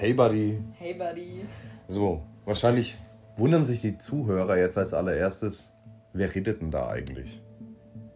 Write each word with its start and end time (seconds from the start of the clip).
Hey 0.00 0.14
Buddy. 0.14 0.56
Hey 0.78 0.94
Buddy. 0.94 1.40
So, 1.88 2.22
wahrscheinlich 2.44 2.98
wundern 3.36 3.64
sich 3.64 3.80
die 3.80 3.98
Zuhörer 3.98 4.56
jetzt 4.56 4.78
als 4.78 4.94
allererstes, 4.94 5.74
wer 6.12 6.32
redet 6.32 6.62
denn 6.62 6.70
da 6.70 6.88
eigentlich? 6.88 7.42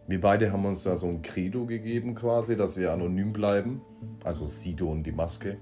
Wir 0.07 0.21
beide 0.21 0.53
haben 0.53 0.63
uns 0.63 0.83
da 0.83 0.95
so 0.95 1.09
ein 1.09 1.21
Credo 1.21 1.65
gegeben 1.65 2.15
quasi, 2.15 2.55
dass 2.55 2.77
wir 2.77 2.93
anonym 2.93 3.33
bleiben. 3.33 3.81
Also 4.23 4.47
Sido 4.47 4.89
und 4.89 5.03
die 5.03 5.11
Maske. 5.11 5.57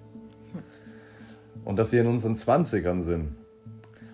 Und 1.66 1.78
dass 1.78 1.92
wir 1.92 2.02
in 2.02 2.08
unseren 2.08 2.36
20ern 2.36 3.02
sind. 3.02 3.30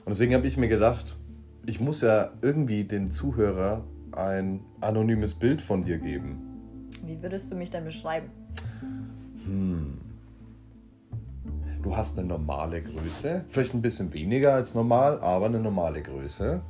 Und 0.06 0.08
deswegen 0.08 0.34
habe 0.34 0.48
ich 0.48 0.56
mir 0.56 0.70
gedacht, 0.70 1.18
ich 1.66 1.82
muss 1.82 2.00
ja 2.00 2.32
irgendwie 2.42 2.86
den 2.86 3.12
Zuhörer 3.12 3.84
ein 4.14 4.62
anonymes 4.80 5.34
Bild 5.34 5.62
von 5.62 5.84
dir 5.84 5.98
geben. 5.98 6.88
Wie 7.04 7.22
würdest 7.22 7.52
du 7.52 7.56
mich 7.56 7.70
denn 7.70 7.84
beschreiben? 7.84 8.30
Hm. 9.44 9.97
Du 11.84 11.96
hast 11.96 12.18
eine 12.18 12.28
normale 12.28 12.82
Größe, 12.82 13.46
vielleicht 13.50 13.74
ein 13.74 13.82
bisschen 13.82 14.14
weniger 14.14 14.54
als 14.54 14.74
normal, 14.76 15.20
aber 15.22 15.46
eine 15.46 15.60
normale 15.60 16.02
Größe. 16.02 16.62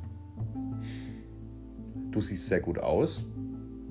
Du 2.10 2.20
siehst 2.20 2.46
sehr 2.46 2.60
gut 2.60 2.78
aus. 2.78 3.24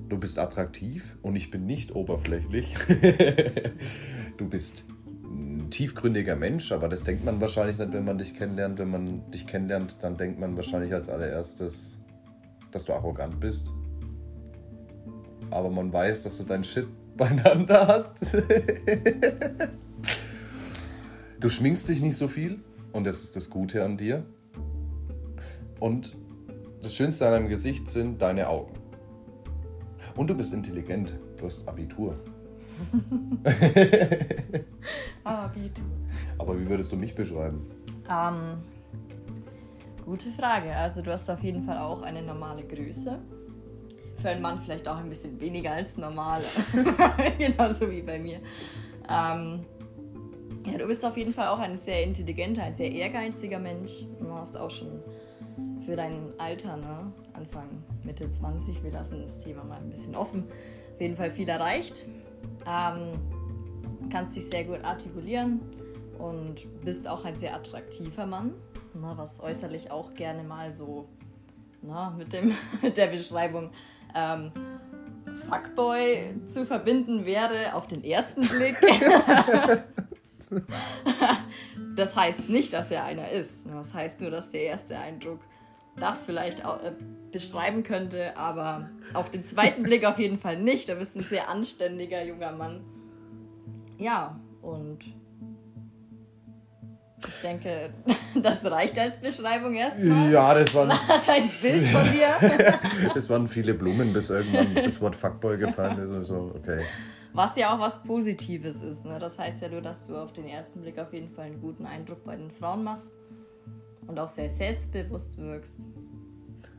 Du 0.08 0.18
bist 0.18 0.38
attraktiv 0.38 1.18
und 1.22 1.36
ich 1.36 1.50
bin 1.50 1.66
nicht 1.66 1.94
oberflächlich. 1.94 2.76
du 4.38 4.48
bist 4.48 4.84
ein 5.24 5.68
tiefgründiger 5.70 6.34
Mensch, 6.34 6.72
aber 6.72 6.88
das 6.88 7.04
denkt 7.04 7.24
man 7.24 7.40
wahrscheinlich 7.40 7.78
nicht, 7.78 7.92
wenn 7.92 8.04
man 8.04 8.18
dich 8.18 8.34
kennenlernt. 8.34 8.78
Wenn 8.78 8.90
man 8.90 9.30
dich 9.30 9.46
kennenlernt, 9.46 9.98
dann 10.02 10.16
denkt 10.16 10.38
man 10.38 10.56
wahrscheinlich 10.56 10.94
als 10.94 11.08
allererstes, 11.08 11.98
dass 12.70 12.84
du 12.86 12.94
arrogant 12.94 13.38
bist. 13.38 13.70
Aber 15.50 15.70
man 15.70 15.92
weiß, 15.92 16.22
dass 16.22 16.38
du 16.38 16.44
dein 16.44 16.64
Shit 16.64 16.86
beieinander 17.16 17.86
hast. 17.86 18.12
du 21.40 21.48
schminkst 21.48 21.88
dich 21.88 22.02
nicht 22.02 22.16
so 22.16 22.28
viel 22.28 22.60
und 22.92 23.04
das 23.04 23.22
ist 23.22 23.36
das 23.36 23.50
Gute 23.50 23.84
an 23.84 23.96
dir. 23.96 24.24
Und 25.80 26.16
das 26.82 26.94
Schönste 26.94 27.26
an 27.26 27.32
deinem 27.32 27.48
Gesicht 27.48 27.88
sind 27.88 28.20
deine 28.20 28.48
Augen. 28.48 28.74
Und 30.16 30.28
du 30.28 30.34
bist 30.34 30.52
intelligent. 30.52 31.12
Du 31.36 31.46
hast 31.46 31.66
Abitur. 31.68 32.16
Abitur. 35.24 35.84
Aber 36.38 36.60
wie 36.60 36.68
würdest 36.68 36.90
du 36.90 36.96
mich 36.96 37.14
beschreiben? 37.14 37.70
Ähm, 38.10 38.62
gute 40.04 40.30
Frage. 40.30 40.74
Also 40.74 41.02
du 41.02 41.12
hast 41.12 41.30
auf 41.30 41.42
jeden 41.42 41.62
Fall 41.62 41.78
auch 41.78 42.02
eine 42.02 42.22
normale 42.22 42.64
Größe. 42.64 43.18
Für 44.20 44.28
einen 44.30 44.42
Mann 44.42 44.60
vielleicht 44.64 44.88
auch 44.88 44.96
ein 44.96 45.08
bisschen 45.08 45.40
weniger 45.40 45.70
als 45.72 45.96
normal. 45.96 46.42
Genauso 47.38 47.88
wie 47.88 48.02
bei 48.02 48.18
mir. 48.18 48.40
Ähm, 49.08 49.64
ja, 50.70 50.78
du 50.78 50.86
bist 50.86 51.04
auf 51.04 51.16
jeden 51.16 51.32
Fall 51.32 51.48
auch 51.48 51.58
ein 51.58 51.78
sehr 51.78 52.02
intelligenter, 52.02 52.62
ein 52.62 52.74
sehr 52.74 52.90
ehrgeiziger 52.90 53.58
Mensch. 53.58 54.04
Du 54.18 54.30
hast 54.32 54.56
auch 54.56 54.70
schon 54.70 55.02
für 55.84 55.96
dein 55.96 56.32
Alter, 56.38 56.76
ne? 56.76 57.12
Anfang, 57.32 57.68
Mitte 58.04 58.30
20, 58.30 58.82
wir 58.82 58.90
lassen 58.90 59.22
das 59.22 59.38
Thema 59.38 59.64
mal 59.64 59.78
ein 59.78 59.90
bisschen 59.90 60.14
offen, 60.14 60.44
auf 60.94 61.00
jeden 61.00 61.16
Fall 61.16 61.30
viel 61.30 61.48
erreicht. 61.48 62.06
Ähm, 62.66 63.12
kannst 64.10 64.36
dich 64.36 64.46
sehr 64.50 64.64
gut 64.64 64.84
artikulieren 64.84 65.60
und 66.18 66.66
bist 66.84 67.06
auch 67.06 67.24
ein 67.24 67.36
sehr 67.36 67.54
attraktiver 67.54 68.26
Mann, 68.26 68.54
ne, 68.94 69.12
was 69.16 69.40
äußerlich 69.40 69.90
auch 69.90 70.14
gerne 70.14 70.42
mal 70.42 70.72
so 70.72 71.08
na, 71.80 72.10
mit, 72.10 72.32
dem, 72.32 72.52
mit 72.82 72.96
der 72.96 73.06
Beschreibung 73.06 73.70
ähm, 74.14 74.50
Fuckboy 75.48 76.34
zu 76.46 76.66
verbinden 76.66 77.24
wäre 77.24 77.74
auf 77.74 77.86
den 77.86 78.02
ersten 78.02 78.42
Blick. 78.42 78.76
das 81.96 82.16
heißt 82.16 82.48
nicht, 82.48 82.72
dass 82.72 82.90
er 82.90 83.04
einer 83.04 83.30
ist. 83.30 83.66
Das 83.66 83.94
heißt 83.94 84.20
nur, 84.20 84.30
dass 84.30 84.50
der 84.50 84.62
erste 84.62 84.98
Eindruck 84.98 85.40
das 85.96 86.24
vielleicht 86.24 86.64
auch, 86.64 86.82
äh, 86.82 86.92
beschreiben 87.32 87.82
könnte, 87.82 88.36
aber 88.36 88.88
auf 89.14 89.30
den 89.30 89.44
zweiten 89.44 89.82
Blick 89.82 90.04
auf 90.04 90.18
jeden 90.18 90.38
Fall 90.38 90.58
nicht. 90.58 90.88
Du 90.88 90.94
bist 90.94 91.16
ein 91.16 91.24
sehr 91.24 91.48
anständiger 91.48 92.24
junger 92.24 92.52
Mann. 92.52 92.84
Ja, 93.98 94.38
und 94.62 94.98
ich 97.26 97.40
denke, 97.42 97.90
das 98.42 98.64
reicht 98.64 98.98
als 98.98 99.20
Beschreibung 99.20 99.74
erstmal. 99.74 100.30
Ja, 100.30 100.54
das 100.54 100.74
waren. 100.74 100.88
Das 101.08 101.28
ein 101.28 101.50
Bild 101.60 101.86
von 101.88 102.04
dir. 102.12 102.78
das 103.14 103.28
waren 103.28 103.48
viele 103.48 103.74
Blumen, 103.74 104.12
bis 104.12 104.30
irgendwann 104.30 104.74
das 104.74 105.00
Wort 105.00 105.16
Fuckboy 105.16 105.58
gefallen 105.58 105.98
ist. 105.98 106.12
Also, 106.12 106.52
okay. 106.56 106.80
Was 107.32 107.56
ja 107.56 107.74
auch 107.74 107.80
was 107.80 108.02
Positives 108.02 108.80
ist. 108.80 109.04
Ne? 109.04 109.18
Das 109.18 109.38
heißt 109.38 109.62
ja 109.62 109.68
nur, 109.68 109.82
dass 109.82 110.06
du 110.06 110.16
auf 110.16 110.32
den 110.32 110.46
ersten 110.46 110.80
Blick 110.80 110.98
auf 110.98 111.12
jeden 111.12 111.30
Fall 111.30 111.46
einen 111.46 111.60
guten 111.60 111.86
Eindruck 111.86 112.24
bei 112.24 112.36
den 112.36 112.50
Frauen 112.50 112.84
machst 112.84 113.10
und 114.06 114.18
auch 114.18 114.28
sehr 114.28 114.50
selbstbewusst 114.50 115.36
wirkst. 115.38 115.80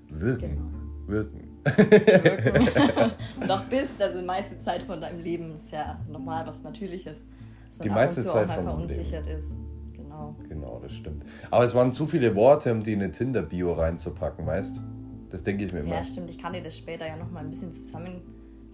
Wirken. 0.09 0.55
Genau. 0.55 0.63
Wirken. 1.07 1.49
Wirken. 1.63 3.11
und 3.41 3.51
auch 3.51 3.63
bist, 3.65 4.01
also 4.01 4.19
die 4.19 4.25
meiste 4.25 4.59
Zeit 4.59 4.81
von 4.81 5.01
deinem 5.01 5.21
Leben 5.21 5.55
ist 5.55 5.71
ja 5.71 5.99
normal 6.09 6.47
was 6.47 6.63
Natürliches. 6.63 7.25
Die 7.83 7.89
meiste 7.89 8.25
Zeit 8.25 8.47
von 8.47 8.65
deinem 8.65 8.65
verunsichert 8.65 9.25
Leben. 9.25 9.37
ist. 9.37 9.57
Genau. 9.93 10.35
Genau, 10.47 10.79
das 10.81 10.93
stimmt. 10.93 11.25
Aber 11.51 11.63
es 11.63 11.75
waren 11.75 11.91
zu 11.91 12.07
viele 12.07 12.35
Worte, 12.35 12.71
um 12.71 12.83
die 12.83 12.93
in 12.93 13.01
eine 13.01 13.11
Tinder-Bio 13.11 13.73
reinzupacken, 13.73 14.45
weißt 14.45 14.81
Das 15.29 15.43
denke 15.43 15.65
ich 15.65 15.73
mir 15.73 15.81
immer. 15.81 15.95
Ja, 15.95 16.03
stimmt. 16.03 16.29
Ich 16.29 16.39
kann 16.39 16.53
dir 16.53 16.63
das 16.63 16.77
später 16.77 17.07
ja 17.07 17.15
nochmal 17.15 17.43
ein 17.43 17.51
bisschen 17.51 17.71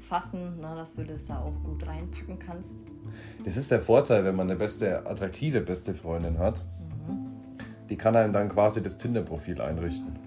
zusammenfassen, 0.05 0.59
ne, 0.59 0.75
dass 0.75 0.95
du 0.95 1.03
das 1.03 1.25
da 1.25 1.39
auch 1.39 1.63
gut 1.63 1.85
reinpacken 1.85 2.39
kannst. 2.39 2.75
Das 3.43 3.57
ist 3.57 3.71
der 3.71 3.81
Vorteil, 3.81 4.23
wenn 4.23 4.35
man 4.35 4.49
eine 4.49 4.57
beste, 4.57 5.05
attraktive 5.05 5.61
beste 5.61 5.93
Freundin 5.93 6.37
hat. 6.39 6.63
Die 7.89 7.97
kann 7.97 8.15
einem 8.15 8.33
dann 8.33 8.49
quasi 8.49 8.81
das 8.81 8.97
Tinder-Profil 8.97 9.61
einrichten. 9.61 10.17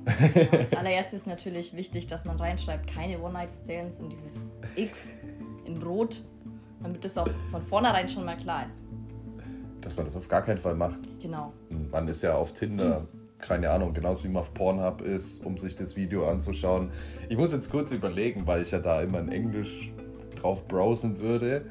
Als 0.53 0.73
allererstes 0.77 1.21
ist 1.21 1.27
natürlich 1.27 1.75
wichtig, 1.75 2.07
dass 2.07 2.25
man 2.25 2.37
reinschreibt, 2.37 2.87
keine 2.87 3.21
One-Night-Stands 3.21 3.99
und 3.99 4.13
dieses 4.13 4.33
X 4.77 4.93
in 5.65 5.83
Rot, 5.83 6.23
damit 6.81 7.05
das 7.05 7.19
auch 7.19 7.29
von 7.51 7.63
vornherein 7.63 8.09
schon 8.09 8.25
mal 8.25 8.37
klar 8.37 8.67
ist. 8.67 8.77
Dass 9.81 9.97
man 9.97 10.07
das 10.07 10.15
auf 10.15 10.29
gar 10.29 10.43
keinen 10.43 10.59
Fall 10.59 10.77
macht. 10.77 11.01
Genau. 11.21 11.53
Man 11.91 12.07
ist 12.07 12.23
ja 12.23 12.37
auf 12.37 12.53
Tinder, 12.53 13.05
keine 13.39 13.71
Ahnung, 13.71 13.95
genauso 13.95 14.25
wie 14.25 14.33
man 14.33 14.43
auf 14.43 14.53
Pornhub 14.53 15.01
ist, 15.01 15.45
um 15.45 15.59
sich 15.59 15.77
das 15.77 15.97
Video 15.97 16.29
anzuschauen. 16.29 16.91
Ich 17.29 17.37
muss 17.37 17.53
jetzt 17.53 17.71
kurz 17.71 17.93
überlegen, 17.93 18.47
weil 18.47 18.63
ich 18.63 18.71
ja 18.71 18.79
da 18.79 19.01
immer 19.01 19.21
in 19.21 19.31
Englisch 19.31 19.93
drauf 20.41 20.67
browsen 20.67 21.21
würde. 21.21 21.63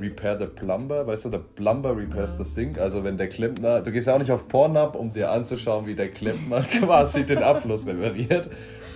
Repair 0.00 0.38
the 0.38 0.46
Plumber, 0.46 1.06
weißt 1.06 1.26
du, 1.26 1.28
der 1.30 1.38
Plumber 1.38 1.96
repairs 1.96 2.38
the 2.38 2.44
Sink. 2.44 2.78
Also 2.78 3.04
wenn 3.04 3.18
der 3.18 3.28
Klempner, 3.28 3.82
du 3.82 3.92
gehst 3.92 4.06
ja 4.06 4.14
auch 4.14 4.18
nicht 4.18 4.30
auf 4.30 4.48
Pornhub, 4.48 4.94
um 4.94 5.12
dir 5.12 5.30
anzuschauen, 5.30 5.86
wie 5.86 5.94
der 5.94 6.10
Klempner 6.10 6.62
quasi 6.80 7.26
den 7.26 7.42
Abfluss 7.42 7.86
repariert. 7.86 8.48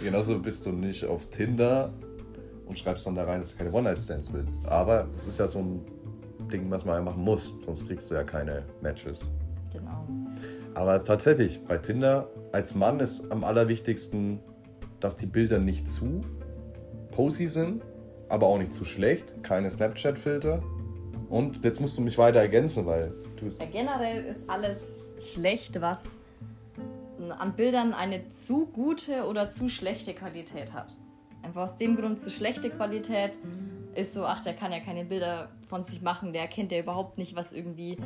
Genauso 0.03 0.39
bist 0.39 0.65
du 0.65 0.73
nicht 0.73 1.05
auf 1.05 1.27
Tinder 1.27 1.93
und 2.67 2.79
schreibst 2.79 3.07
dann 3.07 3.15
da 3.15 3.25
rein, 3.25 3.41
dass 3.41 3.53
du 3.53 3.59
keine 3.59 3.73
One-Night-Stands 3.73 4.33
willst. 4.33 4.67
Aber 4.67 5.07
das 5.13 5.27
ist 5.27 5.39
ja 5.39 5.47
so 5.47 5.59
ein 5.59 5.81
Ding, 6.51 6.71
was 6.71 6.85
man 6.85 7.05
machen 7.05 7.23
muss, 7.23 7.53
sonst 7.65 7.87
kriegst 7.87 8.11
du 8.11 8.15
ja 8.15 8.23
keine 8.23 8.63
Matches. 8.81 9.27
Genau. 9.73 10.24
Aber 10.75 11.03
tatsächlich, 11.03 11.63
bei 11.65 11.79
Tinder 11.79 12.29
als 12.53 12.75
Mann 12.75 13.01
ist 13.01 13.31
am 13.31 13.45
allerwichtigsten, 13.45 14.41
dass 15.01 15.17
die 15.17 15.27
Bilder 15.27 15.59
nicht 15.59 15.89
zu 15.89 16.21
posy 17.13 17.49
sind, 17.49 17.83
aber 18.29 18.47
auch 18.49 18.59
nicht 18.59 18.75
zu 18.75 18.85
schlecht. 18.85 19.43
Keine 19.43 19.71
Snapchat-Filter. 19.71 20.63
Und 21.29 21.65
jetzt 21.65 21.81
musst 21.81 21.97
du 21.97 22.03
mich 22.03 22.19
weiter 22.19 22.41
ergänzen, 22.41 22.87
weil 22.87 23.15
du. 23.39 23.47
Ja, 23.59 23.67
generell 23.71 24.25
ist 24.25 24.49
alles 24.49 24.99
schlecht, 25.21 25.81
was 25.81 26.19
an 27.39 27.55
Bildern 27.55 27.95
eine 27.95 28.31
zu 28.31 28.67
gute 28.67 29.25
oder 29.25 29.49
zu 29.49 29.69
schlechte 29.69 30.13
Qualität 30.13 30.73
hat. 30.73 30.97
Einfach 31.43 31.63
aus 31.63 31.77
dem 31.77 31.97
Grund 31.97 32.21
zu 32.21 32.31
schlechte 32.31 32.71
Qualität 32.71 33.39
ist 33.95 34.13
so, 34.13 34.25
ach, 34.25 34.41
der 34.41 34.55
kann 34.55 34.73
ja 34.73 34.81
keine 34.81 35.05
Bilder 35.05 35.51
von 35.69 35.85
sich 35.85 36.03
machen, 36.03 36.33
der 36.33 36.49
kennt 36.49 36.73
ja 36.73 36.81
überhaupt 36.81 37.19
nicht, 37.19 37.37
was 37.37 37.53
irgendwie 37.53 37.97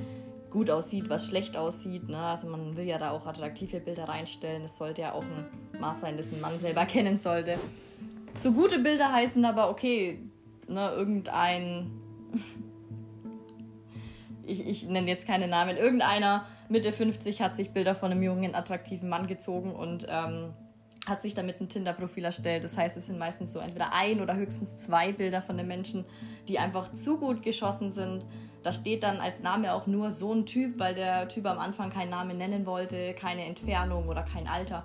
gut 0.50 0.70
aussieht, 0.70 1.08
was 1.08 1.28
schlecht 1.28 1.56
aussieht. 1.56 2.08
Ne? 2.08 2.18
Also 2.18 2.48
man 2.48 2.76
will 2.76 2.86
ja 2.86 2.98
da 2.98 3.10
auch 3.10 3.26
attraktive 3.26 3.80
Bilder 3.80 4.08
reinstellen. 4.08 4.62
Es 4.64 4.78
sollte 4.78 5.02
ja 5.02 5.12
auch 5.12 5.24
ein 5.24 5.46
Maß 5.80 6.00
sein, 6.00 6.16
das 6.16 6.26
ein 6.32 6.40
Mann 6.40 6.58
selber 6.58 6.84
kennen 6.86 7.18
sollte. 7.18 7.58
Zu 8.36 8.52
gute 8.52 8.78
Bilder 8.78 9.12
heißen 9.12 9.44
aber, 9.44 9.70
okay, 9.70 10.20
ne, 10.68 10.90
irgendein 10.90 11.90
ich, 14.48 14.66
ich 14.66 14.88
nenne 14.88 15.08
jetzt 15.08 15.26
keine 15.26 15.46
Namen, 15.46 15.76
irgendeiner 15.76 16.46
Mitte 16.68 16.92
50 16.92 17.40
hat 17.40 17.54
sich 17.54 17.70
Bilder 17.70 17.94
von 17.94 18.10
einem 18.10 18.22
jungen, 18.22 18.54
attraktiven 18.54 19.08
Mann 19.08 19.26
gezogen 19.26 19.72
und 19.72 20.06
ähm, 20.08 20.52
hat 21.06 21.22
sich 21.22 21.34
damit 21.34 21.60
ein 21.60 21.68
Tinder-Profil 21.68 22.24
erstellt. 22.24 22.64
Das 22.64 22.76
heißt, 22.76 22.96
es 22.96 23.06
sind 23.06 23.18
meistens 23.18 23.52
so 23.52 23.60
entweder 23.60 23.92
ein 23.92 24.20
oder 24.20 24.36
höchstens 24.36 24.76
zwei 24.78 25.12
Bilder 25.12 25.42
von 25.42 25.56
den 25.56 25.66
Menschen, 25.66 26.04
die 26.48 26.58
einfach 26.58 26.92
zu 26.92 27.18
gut 27.18 27.42
geschossen 27.42 27.92
sind. 27.92 28.26
Da 28.62 28.72
steht 28.72 29.02
dann 29.02 29.18
als 29.18 29.42
Name 29.42 29.72
auch 29.72 29.86
nur 29.86 30.10
so 30.10 30.32
ein 30.34 30.44
Typ, 30.46 30.78
weil 30.78 30.94
der 30.94 31.28
Typ 31.28 31.46
am 31.46 31.58
Anfang 31.58 31.90
keinen 31.90 32.10
Namen 32.10 32.36
nennen 32.38 32.66
wollte, 32.66 33.14
keine 33.14 33.44
Entfernung 33.44 34.08
oder 34.08 34.22
kein 34.22 34.46
Alter. 34.48 34.84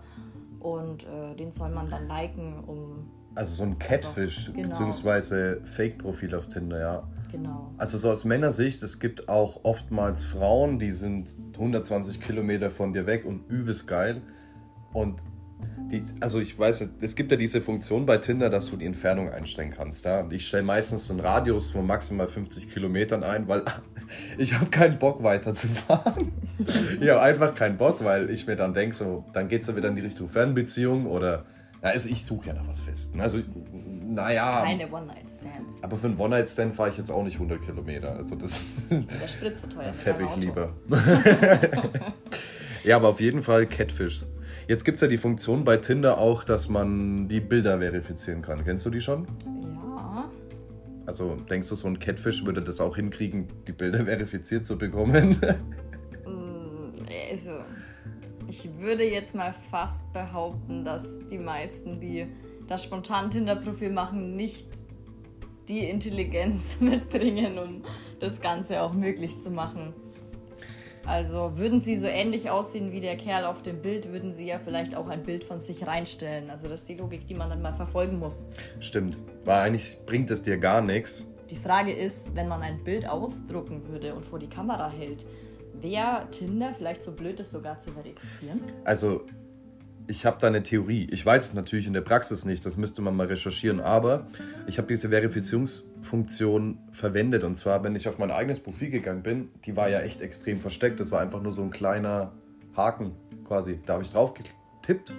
Und 0.60 1.04
äh, 1.04 1.36
den 1.36 1.52
soll 1.52 1.70
man 1.70 1.90
dann 1.90 2.08
liken, 2.08 2.64
um 2.66 3.10
Also 3.36 3.56
so 3.56 3.64
ein 3.64 3.80
Catfish, 3.80 4.52
Genau. 4.54 4.70
beziehungsweise 4.70 5.62
Fake-Profil 5.66 6.36
auf 6.36 6.48
Tinder, 6.48 6.80
ja. 6.80 7.04
Genau. 7.32 7.72
Also 7.78 7.98
so 7.98 8.12
aus 8.12 8.26
Männersicht, 8.26 8.82
es 8.84 9.00
gibt 9.00 9.28
auch 9.28 9.62
oftmals 9.64 10.24
Frauen, 10.24 10.78
die 10.78 10.92
sind 10.92 11.36
120 11.54 12.22
Kilometer 12.22 12.70
von 12.70 12.94
dir 12.94 13.08
weg 13.08 13.26
und 13.26 13.50
übelst 13.50 13.88
geil. 13.88 14.22
Und 14.94 15.20
die, 15.92 16.04
also 16.20 16.40
ich 16.40 16.58
weiß, 16.58 16.88
es 17.02 17.16
gibt 17.16 17.32
ja 17.32 17.38
diese 17.38 17.62
Funktion 17.62 18.06
bei 18.06 18.18
Tinder, 18.18 18.50
dass 18.50 18.70
du 18.70 18.78
die 18.78 18.86
Entfernung 18.86 19.30
einstellen 19.30 19.72
kannst. 19.72 20.06
Ja? 20.06 20.22
Und 20.22 20.34
ich 20.34 20.48
stelle 20.48 20.64
meistens 20.64 21.08
so 21.08 21.14
einen 21.14 21.20
Radius 21.20 21.72
von 21.72 21.86
maximal 21.86 22.28
50 22.28 22.72
Kilometern 22.74 23.24
ein, 23.24 23.48
weil 23.48 23.64
ich 24.38 24.54
habe 24.54 24.68
keinen 24.68 24.98
Bock 24.98 25.24
weiterzufahren. 25.24 26.32
ich 27.00 27.10
habe 27.10 27.22
einfach 27.22 27.54
keinen 27.56 27.78
Bock, 27.78 28.04
weil 28.04 28.30
ich 28.30 28.48
mir 28.48 28.56
dann 28.56 28.74
denke, 28.74 28.96
so, 28.96 29.26
dann 29.34 29.48
geht 29.48 29.62
es 29.62 29.68
ja 29.68 29.76
wieder 29.76 29.90
in 29.90 29.96
die 29.96 30.02
Richtung 30.02 30.30
Fernbeziehung 30.30 31.06
oder, 31.06 31.46
na, 31.82 31.90
also 31.90 32.10
ich 32.10 32.26
suche 32.26 32.48
ja 32.48 32.54
nach 32.54 32.68
was 32.68 32.82
Festen. 32.82 33.20
Also, 33.20 33.40
naja, 34.06 34.62
Keine 34.64 34.86
One-Night-Stands. 34.92 35.74
aber 35.82 35.98
für 35.98 36.08
einen 36.08 36.18
One-Night-Stand 36.18 36.76
fahre 36.76 36.90
ich 36.90 36.98
jetzt 36.98 37.12
auch 37.12 37.24
nicht 37.24 37.36
100 37.36 37.62
Kilometer. 37.62 38.16
Also 38.16 38.36
das 38.36 38.84
Der 38.90 39.28
Sprit 39.28 39.58
so 39.60 39.68
teuer. 39.68 39.92
deinem 40.06 40.28
ich 40.28 40.36
lieber. 40.44 40.74
ja, 42.84 42.96
aber 42.96 43.10
auf 43.10 43.20
jeden 43.20 43.42
Fall 43.42 43.66
Catfish. 43.68 44.22
Jetzt 44.68 44.86
gibt 44.86 44.96
es 44.96 45.02
ja 45.02 45.08
die 45.08 45.18
Funktion 45.18 45.64
bei 45.66 45.78
Tinder 45.78 46.18
auch, 46.18 46.44
dass 46.44 46.70
man 46.70 47.28
die 47.28 47.42
Bilder 47.42 47.80
verifizieren 47.80 48.42
kann. 48.42 48.64
Kennst 48.64 48.86
du 48.86 48.90
die 48.90 49.02
schon? 49.02 49.28
Ja. 49.46 50.30
Also 51.06 51.36
denkst 51.50 51.68
du, 51.70 51.76
so 51.76 51.88
ein 51.88 52.00
Catfish 52.00 52.46
würde 52.46 52.62
das 52.62 52.80
auch 52.80 52.96
hinkriegen, 52.96 53.48
die 53.68 53.74
Bilder 53.74 54.06
verifiziert 54.06 54.66
zu 54.66 54.78
bekommen? 54.78 55.38
Mm, 56.26 57.06
Also, 57.32 57.52
ich 58.48 58.70
würde 58.80 59.04
jetzt 59.04 59.36
mal 59.36 59.54
fast 59.70 60.12
behaupten, 60.14 60.86
dass 60.86 61.20
die 61.30 61.40
meisten, 61.40 62.00
die 62.00 62.28
das 62.68 62.84
spontan 62.84 63.32
Tinder-Profil 63.32 63.92
machen, 63.92 64.38
nicht 64.38 64.68
die 65.68 65.90
Intelligenz 65.90 66.78
mitbringen, 66.80 67.58
um 67.58 67.84
das 68.20 68.40
Ganze 68.40 68.82
auch 68.82 68.94
möglich 68.94 69.38
zu 69.40 69.50
machen. 69.50 69.94
Also 71.06 71.58
würden 71.58 71.82
sie 71.82 71.98
so 71.98 72.08
ähnlich 72.08 72.50
aussehen 72.50 72.92
wie 72.92 73.02
der 73.02 73.18
Kerl 73.18 73.46
auf 73.46 73.62
dem 73.62 73.82
Bild, 73.82 74.12
würden 74.12 74.34
sie 74.34 74.46
ja 74.46 74.60
vielleicht 74.60 74.96
auch 74.96 75.08
ein 75.08 75.24
Bild 75.24 75.44
von 75.44 75.60
sich 75.60 75.86
reinstellen. 75.86 76.50
Also 76.50 76.70
das 76.70 76.82
ist 76.82 76.90
die 76.90 76.96
Logik, 76.96 77.28
die 77.28 77.34
man 77.34 77.50
dann 77.50 77.62
mal 77.62 77.74
verfolgen 77.74 78.20
muss. 78.20 78.48
Stimmt. 78.80 79.18
Weil 79.44 79.62
eigentlich 79.62 79.98
bringt 80.06 80.32
es 80.32 80.42
dir 80.42 80.58
gar 80.58 80.82
nichts. 80.82 81.28
Die 81.50 81.58
Frage 81.58 81.92
ist, 81.92 82.34
wenn 82.36 82.48
man 82.48 82.62
ein 82.62 82.84
Bild 82.84 83.08
ausdrucken 83.08 83.88
würde 83.88 84.16
und 84.16 84.26
vor 84.26 84.40
die 84.40 84.50
Kamera 84.50 84.90
hält, 84.90 85.26
wäre 85.74 86.28
Tinder 86.32 86.74
vielleicht 86.74 87.04
so 87.04 87.12
blöd, 87.12 87.40
das 87.40 87.52
sogar 87.52 87.78
zu 87.78 87.92
verifizieren? 87.92 88.62
Also, 88.86 89.22
ich 90.08 90.26
habe 90.26 90.38
da 90.40 90.48
eine 90.48 90.64
Theorie. 90.64 91.08
Ich 91.12 91.26
weiß 91.26 91.46
es 91.46 91.54
natürlich 91.54 91.88
in 91.88 91.94
der 91.94 92.02
Praxis 92.02 92.46
nicht, 92.46 92.66
das 92.66 92.78
müsste 92.78 93.02
man 93.02 93.16
mal 93.16 93.28
recherchieren, 93.28 93.80
aber 93.80 94.28
ich 94.68 94.78
habe 94.78 94.88
diese 94.88 95.10
Verifizierungsfunktion 95.10 96.78
verwendet. 96.92 97.44
Und 97.44 97.56
zwar, 97.56 97.84
wenn 97.84 97.96
ich 97.96 98.08
auf 98.08 98.18
mein 98.18 98.32
eigenes 98.32 98.60
Profil 98.60 98.90
gegangen 98.90 99.24
bin, 99.24 99.50
die 99.66 99.76
war 99.76 99.90
ja 99.90 100.02
echt 100.02 100.22
extrem 100.22 100.60
versteckt. 100.60 101.00
Das 101.00 101.12
war 101.12 101.22
einfach 101.22 101.42
nur 101.42 101.54
so 101.54 101.64
ein 101.64 101.72
kleiner 101.72 102.32
Haken 102.76 103.12
quasi. 103.48 103.80
Da 103.86 103.94
habe 103.94 104.04
ich 104.04 104.12
drauf 104.12 104.34
getippt 104.34 105.14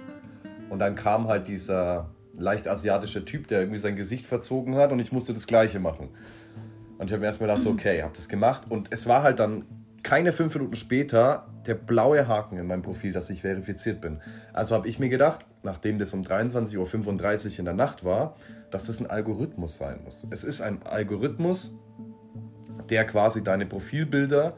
und 0.69 0.79
dann 0.79 0.95
kam 0.95 1.27
halt 1.27 1.47
dieser 1.47 2.09
leicht 2.37 2.67
asiatische 2.67 3.25
Typ, 3.25 3.47
der 3.47 3.61
irgendwie 3.61 3.79
sein 3.79 3.95
Gesicht 3.95 4.25
verzogen 4.25 4.75
hat 4.75 4.91
und 4.91 4.99
ich 4.99 5.11
musste 5.11 5.33
das 5.33 5.47
Gleiche 5.47 5.79
machen. 5.79 6.09
Und 6.97 7.07
ich 7.07 7.11
habe 7.11 7.21
mir 7.21 7.27
erstmal 7.27 7.49
gedacht, 7.49 7.63
so, 7.63 7.71
okay, 7.71 8.03
habe 8.03 8.13
das 8.15 8.29
gemacht 8.29 8.63
und 8.69 8.87
es 8.91 9.05
war 9.07 9.23
halt 9.23 9.39
dann 9.39 9.65
keine 10.05 10.31
fünf 10.31 10.53
Minuten 10.53 10.75
später 10.75 11.47
der 11.65 11.73
blaue 11.73 12.27
Haken 12.27 12.59
in 12.59 12.67
meinem 12.67 12.83
Profil, 12.83 13.11
dass 13.11 13.31
ich 13.31 13.41
verifiziert 13.41 14.01
bin. 14.01 14.21
Also 14.53 14.75
habe 14.75 14.87
ich 14.87 14.99
mir 14.99 15.09
gedacht, 15.09 15.43
nachdem 15.63 15.97
das 15.97 16.13
um 16.13 16.21
23.35 16.21 16.77
Uhr 16.77 17.59
in 17.59 17.65
der 17.65 17.73
Nacht 17.73 18.05
war, 18.05 18.35
dass 18.69 18.85
das 18.85 18.99
ein 18.99 19.07
Algorithmus 19.07 19.77
sein 19.77 20.03
muss. 20.05 20.27
Es 20.29 20.43
ist 20.43 20.61
ein 20.61 20.83
Algorithmus, 20.83 21.79
der 22.87 23.05
quasi 23.05 23.43
deine 23.43 23.65
Profilbilder 23.65 24.55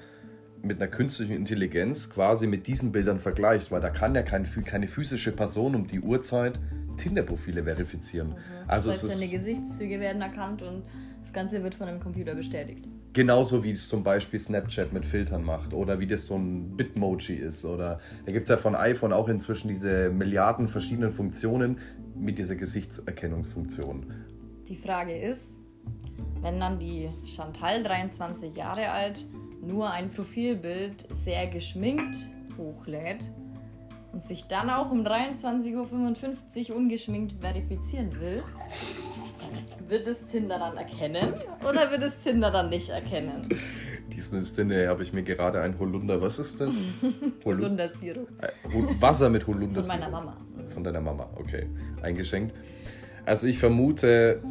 mit 0.61 0.81
einer 0.81 0.91
künstlichen 0.91 1.33
Intelligenz 1.33 2.09
quasi 2.09 2.45
mit 2.45 2.67
diesen 2.67 2.91
Bildern 2.91 3.21
vergleicht, 3.21 3.71
weil 3.71 3.79
da 3.79 3.89
kann 3.89 4.15
ja 4.15 4.23
kein, 4.23 4.45
keine 4.65 4.89
physische 4.89 5.31
Person 5.31 5.75
um 5.75 5.87
die 5.87 6.01
Uhrzeit 6.01 6.59
Tinder-Profile 6.97 7.63
verifizieren. 7.63 8.35
Also 8.67 8.89
das 8.89 8.97
es 8.97 9.11
heißt, 9.11 9.13
ist 9.13 9.21
deine 9.21 9.31
Gesichtszüge 9.31 10.01
werden 10.01 10.21
erkannt 10.21 10.61
und 10.61 10.83
das 11.21 11.31
Ganze 11.31 11.63
wird 11.63 11.75
von 11.75 11.87
einem 11.87 12.01
Computer 12.01 12.35
bestätigt. 12.35 12.85
Genauso 13.17 13.63
wie 13.63 13.71
es 13.71 13.89
zum 13.89 14.03
Beispiel 14.03 14.37
Snapchat 14.37 14.93
mit 14.93 15.03
Filtern 15.03 15.43
macht 15.43 15.73
oder 15.73 15.99
wie 15.99 16.05
das 16.05 16.27
so 16.27 16.35
ein 16.35 16.77
Bitmoji 16.77 17.33
ist. 17.33 17.65
Oder 17.65 17.99
da 18.27 18.31
gibt 18.31 18.43
es 18.43 18.49
ja 18.49 18.57
von 18.57 18.75
iPhone 18.75 19.11
auch 19.11 19.27
inzwischen 19.27 19.69
diese 19.69 20.11
Milliarden 20.11 20.67
verschiedenen 20.67 21.11
Funktionen 21.11 21.79
mit 22.15 22.37
dieser 22.37 22.55
Gesichtserkennungsfunktion. 22.55 24.05
Die 24.67 24.75
Frage 24.75 25.17
ist, 25.17 25.59
wenn 26.41 26.59
dann 26.59 26.77
die 26.77 27.09
Chantal, 27.25 27.81
23 27.81 28.55
Jahre 28.55 28.91
alt, 28.91 29.25
nur 29.63 29.89
ein 29.89 30.11
Profilbild 30.11 31.07
sehr 31.23 31.47
geschminkt 31.47 32.17
hochlädt 32.55 33.25
und 34.13 34.21
sich 34.21 34.43
dann 34.43 34.69
auch 34.69 34.91
um 34.91 35.03
23.55 35.03 36.69
Uhr 36.69 36.75
ungeschminkt 36.75 37.33
verifizieren 37.41 38.11
will, 38.21 38.43
wird 39.87 40.07
es 40.07 40.23
Tinder 40.25 40.57
dann 40.59 40.77
erkennen 40.77 41.33
oder 41.67 41.89
wird 41.91 42.03
es 42.03 42.21
Tinder 42.23 42.51
dann 42.51 42.69
nicht 42.69 42.89
erkennen? 42.89 43.41
Diesen 44.15 44.41
Sinne 44.41 44.87
habe 44.87 45.03
ich 45.03 45.13
mir 45.13 45.23
gerade 45.23 45.61
ein 45.61 45.77
Holunder, 45.79 46.21
was 46.21 46.39
ist 46.39 46.59
das? 46.59 46.73
Holundersirup. 47.45 48.27
äh, 48.41 48.47
Hol- 48.73 49.01
Wasser 49.01 49.29
mit 49.29 49.45
Holunder. 49.47 49.83
Von 49.83 49.87
meiner 49.99 50.09
Mama. 50.09 50.37
Von 50.73 50.83
deiner 50.83 51.01
Mama, 51.01 51.29
okay. 51.35 51.67
Eingeschenkt. 52.01 52.55
Also 53.25 53.47
ich 53.47 53.59
vermute, 53.59 54.41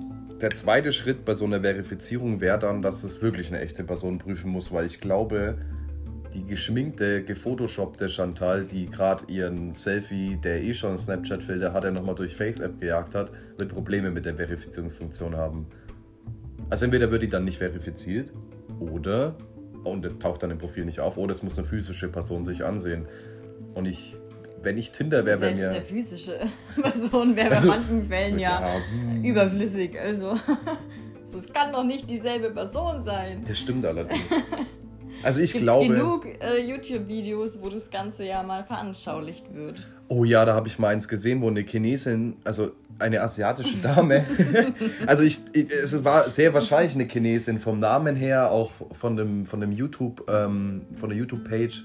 der 0.40 0.50
zweite 0.50 0.93
Schritt 0.93 1.25
bei 1.25 1.34
so 1.34 1.44
einer 1.46 1.60
Verifizierung 1.62 2.40
wäre 2.40 2.58
dann, 2.58 2.82
dass 2.82 3.02
es 3.04 3.22
wirklich 3.22 3.48
eine 3.48 3.60
echte 3.60 3.84
Person 3.84 4.19
prüfen 4.19 4.50
muss, 4.50 4.72
weil 4.72 4.87
ich 4.87 5.00
glaube, 5.00 5.58
die 6.37 6.44
geschminkte, 6.44 7.23
gefotoshoppte 7.25 8.09
Chantal, 8.09 8.65
die 8.65 8.87
gerade 8.87 9.25
ihren 9.29 9.73
Selfie, 9.73 10.37
der 10.37 10.62
eh 10.62 10.75
schon 10.75 10.99
Snapchat-Filter 10.99 11.73
hat, 11.73 11.85
der 11.85 11.93
nochmal 11.93 12.15
durch 12.15 12.37
FaceApp 12.37 12.79
gejagt 12.79 13.15
hat, 13.15 13.31
wird 13.59 13.73
Probleme 13.73 14.11
mit 14.11 14.27
der 14.27 14.37
Verifizierungsfunktion 14.37 15.35
haben. 15.37 15.67
Also 16.69 16.85
entweder 16.85 17.11
wird 17.11 17.23
die 17.23 17.29
dann 17.29 17.44
nicht 17.44 17.59
verifiziert 17.59 18.33
oder, 18.81 19.35
und 19.85 20.05
es 20.05 20.19
taucht 20.19 20.43
dann 20.43 20.50
im 20.50 20.59
Profil 20.59 20.85
nicht 20.85 21.00
auf, 21.00 21.17
oder 21.17 21.33
es 21.33 21.43
muss 21.43 21.56
eine 21.56 21.67
physische 21.67 22.09
Person 22.09 22.44
sich 22.44 22.65
ansehen. 22.65 23.06
Und 23.75 23.87
ich, 23.87 24.15
wenn 24.62 24.77
ich 24.77 24.91
Tinder 24.93 25.25
wäre, 25.25 25.41
wäre 25.41 25.55
mir... 25.55 25.71
der 25.71 25.82
physische 25.82 26.39
Person 26.82 27.35
wäre 27.37 27.53
Also- 27.53 27.69
bei 27.69 27.77
manchen 27.77 28.05
Fällen 28.09 28.39
ja, 28.39 28.61
Ja, 28.61 28.75
hm. 28.91 29.25
überflüssig. 29.25 29.99
Also, 29.99 30.35
es 31.25 31.50
kann 31.53 31.73
doch 31.73 31.85
nicht 31.85 32.11
dieselbe 32.11 32.50
Person 32.50 33.03
sein. 33.05 33.43
Das 33.49 33.59
stimmt 33.59 33.87
allerdings. 33.87 34.21
Also 35.23 35.41
ich 35.41 35.53
Gibt 35.53 35.65
glaube. 35.65 35.89
genug 35.89 36.27
äh, 36.41 36.58
YouTube-Videos, 36.58 37.61
wo 37.63 37.69
das 37.69 37.91
Ganze 37.91 38.25
ja 38.25 38.43
mal 38.43 38.65
veranschaulicht 38.65 39.55
wird. 39.55 39.77
Oh 40.08 40.25
ja, 40.25 40.44
da 40.44 40.55
habe 40.55 40.69
ich 40.69 40.79
mal 40.79 40.89
eins 40.89 41.08
gesehen, 41.08 41.41
wo 41.41 41.49
eine 41.49 41.61
Chinesin, 41.61 42.37
also 42.44 42.73
eine 42.99 43.20
asiatische 43.20 43.77
Dame, 43.79 44.25
also 45.06 45.23
ich, 45.23 45.41
ich, 45.53 45.70
es 45.70 46.05
war 46.05 46.31
sehr 46.31 46.55
wahrscheinlich 46.55 46.94
eine 46.94 47.08
Chinesin 47.08 47.61
vom 47.61 47.79
Namen 47.79 48.17
her, 48.17 48.51
auch 48.51 48.70
von 48.93 49.17
dem, 49.17 49.46
von 49.46 49.61
dem 49.61 49.73
YouTube, 49.73 50.25
ähm, 50.29 50.82
von 50.94 51.11
der 51.11 51.19
YouTube-Page. 51.19 51.85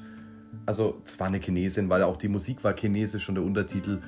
Also 0.65 1.01
es 1.05 1.19
war 1.19 1.27
eine 1.27 1.39
Chinesin, 1.39 1.89
weil 1.89 2.03
auch 2.03 2.17
die 2.17 2.27
Musik 2.27 2.63
war 2.63 2.75
chinesisch 2.75 3.27
und 3.29 3.35
der 3.35 3.43
Untertitel. 3.43 4.01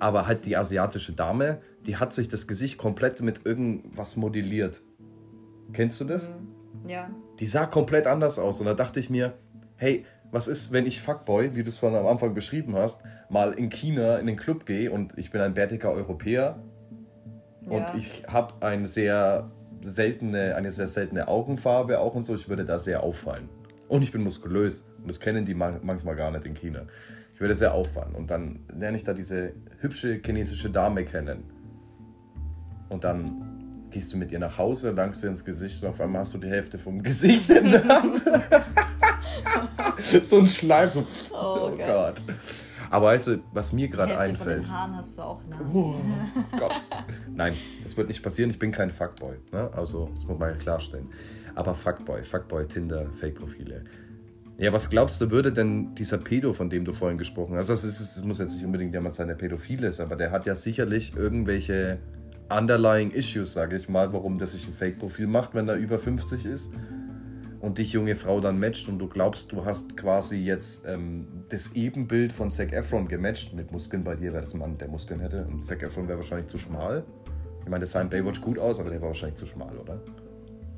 Aber 0.00 0.26
halt 0.26 0.44
die 0.44 0.56
asiatische 0.56 1.12
Dame, 1.12 1.58
die 1.86 1.96
hat 1.96 2.12
sich 2.12 2.28
das 2.28 2.46
Gesicht 2.46 2.78
komplett 2.78 3.22
mit 3.22 3.46
irgendwas 3.46 4.16
modelliert. 4.16 4.82
Kennst 5.72 6.00
du 6.00 6.04
das? 6.04 6.32
Ja. 6.86 7.10
Die 7.40 7.46
sah 7.46 7.66
komplett 7.66 8.06
anders 8.06 8.38
aus. 8.38 8.60
Und 8.60 8.66
da 8.66 8.74
dachte 8.74 9.00
ich 9.00 9.10
mir, 9.10 9.34
hey, 9.76 10.04
was 10.30 10.48
ist, 10.48 10.72
wenn 10.72 10.86
ich 10.86 11.00
Fuckboy, 11.00 11.54
wie 11.54 11.62
du 11.62 11.68
es 11.68 11.78
von 11.78 11.94
am 11.94 12.06
Anfang 12.06 12.34
beschrieben 12.34 12.74
hast, 12.76 13.02
mal 13.28 13.52
in 13.52 13.70
China 13.70 14.16
in 14.18 14.26
den 14.26 14.36
Club 14.36 14.66
gehe 14.66 14.90
und 14.90 15.16
ich 15.16 15.30
bin 15.30 15.40
ein 15.40 15.54
bärtiger 15.54 15.92
Europäer 15.92 16.58
und 17.66 17.80
Ja. 17.80 17.94
ich 17.96 18.24
habe 18.26 18.54
eine 18.60 18.86
sehr 18.86 19.50
seltene, 19.82 20.56
eine 20.56 20.70
sehr 20.70 20.88
seltene 20.88 21.28
Augenfarbe 21.28 22.00
auch 22.00 22.14
und 22.14 22.24
so, 22.24 22.34
ich 22.34 22.48
würde 22.48 22.64
da 22.64 22.78
sehr 22.78 23.02
auffallen. 23.02 23.48
Und 23.88 24.02
ich 24.02 24.12
bin 24.12 24.22
muskulös 24.22 24.86
und 24.98 25.08
das 25.08 25.20
kennen 25.20 25.44
die 25.44 25.54
man 25.54 25.78
manchmal 25.82 26.16
gar 26.16 26.30
nicht 26.30 26.46
in 26.46 26.54
China. 26.54 26.82
Ich 27.32 27.40
würde 27.40 27.54
sehr 27.54 27.74
auffallen 27.74 28.14
und 28.14 28.30
dann 28.30 28.60
lerne 28.76 28.96
ich 28.96 29.04
da 29.04 29.12
diese 29.12 29.52
hübsche 29.80 30.20
chinesische 30.24 30.70
Dame 30.70 31.04
kennen. 31.04 31.44
Und 32.88 33.04
dann 33.04 33.53
gehst 33.94 34.12
du 34.12 34.16
mit 34.18 34.30
ihr 34.32 34.38
nach 34.40 34.58
Hause, 34.58 34.90
langst 34.90 35.22
dir 35.22 35.28
ins 35.28 35.44
Gesicht 35.44 35.82
und 35.82 35.88
auf 35.88 36.00
einmal 36.00 36.20
hast 36.22 36.34
du 36.34 36.38
die 36.38 36.48
Hälfte 36.48 36.78
vom 36.78 37.02
Gesicht 37.02 37.48
in 37.48 37.70
der 37.70 37.84
Hand. 37.84 38.22
so 40.24 40.38
ein 40.38 40.46
Schleim, 40.46 40.90
so. 40.90 41.00
Oh, 41.32 41.70
Oh. 41.72 41.76
Gott. 41.76 42.20
Aber 42.90 43.06
weißt 43.06 43.28
du, 43.28 43.38
was 43.52 43.72
mir 43.72 43.88
gerade 43.88 44.16
Hälfte 44.18 44.36
von 44.36 44.46
einfällt? 44.48 44.62
den 44.64 44.70
Haaren 44.70 44.96
hast 44.96 45.16
du 45.18 45.22
auch 45.22 45.40
nah. 45.48 45.58
Oh 45.72 45.94
Gott. 46.58 46.80
Nein, 47.34 47.54
das 47.82 47.96
wird 47.96 48.08
nicht 48.08 48.22
passieren. 48.22 48.50
Ich 48.50 48.58
bin 48.58 48.72
kein 48.72 48.90
Fuckboy. 48.90 49.34
Ne? 49.52 49.70
Also, 49.74 50.10
das 50.14 50.24
muss 50.26 50.38
man 50.38 50.50
ja 50.50 50.56
klarstellen. 50.56 51.08
Aber 51.54 51.74
Fuckboy, 51.74 52.22
Fuckboy, 52.24 52.66
Tinder, 52.66 53.06
Fake-Profile. 53.14 53.84
Ja, 54.58 54.72
was 54.72 54.90
glaubst 54.90 55.20
du, 55.20 55.30
würde 55.30 55.52
denn 55.52 55.94
dieser 55.96 56.18
Pedo, 56.18 56.52
von 56.52 56.70
dem 56.70 56.84
du 56.84 56.92
vorhin 56.92 57.18
gesprochen 57.18 57.56
hast, 57.56 57.70
also 57.70 57.88
es, 57.88 58.00
ist, 58.00 58.16
es 58.16 58.24
muss 58.24 58.38
jetzt 58.38 58.54
nicht 58.54 58.64
unbedingt 58.64 58.92
jemand 58.92 59.14
sein, 59.16 59.26
der 59.28 59.34
pädophil 59.34 59.82
ist, 59.84 60.00
aber 60.00 60.14
der 60.14 60.30
hat 60.30 60.46
ja 60.46 60.54
sicherlich 60.54 61.16
irgendwelche 61.16 61.98
underlying 62.56 63.10
issues, 63.10 63.52
sage 63.52 63.76
ich 63.76 63.88
mal, 63.88 64.12
warum 64.12 64.38
der 64.38 64.46
sich 64.46 64.66
ein 64.66 64.72
Fake-Profil 64.72 65.26
macht, 65.26 65.54
wenn 65.54 65.68
er 65.68 65.76
über 65.76 65.98
50 65.98 66.46
ist 66.46 66.72
und 67.60 67.78
dich 67.78 67.92
junge 67.92 68.14
Frau 68.14 68.40
dann 68.40 68.60
matcht 68.60 68.88
und 68.88 68.98
du 68.98 69.08
glaubst, 69.08 69.50
du 69.52 69.64
hast 69.64 69.96
quasi 69.96 70.36
jetzt 70.36 70.86
ähm, 70.86 71.44
das 71.48 71.72
Ebenbild 71.74 72.32
von 72.32 72.50
Zac 72.50 72.72
Efron 72.72 73.08
gematcht. 73.08 73.54
Mit 73.54 73.72
Muskeln 73.72 74.04
bei 74.04 74.14
dir 74.14 74.32
wäre 74.32 74.42
das 74.42 74.52
ein 74.52 74.60
Mann, 74.60 74.76
der 74.76 74.88
Muskeln 74.88 75.20
hätte 75.20 75.46
und 75.46 75.64
Zac 75.64 75.82
Efron 75.82 76.06
wäre 76.06 76.18
wahrscheinlich 76.18 76.48
zu 76.48 76.58
schmal. 76.58 77.04
Ich 77.62 77.70
meine, 77.70 77.80
das 77.80 77.92
sah 77.92 78.02
in 78.02 78.10
Baywatch 78.10 78.42
gut 78.42 78.58
aus, 78.58 78.80
aber 78.80 78.90
der 78.90 79.00
war 79.00 79.08
wahrscheinlich 79.08 79.38
zu 79.38 79.46
schmal, 79.46 79.78
oder? 79.78 79.98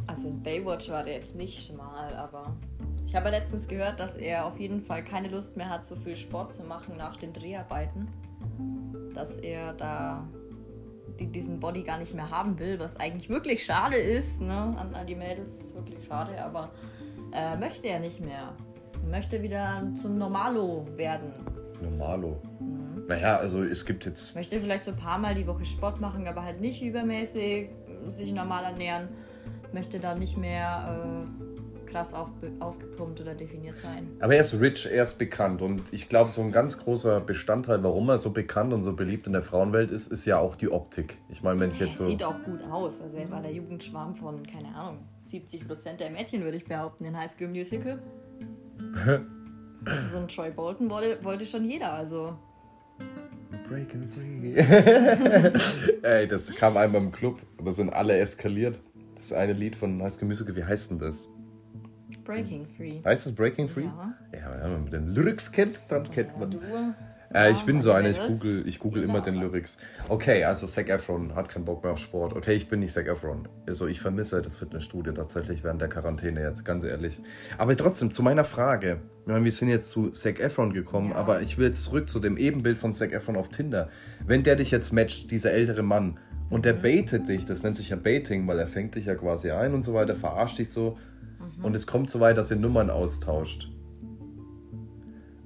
Also 0.07 0.29
in 0.29 0.41
Baywatch 0.41 0.89
war 0.89 1.03
der 1.03 1.15
jetzt 1.15 1.35
nicht 1.35 1.61
schmal, 1.67 2.15
aber 2.15 2.55
ich 3.05 3.17
habe 3.17 3.31
letztens 3.31 3.67
gehört, 3.67 3.99
dass 3.99 4.17
er 4.17 4.47
auf 4.47 4.61
jeden 4.61 4.81
Fall 4.81 5.03
keine 5.03 5.29
Lust 5.29 5.57
mehr 5.57 5.69
hat, 5.69 5.85
so 5.85 5.97
viel 5.97 6.17
Sport 6.17 6.53
zu 6.53 6.63
machen 6.63 6.97
nach 6.97 7.17
den 7.17 7.33
Dreharbeiten. 7.33 8.07
Dass 9.13 9.37
er 9.39 9.73
da 9.73 10.29
diesen 11.19 11.61
Body 11.61 11.83
gar 11.83 11.99
nicht 11.99 12.15
mehr 12.15 12.31
haben 12.31 12.59
will, 12.59 12.79
was 12.79 12.97
eigentlich 12.99 13.29
wirklich 13.29 13.65
schade 13.65 13.97
ist, 13.97 14.41
ne? 14.41 14.75
An, 14.79 14.95
an 14.95 15.07
die 15.07 15.15
Mädels 15.15 15.51
ist 15.61 15.75
wirklich 15.75 16.05
schade, 16.07 16.43
aber 16.43 16.71
äh, 17.33 17.57
möchte 17.57 17.89
er 17.89 18.01
nicht 18.01 18.25
mehr. 18.25 18.55
Möchte 19.11 19.43
wieder 19.43 19.83
zum 20.01 20.19
Normalo 20.19 20.87
werden. 20.97 21.33
Normalo? 21.83 22.41
Mhm. 22.61 23.07
Naja, 23.09 23.37
also 23.37 23.63
es 23.63 23.87
gibt 23.87 24.05
jetzt. 24.05 24.35
Möchte 24.35 24.61
vielleicht 24.61 24.85
so 24.85 24.91
ein 24.91 24.97
paar 24.97 25.19
Mal 25.19 25.35
die 25.35 25.47
Woche 25.47 25.65
Sport 25.65 26.01
machen, 26.01 26.27
aber 26.27 26.43
halt 26.43 26.61
nicht 26.61 26.83
übermäßig 26.83 27.71
sich 28.09 28.33
normal 28.33 28.65
ernähren. 28.65 29.09
Möchte 29.73 30.01
da 30.01 30.15
nicht 30.15 30.37
mehr. 30.37 31.25
Äh, 31.25 31.56
krass 31.97 32.13
auf, 32.13 32.29
aufgepumpt 32.61 33.23
oder 33.23 33.35
definiert 33.35 33.79
sein. 33.79 34.09
Aber 34.21 34.35
er 34.35 34.43
ist 34.43 34.61
rich, 34.61 34.87
er 34.87 35.03
ist 35.03 35.19
bekannt 35.19 35.63
und 35.63 35.95
ich 35.95 36.11
glaube, 36.11 36.31
so 36.31 36.43
ein 36.43 36.53
ganz 36.53 36.79
großer 36.79 37.21
Bestandteil, 37.21 37.83
warum 37.83 38.11
er 38.11 38.19
so 38.19 38.31
bekannt 38.31 38.75
und 38.75 38.83
so 38.83 38.93
beliebt 38.95 39.27
in 39.27 39.33
der 39.33 39.41
Frauenwelt 39.41 39.91
ist, 39.91 40.09
ist 40.09 40.27
ja 40.27 40.39
auch 40.39 40.57
die 40.57 40.71
Optik. 40.71 41.17
Ich 41.31 41.43
meine, 41.43 41.59
wenn 41.61 41.71
ich 41.71 41.79
jetzt 41.79 41.97
so. 41.97 42.05
Er 42.05 42.11
sieht 42.11 42.23
auch 42.23 42.43
gut 42.45 42.63
aus. 42.71 43.01
Also 43.01 43.17
er 43.17 43.31
war 43.31 43.41
der 43.41 43.53
Jugendschwarm 43.53 44.15
von, 44.15 44.47
keine 44.47 44.75
Ahnung, 44.75 44.99
70 45.23 45.67
Prozent 45.67 46.01
der 46.01 46.11
Mädchen, 46.11 46.45
würde 46.45 46.59
ich 46.59 46.67
behaupten, 46.67 47.07
in 47.07 47.17
High 47.17 47.31
School 47.31 47.49
Musical. 47.49 47.99
so 50.13 50.19
ein 50.19 50.29
Troy 50.29 50.51
Bolton 50.51 50.91
wollte, 50.91 51.25
wollte 51.25 51.47
schon 51.47 51.65
jeder, 51.65 51.95
also. 51.95 52.37
Breaking 53.67 54.07
free. 54.07 54.55
Ey, 56.03 56.29
das 56.29 56.55
kam 56.55 56.77
einmal 56.77 57.01
im 57.01 57.11
Club 57.11 57.41
da 57.65 57.73
sind 57.73 57.91
alle 57.91 58.19
eskaliert. 58.19 58.81
Das 59.17 59.33
eine 59.33 59.55
Lied 59.55 59.75
von 59.75 60.03
High 60.03 60.13
School 60.13 60.29
Musical, 60.29 60.55
wie 60.55 60.63
heißt 60.63 60.91
denn 60.91 60.99
das? 60.99 61.29
Breaking 62.27 62.67
Free. 62.77 63.01
Heißt 63.05 63.27
es 63.27 63.35
Breaking 63.35 63.69
Free? 63.69 63.85
Ja. 63.85 64.15
Ja, 64.33 64.63
wenn 64.63 64.73
man 64.73 64.91
den 64.91 65.09
Lyrics 65.15 65.53
kennt, 65.53 65.81
dann 65.89 66.11
kennt 66.11 66.39
man. 66.39 66.51
Du, 66.51 66.61
äh, 67.33 67.51
ich 67.51 67.63
bin 67.63 67.81
so 67.81 67.93
einer, 67.93 68.11
ich 68.11 68.21
google, 68.21 68.67
ich 68.67 68.79
google 68.79 69.03
immer 69.03 69.21
den 69.21 69.35
Lyrics. 69.37 69.79
Okay, 70.09 70.45
also 70.45 70.67
Zac 70.67 70.89
Efron 70.89 71.35
hat 71.35 71.49
keinen 71.49 71.65
Bock 71.65 71.83
mehr 71.83 71.93
auf 71.93 71.99
Sport. 71.99 72.35
Okay, 72.35 72.55
ich 72.55 72.69
bin 72.69 72.81
nicht 72.81 72.93
Zac 72.93 73.07
Efron. 73.07 73.49
Also 73.67 73.87
ich 73.87 74.01
vermisse 74.01 74.41
das 74.43 74.57
Fitnessstudio 74.57 75.13
tatsächlich 75.13 75.65
während 75.65 75.81
der 75.81 75.89
Quarantäne 75.89 76.43
jetzt, 76.43 76.65
ganz 76.65 76.85
ehrlich. 76.85 77.21
Aber 77.59 77.77
trotzdem, 77.77 78.11
zu 78.11 78.23
meiner 78.23 78.45
Frage. 78.45 79.01
Meine, 79.27 79.45
wir 79.45 79.51
sind 79.51 79.69
jetzt 79.69 79.91
zu 79.91 80.11
Zac 80.11 80.41
Efron 80.41 80.73
gekommen, 80.73 81.11
ja. 81.11 81.17
aber 81.17 81.43
ich 81.43 81.59
will 81.59 81.67
jetzt 81.67 81.83
zurück 81.83 82.09
zu 82.09 82.21
dem 82.21 82.37
Ebenbild 82.37 82.79
von 82.79 82.93
Zac 82.93 83.13
Efron 83.13 83.37
auf 83.37 83.49
Tinder. 83.49 83.89
Wenn 84.25 84.43
der 84.43 84.57
dich 84.57 84.71
jetzt 84.71 84.93
matcht, 84.93 85.31
dieser 85.31 85.53
ältere 85.53 85.83
Mann, 85.83 86.19
und 86.49 86.65
der 86.65 86.75
mhm. 86.75 86.83
baitet 86.83 87.29
dich, 87.29 87.45
das 87.45 87.63
nennt 87.63 87.77
sich 87.77 87.89
ja 87.89 87.97
Baiting, 87.97 88.47
weil 88.47 88.59
er 88.59 88.69
fängt 88.69 88.95
dich 88.95 89.07
ja 89.07 89.15
quasi 89.15 89.51
ein 89.51 89.75
und 89.75 89.85
so 89.85 89.95
weiter, 89.95 90.15
verarscht 90.15 90.59
dich 90.59 90.71
so 90.71 90.97
Mhm. 91.57 91.65
Und 91.65 91.77
es 91.77 91.87
kommt 91.87 92.11
so 92.11 92.21
weit, 92.21 92.37
dass 92.37 92.51
ihr 92.51 92.57
Nummern 92.57 92.91
austauscht. 92.91 93.71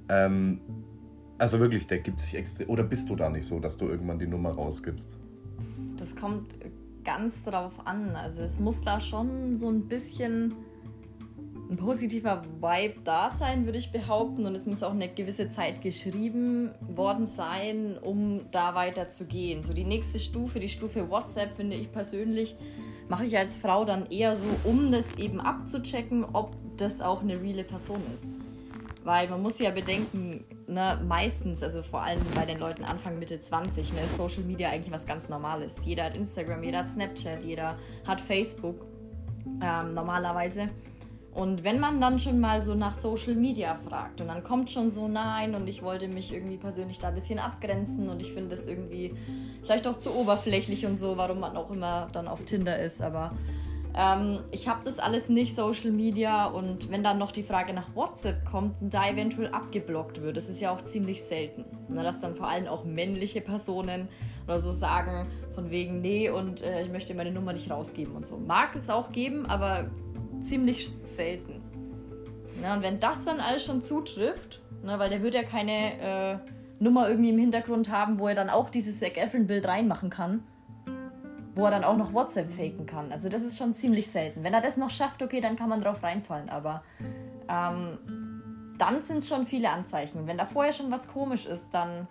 Ähm, 0.09 0.61
also 1.37 1.59
wirklich, 1.59 1.87
der 1.87 1.99
gibt 1.99 2.19
sich 2.19 2.35
extrem. 2.35 2.69
Oder 2.69 2.83
bist 2.83 3.09
du 3.09 3.15
da 3.15 3.29
nicht 3.29 3.45
so, 3.45 3.59
dass 3.59 3.77
du 3.77 3.87
irgendwann 3.87 4.19
die 4.19 4.27
Nummer 4.27 4.51
rausgibst? 4.51 5.17
Das 5.97 6.15
kommt 6.15 6.53
ganz 7.03 7.41
darauf 7.43 7.73
an. 7.85 8.15
Also 8.15 8.43
es 8.43 8.59
muss 8.59 8.81
da 8.81 8.99
schon 8.99 9.57
so 9.57 9.69
ein 9.69 9.87
bisschen 9.87 10.53
ein 11.71 11.77
positiver 11.77 12.43
Vibe 12.59 12.99
da 13.05 13.29
sein, 13.29 13.63
würde 13.65 13.77
ich 13.77 13.93
behaupten. 13.93 14.45
Und 14.45 14.55
es 14.55 14.65
muss 14.65 14.83
auch 14.83 14.91
eine 14.91 15.07
gewisse 15.07 15.49
Zeit 15.49 15.81
geschrieben 15.81 16.71
worden 16.81 17.25
sein, 17.25 17.97
um 17.97 18.41
da 18.51 18.75
weiter 18.75 19.07
zu 19.07 19.25
gehen. 19.25 19.63
So 19.63 19.73
die 19.73 19.85
nächste 19.85 20.19
Stufe, 20.19 20.59
die 20.59 20.67
Stufe 20.67 21.09
WhatsApp, 21.09 21.55
finde 21.55 21.77
ich 21.77 21.89
persönlich, 21.89 22.57
mache 23.07 23.25
ich 23.25 23.37
als 23.37 23.55
Frau 23.55 23.85
dann 23.85 24.11
eher 24.11 24.35
so, 24.35 24.47
um 24.65 24.91
das 24.91 25.17
eben 25.17 25.39
abzuchecken, 25.39 26.25
ob 26.33 26.55
das 26.75 26.99
auch 26.99 27.21
eine 27.21 27.41
reale 27.41 27.63
Person 27.63 28.01
ist. 28.13 28.35
Weil 29.05 29.29
man 29.29 29.41
muss 29.41 29.57
ja 29.57 29.71
bedenken, 29.71 30.43
ne, 30.67 31.01
meistens, 31.07 31.63
also 31.63 31.83
vor 31.83 32.01
allem 32.03 32.21
bei 32.35 32.45
den 32.45 32.59
Leuten 32.59 32.83
Anfang, 32.83 33.17
Mitte 33.17 33.39
20, 33.39 33.93
ne, 33.93 34.01
ist 34.01 34.17
Social 34.17 34.43
Media 34.43 34.69
eigentlich 34.69 34.91
was 34.91 35.05
ganz 35.05 35.29
Normales. 35.29 35.77
Jeder 35.85 36.03
hat 36.03 36.17
Instagram, 36.17 36.63
jeder 36.63 36.79
hat 36.79 36.89
Snapchat, 36.89 37.45
jeder 37.45 37.77
hat 38.05 38.19
Facebook 38.19 38.85
ähm, 39.63 39.93
normalerweise. 39.93 40.67
Und 41.33 41.63
wenn 41.63 41.79
man 41.79 42.01
dann 42.01 42.19
schon 42.19 42.41
mal 42.41 42.61
so 42.61 42.75
nach 42.75 42.93
Social 42.93 43.35
Media 43.35 43.79
fragt 43.87 44.19
und 44.19 44.27
dann 44.27 44.43
kommt 44.43 44.69
schon 44.69 44.91
so 44.91 45.07
nein 45.07 45.55
und 45.55 45.67
ich 45.69 45.81
wollte 45.81 46.09
mich 46.09 46.33
irgendwie 46.33 46.57
persönlich 46.57 46.99
da 46.99 47.07
ein 47.07 47.15
bisschen 47.15 47.39
abgrenzen 47.39 48.09
und 48.09 48.21
ich 48.21 48.33
finde 48.33 48.49
das 48.49 48.67
irgendwie 48.67 49.15
vielleicht 49.63 49.87
auch 49.87 49.97
zu 49.97 50.13
oberflächlich 50.13 50.85
und 50.85 50.97
so, 50.97 51.15
warum 51.15 51.39
man 51.39 51.55
auch 51.55 51.71
immer 51.71 52.09
dann 52.11 52.27
auf 52.27 52.43
Tinder 52.43 52.77
ist, 52.79 53.01
aber 53.01 53.31
ähm, 53.95 54.39
ich 54.51 54.67
habe 54.67 54.81
das 54.85 54.99
alles 54.99 55.29
nicht 55.29 55.55
Social 55.55 55.91
Media 55.91 56.45
und 56.45 56.91
wenn 56.91 57.03
dann 57.03 57.17
noch 57.17 57.31
die 57.31 57.43
Frage 57.43 57.73
nach 57.73 57.95
WhatsApp 57.95 58.45
kommt 58.45 58.81
und 58.81 58.93
da 58.93 59.09
eventuell 59.09 59.49
abgeblockt 59.49 60.21
wird, 60.21 60.35
das 60.35 60.49
ist 60.49 60.59
ja 60.61 60.71
auch 60.71 60.81
ziemlich 60.81 61.23
selten, 61.23 61.65
ne, 61.89 62.03
dass 62.03 62.19
dann 62.19 62.35
vor 62.35 62.47
allem 62.47 62.67
auch 62.67 62.85
männliche 62.85 63.41
Personen 63.41 64.07
oder 64.45 64.59
so 64.59 64.71
sagen 64.71 65.27
von 65.55 65.71
wegen 65.71 66.01
nee 66.01 66.29
und 66.29 66.61
äh, 66.61 66.81
ich 66.81 66.89
möchte 66.89 67.13
meine 67.13 67.31
Nummer 67.31 67.53
nicht 67.53 67.69
rausgeben 67.69 68.15
und 68.15 68.25
so. 68.25 68.37
Mag 68.37 68.75
es 68.75 68.89
auch 68.89 69.11
geben, 69.11 69.45
aber 69.45 69.89
ziemlich 70.43 70.89
selten. 71.15 71.61
Ja, 72.61 72.75
und 72.75 72.83
wenn 72.83 72.99
das 72.99 73.23
dann 73.23 73.39
alles 73.39 73.65
schon 73.65 73.81
zutrifft, 73.81 74.61
ne, 74.83 74.99
weil 74.99 75.09
der 75.09 75.21
wird 75.23 75.33
ja 75.33 75.43
keine 75.43 75.99
äh, 75.99 76.37
Nummer 76.79 77.09
irgendwie 77.09 77.29
im 77.29 77.37
Hintergrund 77.37 77.89
haben, 77.91 78.19
wo 78.19 78.27
er 78.27 78.35
dann 78.35 78.49
auch 78.49 78.69
dieses 78.69 78.99
Zac 78.99 79.17
Efron-Bild 79.17 79.67
reinmachen 79.67 80.09
kann, 80.09 80.43
wo 81.55 81.65
er 81.65 81.71
dann 81.71 81.83
auch 81.83 81.97
noch 81.97 82.13
WhatsApp 82.13 82.51
faken 82.51 82.85
kann. 82.85 83.11
Also 83.11 83.29
das 83.29 83.43
ist 83.43 83.57
schon 83.57 83.73
ziemlich 83.75 84.07
selten. 84.07 84.43
Wenn 84.43 84.53
er 84.53 84.61
das 84.61 84.77
noch 84.77 84.89
schafft, 84.89 85.21
okay, 85.21 85.41
dann 85.41 85.55
kann 85.55 85.69
man 85.69 85.81
drauf 85.81 86.01
reinfallen, 86.03 86.49
aber 86.49 86.83
ähm, 87.49 87.97
dann 88.77 89.01
sind 89.01 89.19
es 89.19 89.29
schon 89.29 89.45
viele 89.45 89.69
Anzeichen. 89.69 90.25
Wenn 90.27 90.37
da 90.37 90.45
vorher 90.45 90.73
schon 90.73 90.91
was 90.91 91.07
komisch 91.07 91.45
ist, 91.45 91.69
dann 91.71 92.07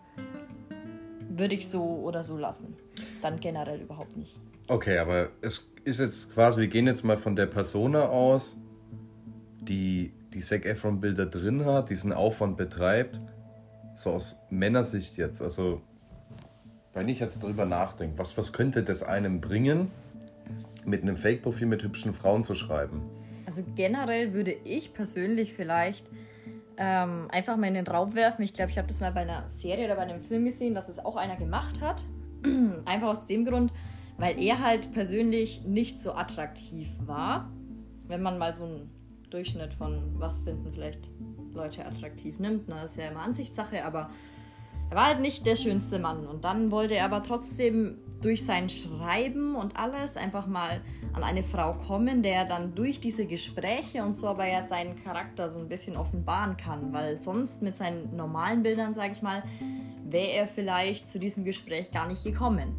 würde 1.28 1.54
ich 1.54 1.68
so 1.68 1.82
oder 1.82 2.22
so 2.22 2.36
lassen. 2.36 2.76
Dann 3.22 3.40
generell 3.40 3.80
überhaupt 3.80 4.16
nicht. 4.16 4.36
Okay, 4.68 4.98
aber 4.98 5.30
es 5.40 5.72
ist 5.82 5.98
jetzt 5.98 6.32
quasi, 6.32 6.60
wir 6.60 6.68
gehen 6.68 6.86
jetzt 6.86 7.02
mal 7.02 7.16
von 7.16 7.34
der 7.34 7.46
Persona 7.46 8.06
aus, 8.08 8.56
die 9.60 10.12
die 10.32 10.40
Zac 10.40 10.64
Efron 10.64 11.00
Bilder 11.00 11.26
drin 11.26 11.64
hat, 11.64 11.90
diesen 11.90 12.12
Aufwand 12.12 12.56
betreibt, 12.56 13.20
so 13.96 14.10
aus 14.10 14.40
Männersicht 14.48 15.16
jetzt, 15.16 15.42
also 15.42 15.82
wenn 16.92 17.08
ich 17.08 17.20
jetzt 17.20 17.42
darüber 17.42 17.66
nachdenke, 17.66 18.18
was, 18.18 18.36
was 18.36 18.52
könnte 18.52 18.82
das 18.82 19.02
einem 19.02 19.40
bringen, 19.40 19.90
mit 20.84 21.02
einem 21.02 21.16
Fake-Profil 21.16 21.66
mit 21.66 21.82
hübschen 21.82 22.14
Frauen 22.14 22.42
zu 22.42 22.54
schreiben? 22.54 23.02
Also 23.46 23.62
generell 23.76 24.32
würde 24.32 24.52
ich 24.52 24.94
persönlich 24.94 25.54
vielleicht 25.54 26.06
ähm, 26.76 27.28
einfach 27.30 27.56
mal 27.56 27.66
in 27.66 27.74
den 27.74 27.86
Raum 27.86 28.14
werfen. 28.14 28.42
Ich 28.42 28.54
glaube, 28.54 28.70
ich 28.70 28.78
habe 28.78 28.88
das 28.88 29.00
mal 29.00 29.12
bei 29.12 29.20
einer 29.20 29.48
Serie 29.48 29.84
oder 29.84 29.96
bei 29.96 30.02
einem 30.02 30.22
Film 30.22 30.44
gesehen, 30.44 30.74
dass 30.74 30.88
es 30.88 30.98
auch 30.98 31.16
einer 31.16 31.36
gemacht 31.36 31.80
hat. 31.80 32.02
einfach 32.86 33.08
aus 33.08 33.26
dem 33.26 33.44
Grund, 33.44 33.72
weil 34.16 34.42
er 34.42 34.60
halt 34.60 34.92
persönlich 34.92 35.64
nicht 35.64 36.00
so 36.00 36.12
attraktiv 36.12 36.88
war. 37.04 37.50
Wenn 38.06 38.22
man 38.22 38.38
mal 38.38 38.54
so 38.54 38.64
einen 38.64 38.99
Durchschnitt 39.30 39.74
von 39.74 40.14
was 40.18 40.42
finden 40.42 40.72
vielleicht 40.72 41.08
Leute 41.52 41.84
attraktiv 41.84 42.38
nimmt, 42.38 42.64
na, 42.68 42.82
das 42.82 42.92
ist 42.92 42.98
ja 42.98 43.08
immer 43.08 43.20
Ansichtssache, 43.20 43.84
aber 43.84 44.10
er 44.90 44.96
war 44.96 45.06
halt 45.06 45.20
nicht 45.20 45.46
der 45.46 45.54
schönste 45.54 46.00
Mann. 46.00 46.26
Und 46.26 46.44
dann 46.44 46.72
wollte 46.72 46.94
er 46.94 47.04
aber 47.04 47.22
trotzdem 47.22 47.98
durch 48.22 48.44
sein 48.44 48.68
Schreiben 48.68 49.54
und 49.54 49.76
alles 49.76 50.16
einfach 50.16 50.46
mal 50.46 50.80
an 51.12 51.22
eine 51.22 51.44
Frau 51.44 51.74
kommen, 51.74 52.22
der 52.22 52.44
dann 52.44 52.74
durch 52.74 53.00
diese 53.00 53.24
Gespräche 53.24 54.02
und 54.02 54.14
so 54.14 54.26
aber 54.26 54.46
ja 54.46 54.62
seinen 54.62 54.96
Charakter 55.02 55.48
so 55.48 55.58
ein 55.58 55.68
bisschen 55.68 55.96
offenbaren 55.96 56.56
kann. 56.56 56.92
Weil 56.92 57.20
sonst 57.20 57.62
mit 57.62 57.76
seinen 57.76 58.16
normalen 58.16 58.62
Bildern, 58.62 58.94
sage 58.94 59.12
ich 59.12 59.22
mal, 59.22 59.44
wäre 60.04 60.32
er 60.32 60.46
vielleicht 60.48 61.08
zu 61.08 61.20
diesem 61.20 61.44
Gespräch 61.44 61.92
gar 61.92 62.08
nicht 62.08 62.24
gekommen. 62.24 62.74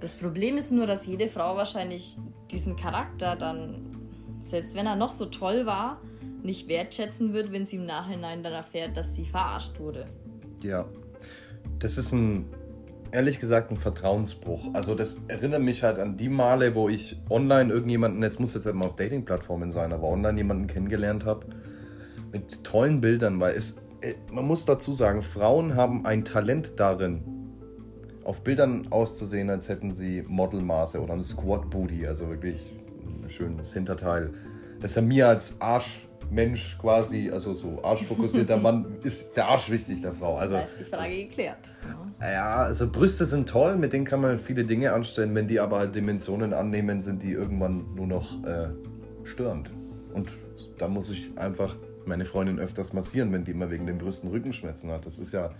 Das 0.00 0.14
Problem 0.16 0.56
ist 0.56 0.72
nur, 0.72 0.86
dass 0.86 1.06
jede 1.06 1.28
Frau 1.28 1.56
wahrscheinlich 1.56 2.18
diesen 2.50 2.76
Charakter 2.76 3.36
dann, 3.36 3.95
selbst 4.46 4.74
wenn 4.74 4.86
er 4.86 4.96
noch 4.96 5.12
so 5.12 5.26
toll 5.26 5.66
war, 5.66 6.00
nicht 6.42 6.68
wertschätzen 6.68 7.32
wird, 7.32 7.52
wenn 7.52 7.66
sie 7.66 7.76
im 7.76 7.86
Nachhinein 7.86 8.42
dann 8.42 8.52
erfährt, 8.52 8.96
dass 8.96 9.14
sie 9.14 9.24
verarscht 9.24 9.78
wurde. 9.80 10.06
Ja, 10.62 10.86
das 11.78 11.98
ist 11.98 12.12
ein, 12.12 12.46
ehrlich 13.10 13.40
gesagt, 13.40 13.70
ein 13.70 13.76
Vertrauensbruch. 13.76 14.72
Also 14.72 14.94
das 14.94 15.22
erinnert 15.28 15.62
mich 15.62 15.82
halt 15.82 15.98
an 15.98 16.16
die 16.16 16.28
Male, 16.28 16.74
wo 16.74 16.88
ich 16.88 17.16
online 17.28 17.72
irgendjemanden, 17.72 18.22
es 18.22 18.38
muss 18.38 18.54
jetzt 18.54 18.66
immer 18.66 18.86
auf 18.86 18.96
Dating-Plattformen 18.96 19.72
sein, 19.72 19.92
aber 19.92 20.08
online 20.08 20.38
jemanden 20.38 20.66
kennengelernt 20.68 21.24
habe 21.24 21.46
mit 22.32 22.64
tollen 22.64 23.00
Bildern, 23.00 23.40
weil 23.40 23.54
es, 23.54 23.82
äh, 24.00 24.14
man 24.32 24.46
muss 24.46 24.64
dazu 24.64 24.94
sagen, 24.94 25.22
Frauen 25.22 25.74
haben 25.74 26.06
ein 26.06 26.24
Talent 26.24 26.78
darin, 26.78 27.22
auf 28.24 28.42
Bildern 28.42 28.88
auszusehen, 28.90 29.50
als 29.50 29.68
hätten 29.68 29.92
sie 29.92 30.22
Modelmaße 30.26 31.00
oder 31.00 31.14
ein 31.14 31.22
Squat 31.22 31.70
Booty, 31.70 32.06
also 32.06 32.28
wirklich 32.28 32.75
ein 33.26 33.30
schönes 33.30 33.72
Hinterteil. 33.72 34.30
Das 34.80 34.92
ist 34.92 34.96
ja 34.96 35.02
mir 35.02 35.28
als 35.28 35.60
Arschmensch 35.60 36.78
quasi, 36.78 37.30
also 37.30 37.54
so 37.54 37.82
arschfokussierter 37.82 38.56
Mann, 38.62 38.96
ist 39.02 39.36
der 39.36 39.48
Arsch 39.48 39.70
wichtig 39.70 40.02
der 40.02 40.12
Frau. 40.12 40.36
Also, 40.36 40.54
da 40.54 40.60
ist 40.62 40.78
die 40.78 40.84
Frage 40.84 41.16
geklärt. 41.16 41.74
Ja, 42.20 42.56
also 42.56 42.88
Brüste 42.88 43.26
sind 43.26 43.48
toll, 43.48 43.76
mit 43.76 43.92
denen 43.92 44.04
kann 44.04 44.20
man 44.20 44.38
viele 44.38 44.64
Dinge 44.64 44.92
anstellen. 44.92 45.34
Wenn 45.34 45.48
die 45.48 45.60
aber 45.60 45.78
halt 45.78 45.94
Dimensionen 45.94 46.52
annehmen, 46.52 47.02
sind 47.02 47.22
die 47.22 47.32
irgendwann 47.32 47.94
nur 47.94 48.06
noch 48.06 48.44
äh, 48.44 48.68
störend. 49.24 49.70
Und 50.14 50.32
da 50.78 50.88
muss 50.88 51.10
ich 51.10 51.30
einfach 51.36 51.76
meine 52.06 52.24
Freundin 52.24 52.58
öfters 52.58 52.92
massieren, 52.92 53.32
wenn 53.32 53.44
die 53.44 53.50
immer 53.50 53.70
wegen 53.70 53.86
den 53.86 53.98
Brüsten 53.98 54.30
Rückenschmerzen 54.30 54.90
hat. 54.90 55.04
Das 55.04 55.18
ist 55.18 55.32
ja 55.32 55.50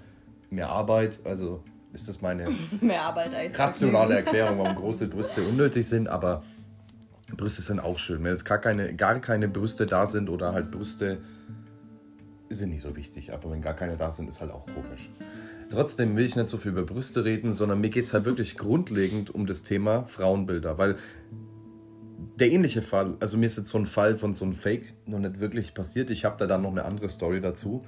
mehr 0.48 0.68
Arbeit, 0.68 1.18
also 1.24 1.62
ist 1.92 2.08
das 2.08 2.22
meine 2.22 2.46
mehr 2.80 3.02
Arbeit 3.02 3.34
als 3.34 3.58
rationale 3.58 4.14
Erklärung, 4.14 4.58
warum 4.58 4.76
große 4.76 5.08
Brüste 5.08 5.42
unnötig 5.42 5.86
sind, 5.88 6.08
aber 6.08 6.42
Brüste 7.34 7.62
sind 7.62 7.80
auch 7.80 7.98
schön. 7.98 8.22
Wenn 8.22 8.30
jetzt 8.30 8.44
gar 8.44 8.58
keine, 8.58 8.94
gar 8.94 9.18
keine 9.20 9.48
Brüste 9.48 9.86
da 9.86 10.06
sind 10.06 10.28
oder 10.28 10.52
halt 10.52 10.70
Brüste 10.70 11.18
sind 12.48 12.70
nicht 12.70 12.82
so 12.82 12.94
wichtig, 12.94 13.32
aber 13.32 13.50
wenn 13.50 13.60
gar 13.60 13.74
keine 13.74 13.96
da 13.96 14.12
sind, 14.12 14.28
ist 14.28 14.40
halt 14.40 14.52
auch 14.52 14.66
komisch. 14.66 15.10
Trotzdem 15.70 16.16
will 16.16 16.24
ich 16.24 16.36
nicht 16.36 16.48
so 16.48 16.58
viel 16.58 16.72
über 16.72 16.84
Brüste 16.84 17.24
reden, 17.24 17.52
sondern 17.52 17.80
mir 17.80 17.90
geht 17.90 18.06
es 18.06 18.12
halt 18.12 18.24
wirklich 18.24 18.56
grundlegend 18.56 19.34
um 19.34 19.46
das 19.46 19.64
Thema 19.64 20.04
Frauenbilder, 20.04 20.78
weil 20.78 20.96
der 22.38 22.52
ähnliche 22.52 22.82
Fall, 22.82 23.16
also 23.18 23.36
mir 23.36 23.46
ist 23.46 23.56
jetzt 23.56 23.70
so 23.70 23.78
ein 23.78 23.86
Fall 23.86 24.16
von 24.16 24.32
so 24.34 24.44
einem 24.44 24.54
Fake 24.54 24.92
noch 25.06 25.18
nicht 25.18 25.40
wirklich 25.40 25.74
passiert. 25.74 26.10
Ich 26.10 26.24
habe 26.24 26.36
da 26.38 26.46
dann 26.46 26.62
noch 26.62 26.70
eine 26.70 26.84
andere 26.84 27.08
Story 27.08 27.40
dazu. 27.40 27.84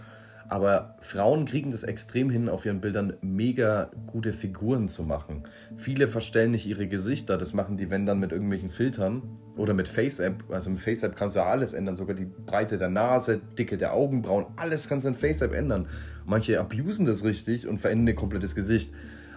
Aber 0.48 0.96
Frauen 1.00 1.44
kriegen 1.44 1.70
das 1.70 1.82
extrem 1.82 2.30
hin, 2.30 2.48
auf 2.48 2.64
ihren 2.64 2.80
Bildern 2.80 3.14
mega 3.20 3.90
gute 4.06 4.32
Figuren 4.32 4.88
zu 4.88 5.02
machen. 5.02 5.42
Viele 5.76 6.08
verstellen 6.08 6.52
nicht 6.52 6.66
ihre 6.66 6.88
Gesichter, 6.88 7.36
das 7.36 7.52
machen 7.52 7.76
die, 7.76 7.90
wenn 7.90 8.06
dann 8.06 8.18
mit 8.18 8.32
irgendwelchen 8.32 8.70
Filtern 8.70 9.22
oder 9.56 9.74
mit 9.74 9.88
Face-App. 9.88 10.44
Also 10.50 10.70
mit 10.70 10.80
Face-App 10.80 11.16
kannst 11.16 11.36
du 11.36 11.40
ja 11.40 11.46
alles 11.46 11.74
ändern, 11.74 11.96
sogar 11.96 12.16
die 12.16 12.24
Breite 12.24 12.78
der 12.78 12.88
Nase, 12.88 13.40
Dicke 13.58 13.76
der 13.76 13.92
Augenbrauen, 13.92 14.46
alles 14.56 14.88
kannst 14.88 15.04
du 15.04 15.10
in 15.10 15.14
Face-App 15.16 15.52
ändern. 15.52 15.86
Manche 16.24 16.58
abusen 16.58 17.04
das 17.04 17.24
richtig 17.24 17.68
und 17.68 17.78
verändern 17.78 18.08
ihr 18.08 18.14
komplettes 18.14 18.54
Gesicht. 18.54 18.92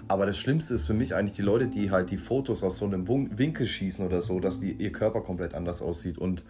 Aber 0.07 0.25
das 0.25 0.37
Schlimmste 0.37 0.75
ist 0.75 0.87
für 0.87 0.93
mich 0.93 1.15
eigentlich 1.15 1.35
die 1.35 1.41
Leute, 1.41 1.67
die 1.67 1.91
halt 1.91 2.09
die 2.11 2.17
Fotos 2.17 2.63
aus 2.63 2.77
so 2.77 2.85
einem 2.85 3.07
Winkel 3.07 3.67
schießen 3.67 4.05
oder 4.05 4.21
so, 4.21 4.39
dass 4.39 4.59
die, 4.59 4.73
ihr 4.73 4.91
Körper 4.91 5.21
komplett 5.21 5.53
anders 5.53 5.81
aussieht. 5.81 6.17
Und 6.17 6.43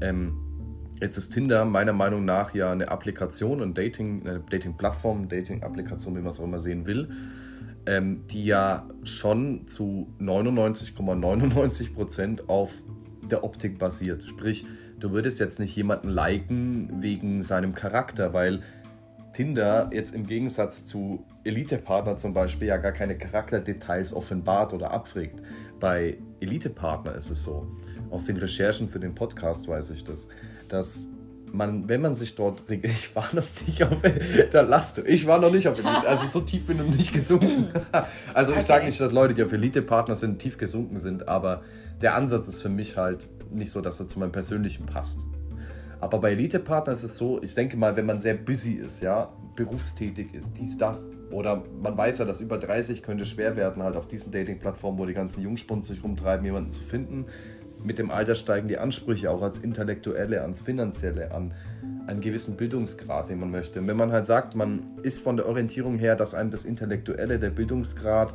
ähm, 0.00 0.34
jetzt 1.00 1.16
ist 1.16 1.30
Tinder 1.30 1.64
meiner 1.64 1.92
Meinung 1.92 2.24
nach 2.24 2.54
ja 2.54 2.70
eine 2.72 2.88
Applikation, 2.88 3.62
ein 3.62 3.74
Dating, 3.74 4.26
eine 4.26 4.40
Dating-Plattform, 4.40 5.28
Dating-Applikation, 5.28 6.16
wie 6.16 6.20
man 6.20 6.30
es 6.30 6.40
auch 6.40 6.44
immer 6.44 6.60
sehen 6.60 6.86
will, 6.86 7.10
ähm, 7.86 8.26
die 8.30 8.44
ja 8.46 8.88
schon 9.04 9.66
zu 9.68 10.08
99,99% 10.20 10.96
,99 10.96 12.48
auf 12.48 12.72
der 13.30 13.44
Optik 13.44 13.78
basiert. 13.78 14.22
Sprich, 14.22 14.66
du 14.98 15.10
würdest 15.10 15.40
jetzt 15.40 15.58
nicht 15.60 15.76
jemanden 15.76 16.08
liken 16.08 17.02
wegen 17.02 17.42
seinem 17.42 17.74
Charakter, 17.74 18.32
weil 18.32 18.62
Tinder 19.32 19.90
jetzt 19.92 20.14
im 20.14 20.26
Gegensatz 20.26 20.86
zu 20.86 21.26
Elite-Partner 21.44 22.16
zum 22.16 22.32
Beispiel 22.32 22.68
ja 22.68 22.78
gar 22.78 22.92
keine 22.92 23.18
Charakterdetails 23.18 24.14
offenbart 24.14 24.72
oder 24.72 24.92
abfragt. 24.92 25.42
Bei 25.78 26.16
Elite-Partner 26.40 27.14
ist 27.14 27.30
es 27.30 27.42
so, 27.42 27.66
aus 28.10 28.24
den 28.24 28.38
Recherchen 28.38 28.88
für 28.88 28.98
den 28.98 29.14
Podcast 29.14 29.68
weiß 29.68 29.90
ich 29.90 30.04
das, 30.04 30.28
dass 30.68 31.08
man, 31.52 31.88
wenn 31.88 32.00
man 32.00 32.14
sich 32.14 32.34
dort, 32.34 32.62
ich 32.68 33.14
war 33.14 33.28
noch 33.32 33.44
nicht 33.66 33.82
auf, 33.82 34.02
da 34.52 34.60
lasst 34.62 34.98
du, 34.98 35.02
ich 35.02 35.26
war 35.26 35.38
noch 35.38 35.50
nicht 35.50 35.68
auf 35.68 35.78
Elite, 35.78 36.06
also 36.06 36.26
so 36.26 36.40
tief 36.40 36.66
bin 36.66 36.80
ich 36.88 36.96
nicht 36.96 37.12
gesunken. 37.12 37.68
Also 38.34 38.52
ich 38.52 38.58
okay. 38.58 38.66
sage 38.66 38.86
nicht, 38.86 39.00
dass 39.00 39.12
Leute, 39.12 39.34
die 39.34 39.42
auf 39.42 39.52
Elite-Partner 39.52 40.16
sind, 40.16 40.38
tief 40.38 40.58
gesunken 40.58 40.98
sind, 40.98 41.26
aber 41.28 41.62
der 42.02 42.14
Ansatz 42.14 42.48
ist 42.48 42.60
für 42.60 42.68
mich 42.68 42.96
halt 42.96 43.26
nicht 43.50 43.70
so, 43.70 43.80
dass 43.80 43.98
er 44.00 44.08
zu 44.08 44.18
meinem 44.18 44.32
persönlichen 44.32 44.86
passt. 44.86 45.20
Aber 46.00 46.18
bei 46.18 46.32
Elite-Partner 46.32 46.92
ist 46.92 47.04
es 47.04 47.16
so, 47.16 47.42
ich 47.42 47.54
denke 47.54 47.76
mal, 47.76 47.96
wenn 47.96 48.04
man 48.04 48.20
sehr 48.20 48.34
busy 48.34 48.74
ist, 48.74 49.00
ja, 49.00 49.32
berufstätig 49.54 50.34
ist, 50.34 50.52
dies, 50.58 50.76
das, 50.76 51.06
oder 51.30 51.64
man 51.80 51.96
weiß 51.96 52.18
ja, 52.18 52.24
dass 52.24 52.40
über 52.40 52.58
30 52.58 53.02
könnte 53.02 53.24
schwer 53.24 53.56
werden, 53.56 53.82
halt 53.82 53.96
auf 53.96 54.06
diesen 54.06 54.30
Dating-Plattformen, 54.30 54.98
wo 54.98 55.06
die 55.06 55.14
ganzen 55.14 55.42
Jungspuns 55.42 55.88
sich 55.88 56.04
rumtreiben, 56.04 56.44
jemanden 56.44 56.70
zu 56.70 56.82
finden. 56.82 57.26
Mit 57.86 58.00
dem 58.00 58.10
Alter 58.10 58.34
steigen 58.34 58.66
die 58.66 58.78
Ansprüche 58.78 59.30
auch 59.30 59.42
als 59.42 59.58
Intellektuelle, 59.60 60.42
ans 60.42 60.60
Finanzielle, 60.60 61.30
an 61.32 61.54
einen 62.08 62.20
gewissen 62.20 62.56
Bildungsgrad, 62.56 63.30
den 63.30 63.38
man 63.38 63.52
möchte. 63.52 63.78
Und 63.78 63.86
wenn 63.86 63.96
man 63.96 64.10
halt 64.10 64.26
sagt, 64.26 64.56
man 64.56 64.96
ist 65.04 65.20
von 65.20 65.36
der 65.36 65.46
Orientierung 65.46 65.96
her, 65.96 66.16
dass 66.16 66.34
einem 66.34 66.50
das 66.50 66.64
Intellektuelle, 66.64 67.38
der 67.38 67.50
Bildungsgrad, 67.50 68.34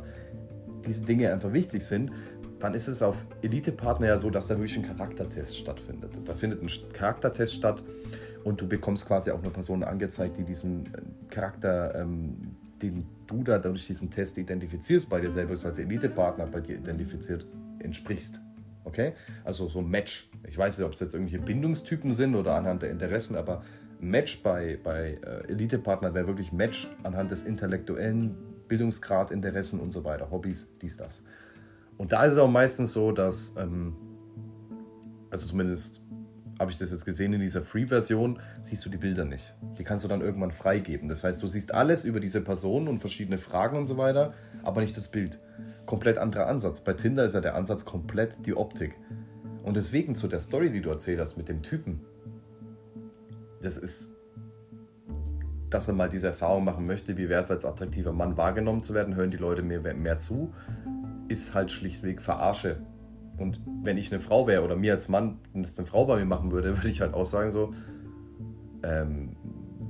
diese 0.86 1.04
Dinge 1.04 1.30
einfach 1.30 1.52
wichtig 1.52 1.82
sind, 1.82 2.12
dann 2.60 2.72
ist 2.72 2.88
es 2.88 3.02
auf 3.02 3.26
Elite-Partner 3.42 4.06
ja 4.06 4.16
so, 4.16 4.30
dass 4.30 4.46
da 4.46 4.56
wirklich 4.56 4.78
ein 4.78 4.86
Charaktertest 4.86 5.58
stattfindet. 5.58 6.12
Da 6.24 6.34
findet 6.34 6.62
ein 6.62 6.70
Charaktertest 6.94 7.54
statt 7.54 7.84
und 8.44 8.58
du 8.58 8.66
bekommst 8.66 9.06
quasi 9.06 9.32
auch 9.32 9.42
eine 9.42 9.50
Person 9.50 9.82
angezeigt, 9.82 10.38
die 10.38 10.44
diesen 10.44 10.86
äh, 10.86 11.02
Charakter, 11.28 11.94
ähm, 11.94 12.56
den 12.80 13.06
du 13.26 13.44
da 13.44 13.58
durch 13.58 13.86
diesen 13.86 14.10
Test 14.10 14.38
identifizierst 14.38 15.10
bei 15.10 15.20
dir 15.20 15.30
selber, 15.30 15.52
als 15.62 15.78
Elite-Partner 15.78 16.46
bei 16.46 16.60
dir 16.60 16.76
identifiziert, 16.76 17.44
entsprichst. 17.80 18.40
Okay? 18.84 19.12
Also 19.44 19.68
so 19.68 19.80
ein 19.80 19.88
Match. 19.88 20.30
Ich 20.46 20.56
weiß 20.56 20.78
nicht, 20.78 20.86
ob 20.86 20.92
es 20.92 21.00
jetzt 21.00 21.14
irgendwelche 21.14 21.44
Bindungstypen 21.44 22.12
sind 22.12 22.34
oder 22.34 22.54
anhand 22.54 22.82
der 22.82 22.90
Interessen, 22.90 23.36
aber 23.36 23.62
Match 24.00 24.42
bei, 24.42 24.78
bei 24.82 25.18
äh, 25.24 25.48
Elite-Partner 25.48 26.12
wäre 26.14 26.26
wirklich 26.26 26.52
Match 26.52 26.90
anhand 27.04 27.30
des 27.30 27.44
intellektuellen 27.44 28.34
Bildungsgrad, 28.68 29.30
Interessen 29.30 29.78
und 29.80 29.92
so 29.92 30.02
weiter, 30.04 30.30
Hobbys, 30.30 30.68
dies, 30.80 30.96
das. 30.96 31.22
Und 31.98 32.12
da 32.12 32.24
ist 32.24 32.32
es 32.32 32.38
auch 32.38 32.50
meistens 32.50 32.92
so, 32.92 33.12
dass, 33.12 33.54
ähm, 33.56 33.94
also 35.30 35.46
zumindest 35.46 36.00
habe 36.62 36.70
ich 36.70 36.78
das 36.78 36.90
jetzt 36.90 37.04
gesehen 37.04 37.32
in 37.34 37.40
dieser 37.40 37.60
Free-Version, 37.60 38.40
siehst 38.62 38.84
du 38.84 38.88
die 38.88 38.96
Bilder 38.96 39.24
nicht. 39.24 39.54
Die 39.78 39.84
kannst 39.84 40.04
du 40.04 40.08
dann 40.08 40.22
irgendwann 40.22 40.50
freigeben. 40.50 41.08
Das 41.08 41.24
heißt, 41.24 41.42
du 41.42 41.48
siehst 41.48 41.74
alles 41.74 42.04
über 42.04 42.20
diese 42.20 42.40
Person 42.40 42.88
und 42.88 42.98
verschiedene 42.98 43.36
Fragen 43.36 43.76
und 43.76 43.86
so 43.86 43.98
weiter, 43.98 44.32
aber 44.62 44.80
nicht 44.80 44.96
das 44.96 45.08
Bild. 45.08 45.38
Komplett 45.84 46.18
anderer 46.18 46.46
Ansatz. 46.46 46.80
Bei 46.80 46.94
Tinder 46.94 47.24
ist 47.24 47.34
ja 47.34 47.40
der 47.40 47.56
Ansatz 47.56 47.84
komplett 47.84 48.46
die 48.46 48.54
Optik. 48.54 48.96
Und 49.62 49.76
deswegen 49.76 50.14
zu 50.14 50.28
der 50.28 50.40
Story, 50.40 50.70
die 50.70 50.80
du 50.80 50.88
erzählt 50.88 51.20
hast 51.20 51.36
mit 51.36 51.48
dem 51.48 51.62
Typen, 51.62 52.00
das 53.60 53.76
ist, 53.76 54.10
dass 55.68 55.88
er 55.88 55.94
mal 55.94 56.08
diese 56.08 56.28
Erfahrung 56.28 56.64
machen 56.64 56.86
möchte, 56.86 57.16
wie 57.16 57.28
wäre 57.28 57.40
es 57.40 57.50
als 57.50 57.64
attraktiver 57.64 58.12
Mann 58.12 58.36
wahrgenommen 58.36 58.82
zu 58.82 58.94
werden, 58.94 59.14
hören 59.14 59.30
die 59.30 59.36
Leute 59.36 59.62
mir 59.62 59.80
mehr 59.80 60.18
zu 60.18 60.52
ist 61.32 61.54
halt 61.54 61.70
schlichtweg 61.70 62.20
Verarsche. 62.20 62.76
Und 63.38 63.60
wenn 63.82 63.96
ich 63.96 64.12
eine 64.12 64.20
Frau 64.20 64.46
wäre 64.46 64.62
oder 64.62 64.76
mir 64.76 64.92
als 64.92 65.08
Mann 65.08 65.38
das 65.54 65.78
eine 65.78 65.86
Frau 65.86 66.04
bei 66.06 66.16
mir 66.16 66.24
machen 66.24 66.52
würde, 66.52 66.76
würde 66.76 66.88
ich 66.88 67.00
halt 67.00 67.14
auch 67.14 67.26
sagen 67.26 67.50
so, 67.50 67.72
ähm, 68.82 69.36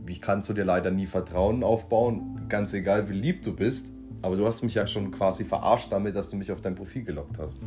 ich 0.09 0.21
kann 0.21 0.43
zu 0.43 0.53
dir 0.53 0.65
leider 0.65 0.91
nie 0.91 1.07
Vertrauen 1.07 1.63
aufbauen, 1.63 2.47
ganz 2.49 2.75
egal 2.75 3.09
wie 3.09 3.15
lieb 3.15 3.43
du 3.43 3.55
bist, 3.55 3.95
aber 4.21 4.37
du 4.37 4.47
hast 4.47 4.63
mich 4.63 4.75
ja 4.75 4.87
schon 4.87 5.11
quasi 5.11 5.45
verarscht 5.45 5.91
damit, 5.91 6.17
dass 6.17 6.31
du 6.31 6.37
mich 6.37 6.53
auf 6.53 6.61
dein 6.61 6.75
Profil 6.75 7.05
gelockt 7.05 7.39
hast. 7.39 7.63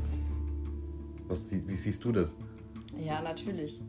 Was, 1.27 1.51
wie 1.67 1.75
siehst 1.75 2.03
du 2.03 2.11
das? 2.11 2.37
Ja, 2.97 3.21
natürlich. 3.21 3.81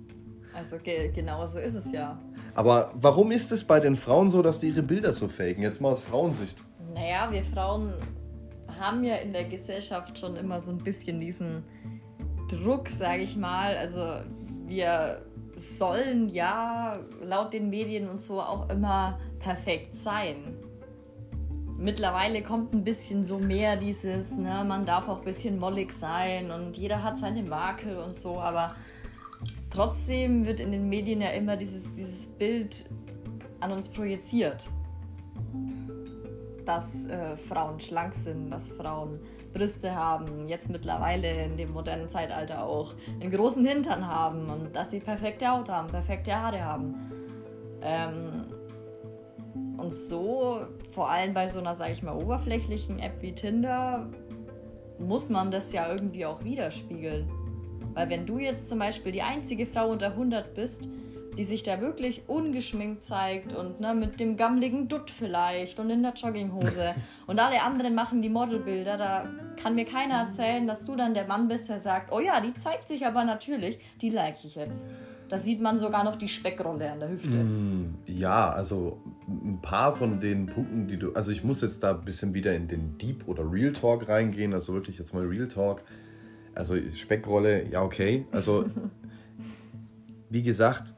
Also 0.55 0.79
ge 0.79 1.11
genau 1.15 1.47
so 1.47 1.59
ist 1.59 1.75
es 1.75 1.93
ja. 1.93 2.19
Aber 2.55 2.91
warum 2.95 3.31
ist 3.31 3.53
es 3.53 3.65
bei 3.65 3.79
den 3.79 3.95
Frauen 3.95 4.31
so, 4.31 4.41
dass 4.41 4.61
die 4.61 4.69
ihre 4.69 4.83
Bilder 4.83 5.13
so 5.13 5.29
faken? 5.29 5.63
Jetzt 5.63 5.81
mal 5.81 5.91
aus 5.91 6.01
Frauensicht. 6.01 6.57
Naja, 6.95 7.31
wir 7.31 7.45
Frauen 7.45 7.93
haben 8.79 9.05
ja 9.05 9.17
in 9.17 9.33
der 9.33 9.45
Gesellschaft 9.45 10.19
schon 10.19 10.37
immer 10.37 10.61
so 10.61 10.73
ein 10.73 10.79
bisschen 10.79 11.21
diesen 11.21 11.65
Druck, 12.49 12.89
sage 12.89 13.23
ich 13.23 13.37
mal. 13.37 13.77
Also 13.77 14.21
wir 14.67 15.23
sollen 15.79 16.29
ja 16.29 16.99
laut 17.23 17.53
den 17.53 17.71
Medien 17.71 18.09
und 18.09 18.21
so 18.21 18.41
auch 18.41 18.69
immer 18.71 19.19
perfekt 19.39 19.97
sein. 19.97 20.57
Mittlerweile 21.79 22.43
kommt 22.43 22.73
ein 22.75 22.85
bisschen 22.85 23.25
so 23.25 23.39
mehr 23.39 23.77
dieses, 23.77 24.33
ne, 24.33 24.65
man 24.67 24.87
darf 24.87 25.09
auch 25.09 25.19
ein 25.19 25.25
bisschen 25.25 25.59
mollig 25.59 25.93
sein 25.93 26.51
und 26.51 26.77
jeder 26.77 27.03
hat 27.03 27.19
seine 27.19 27.43
Makel 27.43 27.99
und 27.99 28.17
so, 28.17 28.39
aber 28.39 28.75
trotzdem 29.71 30.47
wird 30.47 30.59
in 30.61 30.73
den 30.73 30.89
Medien 30.89 31.21
ja 31.21 31.29
immer 31.31 31.57
dieses, 31.57 31.83
dieses 31.93 32.29
Bild 32.29 32.89
an 33.61 33.73
uns 33.73 33.91
projiziert 33.91 34.65
dass 36.67 37.07
äh, 37.07 37.37
Frauen 37.37 37.81
schlank 37.81 38.15
sind, 38.15 38.51
dass 38.51 38.73
Frauen 38.73 39.21
Brüste 39.53 39.95
haben, 39.95 40.49
jetzt 40.49 40.69
mittlerweile 40.69 41.45
in 41.45 41.57
dem 41.57 41.73
modernen 41.73 42.11
Zeitalter 42.11 42.65
auch 42.65 42.95
einen 43.21 43.31
großen 43.31 43.65
Hintern 43.65 44.07
haben 44.07 44.51
und 44.51 44.77
dass 44.77 44.91
sie 44.91 45.01
perfekte 45.01 45.49
Haut 45.49 45.71
haben, 45.71 45.89
perfekte 45.89 46.35
Haare 46.35 46.63
haben. 46.63 46.95
Ähm, 47.81 48.45
und 49.79 49.93
so, 49.93 50.61
vor 50.91 51.11
allem 51.11 51.33
bei 51.33 51.47
so 51.49 51.59
einer, 51.59 51.75
sage 51.75 51.93
ich 51.93 52.03
mal, 52.03 52.15
oberflächlichen 52.15 52.99
App 52.99 53.23
wie 53.23 53.33
Tinder, 53.33 54.07
muss 54.99 55.29
man 55.29 55.51
das 55.51 55.73
ja 55.73 55.91
irgendwie 55.91 56.27
auch 56.27 56.43
widerspiegeln. 56.45 57.29
Weil 57.95 58.11
wenn 58.11 58.27
du 58.27 58.39
jetzt 58.39 58.69
zum 58.69 58.79
Beispiel 58.79 59.13
die 59.13 59.23
einzige 59.23 59.67
Frau 59.67 59.89
unter 59.91 60.09
100 60.09 60.55
bist 60.55 60.89
die 61.37 61.45
sich 61.45 61.63
da 61.63 61.81
wirklich 61.81 62.29
ungeschminkt 62.29 63.05
zeigt 63.05 63.55
und 63.55 63.81
ne, 63.81 63.95
mit 63.95 64.21
dem 64.21 64.37
gammligen 64.37 64.89
Dutt 64.89 65.11
vielleicht 65.11 65.79
und 65.79 65.91
in 65.91 66.03
der 66.03 66.15
Jogginghose. 66.15 66.95
und 67.27 67.39
alle 67.39 67.63
anderen 67.63 67.95
machen 67.95 68.23
die 68.23 68.29
Modelbilder. 68.29 68.97
Da 68.97 69.29
kann 69.61 69.75
mir 69.75 69.85
keiner 69.85 70.15
erzählen, 70.15 70.67
dass 70.67 70.87
du 70.87 70.97
dann 70.97 71.15
der 71.15 71.27
Mann 71.27 71.49
bist, 71.49 71.69
der 71.69 71.79
sagt, 71.79 72.13
oh 72.13 72.21
ja, 72.21 72.41
die 72.41 72.55
zeigt 72.55 72.89
sich 72.89 73.07
aber 73.07 73.25
natürlich, 73.25 73.79
die 74.01 74.11
like 74.11 74.45
ich 74.45 74.55
jetzt. 74.55 74.87
Da 75.29 75.39
sieht 75.39 75.61
man 75.61 75.79
sogar 75.79 76.05
noch 76.05 76.17
die 76.17 76.29
Speckrolle 76.29 76.91
an 76.91 77.01
der 77.01 77.11
Hüfte. 77.11 77.37
Mm, 77.37 77.97
ja, 78.07 78.51
also 78.51 79.03
ein 79.27 79.61
paar 79.61 79.97
von 79.97 80.21
den 80.21 80.47
Punkten, 80.47 80.87
die 80.87 80.99
du. 80.99 81.13
Also 81.15 81.33
ich 81.33 81.43
muss 81.43 81.63
jetzt 81.63 81.83
da 81.83 81.91
ein 81.91 82.05
bisschen 82.05 82.33
wieder 82.33 82.55
in 82.55 82.69
den 82.69 82.97
Deep 82.97 83.27
oder 83.27 83.51
Real 83.51 83.73
Talk 83.73 84.09
reingehen, 84.09 84.55
also 84.55 84.73
wirklich 84.75 84.99
jetzt 84.99 85.15
mal 85.15 85.25
Real 85.25 85.49
Talk. 85.49 85.83
Also 86.55 86.77
Speckrolle, 86.95 87.69
ja, 87.69 87.83
okay. 87.83 88.25
Also 88.31 88.67
wie 90.31 90.45
gesagt, 90.45 90.95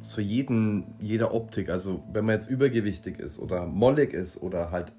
zu 0.00 0.20
jedem, 0.20 0.84
jeder 0.98 1.34
Optik, 1.34 1.68
also 1.68 2.02
wenn 2.12 2.24
man 2.24 2.34
jetzt 2.34 2.50
übergewichtig 2.50 3.18
ist 3.18 3.38
oder 3.38 3.66
mollig 3.66 4.12
ist 4.12 4.40
oder 4.42 4.70
halt, 4.70 4.92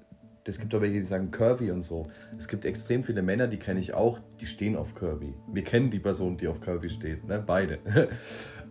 es 0.44 0.58
gibt 0.58 0.74
auch 0.74 0.80
welche, 0.80 0.94
die 0.94 1.02
sagen 1.02 1.30
curvy 1.30 1.70
und 1.70 1.84
so. 1.84 2.04
Es 2.36 2.48
gibt 2.48 2.64
extrem 2.64 3.02
viele 3.02 3.22
Männer, 3.22 3.46
die 3.46 3.58
kenne 3.58 3.80
ich 3.80 3.94
auch, 3.94 4.18
die 4.40 4.46
stehen 4.46 4.76
auf 4.76 4.94
curvy. 4.94 5.34
Wir 5.52 5.62
kennen 5.62 5.90
die 5.90 6.00
Person, 6.00 6.36
die 6.36 6.48
auf 6.48 6.60
curvy 6.60 6.90
steht, 6.90 7.24
ne? 7.24 7.42
beide. 7.44 7.78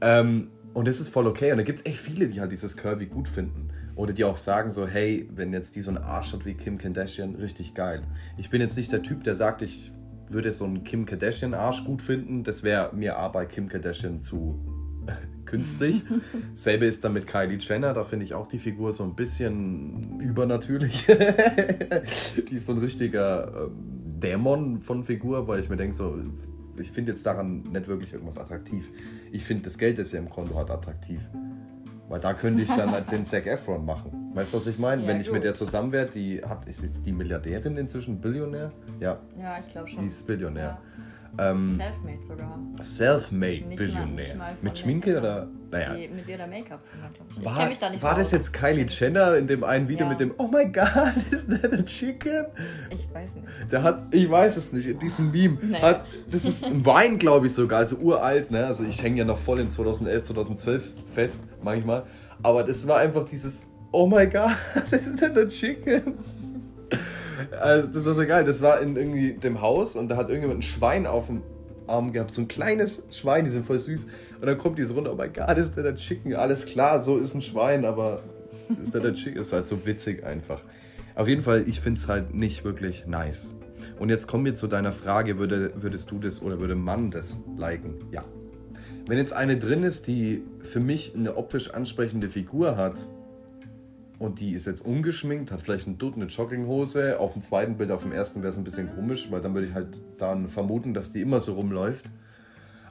ähm, 0.01 0.49
und 0.73 0.87
das 0.87 0.99
ist 0.99 1.09
voll 1.09 1.27
okay. 1.27 1.51
Und 1.51 1.57
da 1.57 1.63
gibt 1.63 1.79
es 1.79 1.85
echt 1.85 1.99
viele, 1.99 2.27
die 2.27 2.39
halt 2.39 2.51
dieses 2.51 2.77
curvy 2.77 3.05
gut 3.05 3.27
finden. 3.27 3.69
Oder 3.95 4.13
die 4.13 4.23
auch 4.23 4.37
sagen 4.37 4.71
so, 4.71 4.87
hey, 4.87 5.29
wenn 5.33 5.53
jetzt 5.53 5.75
die 5.75 5.81
so 5.81 5.91
einen 5.91 6.03
Arsch 6.03 6.33
hat 6.33 6.45
wie 6.45 6.53
Kim 6.53 6.77
Kardashian, 6.77 7.35
richtig 7.35 7.73
geil. 7.73 8.03
Ich 8.37 8.49
bin 8.49 8.61
jetzt 8.61 8.77
nicht 8.77 8.91
der 8.91 9.03
Typ, 9.03 9.23
der 9.23 9.35
sagt, 9.35 9.61
ich 9.61 9.91
würde 10.29 10.53
so 10.53 10.65
einen 10.65 10.83
Kim 10.83 11.05
Kardashian 11.05 11.53
Arsch 11.53 11.83
gut 11.83 12.01
finden. 12.01 12.43
Das 12.43 12.63
wäre 12.63 12.95
mir 12.95 13.17
aber 13.17 13.45
Kim 13.45 13.67
Kardashian 13.67 14.21
zu 14.21 14.59
künstlich. 15.51 16.03
Selbe 16.55 16.85
ist 16.85 17.03
dann 17.03 17.13
mit 17.13 17.27
Kylie 17.27 17.57
Jenner, 17.59 17.93
da 17.93 18.03
finde 18.03 18.25
ich 18.25 18.33
auch 18.33 18.47
die 18.47 18.57
Figur 18.57 18.91
so 18.93 19.03
ein 19.03 19.15
bisschen 19.15 20.19
übernatürlich. 20.19 21.05
die 22.49 22.55
ist 22.55 22.65
so 22.65 22.71
ein 22.71 22.79
richtiger 22.79 23.67
ähm, 23.67 24.19
Dämon 24.19 24.81
von 24.81 25.03
Figur, 25.03 25.47
weil 25.47 25.59
ich 25.59 25.69
mir 25.69 25.75
denke, 25.75 25.93
so, 25.93 26.15
ich 26.77 26.91
finde 26.91 27.11
jetzt 27.11 27.25
daran 27.25 27.63
nicht 27.63 27.87
wirklich 27.87 28.13
irgendwas 28.13 28.37
attraktiv. 28.37 28.89
Ich 29.31 29.43
finde 29.43 29.65
das 29.65 29.77
Geld, 29.77 29.97
das 29.97 30.11
sie 30.11 30.17
im 30.17 30.29
Konto 30.29 30.55
hat, 30.55 30.71
attraktiv. 30.71 31.21
Weil 32.07 32.19
da 32.19 32.33
könnte 32.33 32.61
ich 32.63 32.69
dann 32.69 32.91
halt 32.91 33.11
den 33.11 33.23
Zac 33.23 33.45
Efron 33.45 33.85
machen. 33.85 34.31
Weißt 34.33 34.53
du, 34.53 34.57
was 34.57 34.67
ich 34.67 34.79
meine? 34.79 35.01
Ja, 35.01 35.07
Wenn 35.09 35.19
ich 35.19 35.27
gut. 35.27 35.35
mit 35.35 35.43
der 35.43 35.53
zusammen 35.53 35.91
wäre, 35.91 36.07
die 36.07 36.41
hat, 36.43 36.67
ist 36.67 36.83
jetzt 36.83 37.05
die 37.05 37.11
Milliardärin 37.11 37.77
inzwischen 37.77 38.19
Billionär? 38.19 38.71
Ja. 38.99 39.19
Ja, 39.39 39.59
ich 39.59 39.71
glaube 39.71 39.87
schon. 39.87 39.99
Die 40.01 40.07
ist 40.07 40.25
Billionär. 40.27 40.63
Ja. 40.63 40.81
Ähm, 41.37 41.75
Selfmade 41.75 42.23
sogar. 42.23 42.59
Selfmade 42.81 43.75
Billionär. 43.75 44.55
Mit 44.61 44.77
Schminke 44.77 45.17
oder? 45.17 45.47
Naja. 45.71 45.93
Nee, 45.93 46.09
mit 46.09 46.27
ihrer 46.27 46.47
Make-up, 46.47 46.81
ich. 47.29 47.45
War, 47.45 47.71
ich 47.71 47.79
da 47.79 47.89
nicht 47.89 48.03
war 48.03 48.11
so 48.15 48.19
das 48.19 48.31
jetzt 48.31 48.51
Kylie 48.51 48.85
Jenner 48.87 49.37
in 49.37 49.47
dem 49.47 49.63
einen 49.63 49.87
Video 49.87 50.05
ja. 50.05 50.09
mit 50.09 50.19
dem 50.19 50.33
Oh 50.37 50.47
my 50.47 50.65
God, 50.65 51.13
is 51.31 51.47
that 51.47 51.71
a 51.71 51.81
chicken? 51.83 52.47
Ich 52.89 53.07
weiß 53.13 53.35
nicht. 53.35 53.47
Der 53.71 53.81
hat, 53.81 54.13
ich 54.13 54.29
weiß 54.29 54.57
es 54.57 54.73
nicht, 54.73 54.87
in 54.87 54.99
diesem 54.99 55.31
Meme 55.31 55.57
naja. 55.61 55.81
hat, 55.81 56.05
das 56.29 56.43
ist 56.43 56.65
ein 56.65 56.85
Wein, 56.85 57.17
glaube 57.17 57.47
ich 57.47 57.53
sogar, 57.53 57.79
also 57.79 57.95
uralt, 57.97 58.51
ne? 58.51 58.65
Also 58.65 58.83
ich 58.83 59.01
hänge 59.01 59.19
ja 59.19 59.25
noch 59.25 59.37
voll 59.37 59.59
in 59.59 59.69
2011, 59.69 60.23
2012 60.23 60.93
fest 61.05 61.47
manchmal. 61.63 62.03
Aber 62.43 62.63
das 62.63 62.85
war 62.87 62.97
einfach 62.97 63.25
dieses 63.25 63.65
Oh 63.93 64.07
my 64.07 64.27
God, 64.27 64.51
is 64.91 65.15
that 65.17 65.37
a 65.37 65.45
chicken? 65.47 66.17
Also, 67.59 67.87
das 67.87 68.05
war 68.05 68.13
so 68.13 68.25
geil. 68.25 68.45
Das 68.45 68.61
war 68.61 68.81
in 68.81 68.95
irgendwie 68.95 69.33
dem 69.33 69.61
Haus 69.61 69.95
und 69.95 70.07
da 70.09 70.17
hat 70.17 70.29
irgendjemand 70.29 70.59
ein 70.59 70.63
Schwein 70.63 71.05
auf 71.07 71.27
dem 71.27 71.43
Arm 71.87 72.11
gehabt. 72.11 72.33
So 72.33 72.41
ein 72.41 72.47
kleines 72.47 73.03
Schwein, 73.11 73.45
die 73.45 73.51
sind 73.51 73.65
voll 73.65 73.79
süß. 73.79 74.05
Und 74.39 74.45
dann 74.45 74.57
kommt 74.57 74.77
die 74.77 74.85
so 74.85 74.95
runter, 74.95 75.11
oh 75.11 75.15
mein 75.15 75.33
Gott, 75.33 75.57
ist 75.57 75.75
der 75.75 75.83
der 75.83 75.95
Chicken? 75.95 76.35
Alles 76.35 76.65
klar, 76.65 77.01
so 77.01 77.17
ist 77.17 77.35
ein 77.35 77.41
Schwein, 77.41 77.85
aber 77.85 78.23
ist 78.81 78.93
der 78.93 79.01
der 79.01 79.13
Chicken? 79.13 79.37
Das 79.37 79.51
war 79.51 79.59
halt 79.59 79.67
so 79.67 79.85
witzig 79.85 80.23
einfach. 80.25 80.61
Auf 81.15 81.27
jeden 81.27 81.43
Fall, 81.43 81.65
ich 81.67 81.81
finde 81.81 81.99
es 81.99 82.07
halt 82.07 82.33
nicht 82.33 82.63
wirklich 82.63 83.05
nice. 83.05 83.55
Und 83.99 84.09
jetzt 84.09 84.27
kommen 84.27 84.45
wir 84.45 84.55
zu 84.55 84.67
deiner 84.67 84.91
Frage, 84.91 85.37
würde, 85.37 85.73
würdest 85.75 86.11
du 86.11 86.19
das 86.19 86.41
oder 86.41 86.59
würde 86.59 86.75
man 86.75 87.11
das 87.11 87.37
liken? 87.57 87.95
Ja. 88.11 88.21
Wenn 89.07 89.17
jetzt 89.17 89.33
eine 89.33 89.57
drin 89.57 89.83
ist, 89.83 90.07
die 90.07 90.43
für 90.61 90.79
mich 90.79 91.13
eine 91.15 91.35
optisch 91.35 91.71
ansprechende 91.71 92.29
Figur 92.29 92.77
hat, 92.77 93.05
und 94.21 94.39
die 94.39 94.53
ist 94.53 94.67
jetzt 94.67 94.85
ungeschminkt, 94.85 95.51
hat 95.51 95.61
vielleicht 95.61 95.87
einen 95.87 95.97
Dutt, 95.97 96.15
eine 96.15 96.25
Jogginghose. 96.25 97.19
Auf 97.19 97.33
dem 97.33 97.41
zweiten 97.41 97.75
Bild, 97.75 97.89
auf 97.89 98.03
dem 98.03 98.11
ersten 98.11 98.43
wäre 98.43 98.51
es 98.51 98.57
ein 98.57 98.63
bisschen 98.63 98.87
komisch, 98.91 99.31
weil 99.31 99.41
dann 99.41 99.55
würde 99.55 99.65
ich 99.65 99.73
halt 99.73 99.99
dann 100.19 100.47
vermuten, 100.47 100.93
dass 100.93 101.11
die 101.11 101.21
immer 101.21 101.39
so 101.39 101.53
rumläuft. 101.53 102.05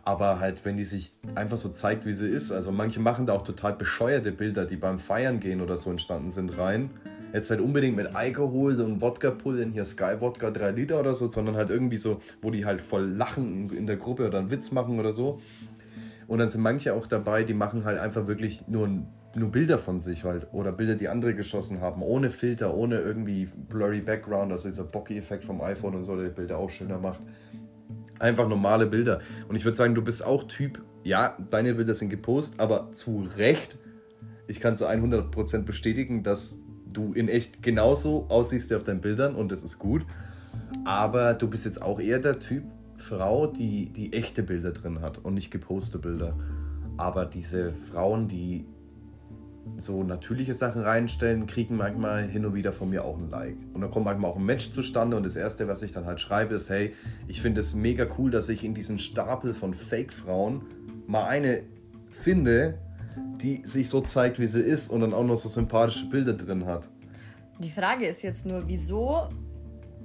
Aber 0.02 0.40
halt, 0.40 0.64
wenn 0.64 0.76
die 0.76 0.82
sich 0.82 1.12
einfach 1.36 1.56
so 1.56 1.68
zeigt, 1.68 2.04
wie 2.04 2.12
sie 2.12 2.26
ist, 2.26 2.50
also 2.50 2.72
manche 2.72 2.98
machen 2.98 3.26
da 3.26 3.34
auch 3.34 3.44
total 3.44 3.74
bescheuerte 3.74 4.32
Bilder, 4.32 4.66
die 4.66 4.74
beim 4.74 4.98
Feiern 4.98 5.38
gehen 5.38 5.60
oder 5.60 5.76
so 5.76 5.92
entstanden 5.92 6.32
sind, 6.32 6.58
rein. 6.58 6.90
Jetzt 7.32 7.48
halt 7.48 7.60
unbedingt 7.60 7.94
mit 7.94 8.16
Alkohol 8.16 8.80
und 8.80 9.00
Wodka-Pullen, 9.00 9.70
hier 9.70 9.84
Sky 9.84 10.16
Wodka 10.18 10.50
3 10.50 10.72
Liter 10.72 10.98
oder 10.98 11.14
so, 11.14 11.28
sondern 11.28 11.54
halt 11.54 11.70
irgendwie 11.70 11.98
so, 11.98 12.20
wo 12.42 12.50
die 12.50 12.64
halt 12.64 12.82
voll 12.82 13.08
lachen 13.08 13.70
in 13.70 13.86
der 13.86 13.98
Gruppe 13.98 14.26
oder 14.26 14.40
einen 14.40 14.50
Witz 14.50 14.72
machen 14.72 14.98
oder 14.98 15.12
so. 15.12 15.38
Und 16.26 16.40
dann 16.40 16.48
sind 16.48 16.62
manche 16.62 16.92
auch 16.92 17.06
dabei, 17.06 17.44
die 17.44 17.54
machen 17.54 17.84
halt 17.84 18.00
einfach 18.00 18.26
wirklich 18.26 18.66
nur 18.66 18.88
ein 18.88 19.06
nur 19.34 19.50
Bilder 19.50 19.78
von 19.78 20.00
sich 20.00 20.24
halt 20.24 20.48
oder 20.52 20.72
Bilder, 20.72 20.96
die 20.96 21.08
andere 21.08 21.34
geschossen 21.34 21.80
haben, 21.80 22.02
ohne 22.02 22.30
Filter, 22.30 22.74
ohne 22.74 22.98
irgendwie 22.98 23.48
blurry 23.68 24.00
Background, 24.00 24.50
also 24.50 24.68
dieser 24.68 24.84
Bokeh-Effekt 24.84 25.44
vom 25.44 25.60
iPhone 25.60 25.94
und 25.94 26.04
so, 26.04 26.16
der 26.16 26.26
die 26.26 26.34
Bilder 26.34 26.58
auch 26.58 26.70
schöner 26.70 26.98
macht. 26.98 27.20
Einfach 28.18 28.48
normale 28.48 28.86
Bilder. 28.86 29.20
Und 29.48 29.56
ich 29.56 29.64
würde 29.64 29.76
sagen, 29.76 29.94
du 29.94 30.02
bist 30.02 30.24
auch 30.24 30.44
Typ, 30.44 30.82
ja, 31.04 31.36
deine 31.50 31.74
Bilder 31.74 31.94
sind 31.94 32.10
gepostet, 32.10 32.60
aber 32.60 32.92
zu 32.92 33.26
Recht, 33.36 33.78
ich 34.46 34.60
kann 34.60 34.76
zu 34.76 34.88
100% 34.88 35.62
bestätigen, 35.62 36.22
dass 36.22 36.60
du 36.92 37.12
in 37.12 37.28
echt 37.28 37.62
genauso 37.62 38.26
aussiehst 38.28 38.70
wie 38.70 38.74
auf 38.74 38.82
deinen 38.82 39.00
Bildern 39.00 39.36
und 39.36 39.52
das 39.52 39.62
ist 39.62 39.78
gut. 39.78 40.04
Aber 40.84 41.34
du 41.34 41.48
bist 41.48 41.64
jetzt 41.64 41.80
auch 41.80 42.00
eher 42.00 42.18
der 42.18 42.40
Typ 42.40 42.64
Frau, 42.96 43.46
die, 43.46 43.86
die 43.86 44.12
echte 44.12 44.42
Bilder 44.42 44.72
drin 44.72 45.00
hat 45.00 45.18
und 45.18 45.34
nicht 45.34 45.50
gepostete 45.50 45.98
Bilder. 45.98 46.36
Aber 46.96 47.24
diese 47.24 47.72
Frauen, 47.72 48.28
die 48.28 48.66
so 49.76 50.02
natürliche 50.02 50.54
Sachen 50.54 50.82
reinstellen, 50.82 51.46
kriegen 51.46 51.76
manchmal 51.76 52.24
hin 52.24 52.44
und 52.44 52.54
wieder 52.54 52.72
von 52.72 52.90
mir 52.90 53.04
auch 53.04 53.18
ein 53.18 53.30
Like. 53.30 53.56
Und 53.72 53.80
dann 53.80 53.90
kommt 53.90 54.04
manchmal 54.04 54.30
auch 54.30 54.36
ein 54.36 54.44
Match 54.44 54.72
zustande 54.72 55.16
und 55.16 55.24
das 55.24 55.36
Erste, 55.36 55.68
was 55.68 55.82
ich 55.82 55.92
dann 55.92 56.06
halt 56.06 56.20
schreibe, 56.20 56.54
ist, 56.54 56.70
hey, 56.70 56.94
ich 57.28 57.40
finde 57.40 57.60
es 57.60 57.74
mega 57.74 58.06
cool, 58.18 58.30
dass 58.30 58.48
ich 58.48 58.64
in 58.64 58.74
diesen 58.74 58.98
Stapel 58.98 59.54
von 59.54 59.74
Fake-Frauen 59.74 60.62
mal 61.06 61.24
eine 61.24 61.62
finde, 62.10 62.78
die 63.40 63.62
sich 63.64 63.88
so 63.88 64.00
zeigt, 64.00 64.38
wie 64.38 64.46
sie 64.46 64.60
ist 64.60 64.90
und 64.90 65.00
dann 65.00 65.12
auch 65.12 65.24
noch 65.24 65.36
so 65.36 65.48
sympathische 65.48 66.06
Bilder 66.06 66.34
drin 66.34 66.66
hat. 66.66 66.88
Die 67.58 67.70
Frage 67.70 68.06
ist 68.06 68.22
jetzt 68.22 68.46
nur, 68.46 68.66
wieso 68.68 69.28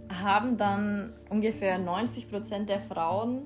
haben 0.09 0.57
dann 0.57 1.11
ungefähr 1.29 1.79
90% 1.79 2.65
der 2.65 2.79
Frauen 2.79 3.43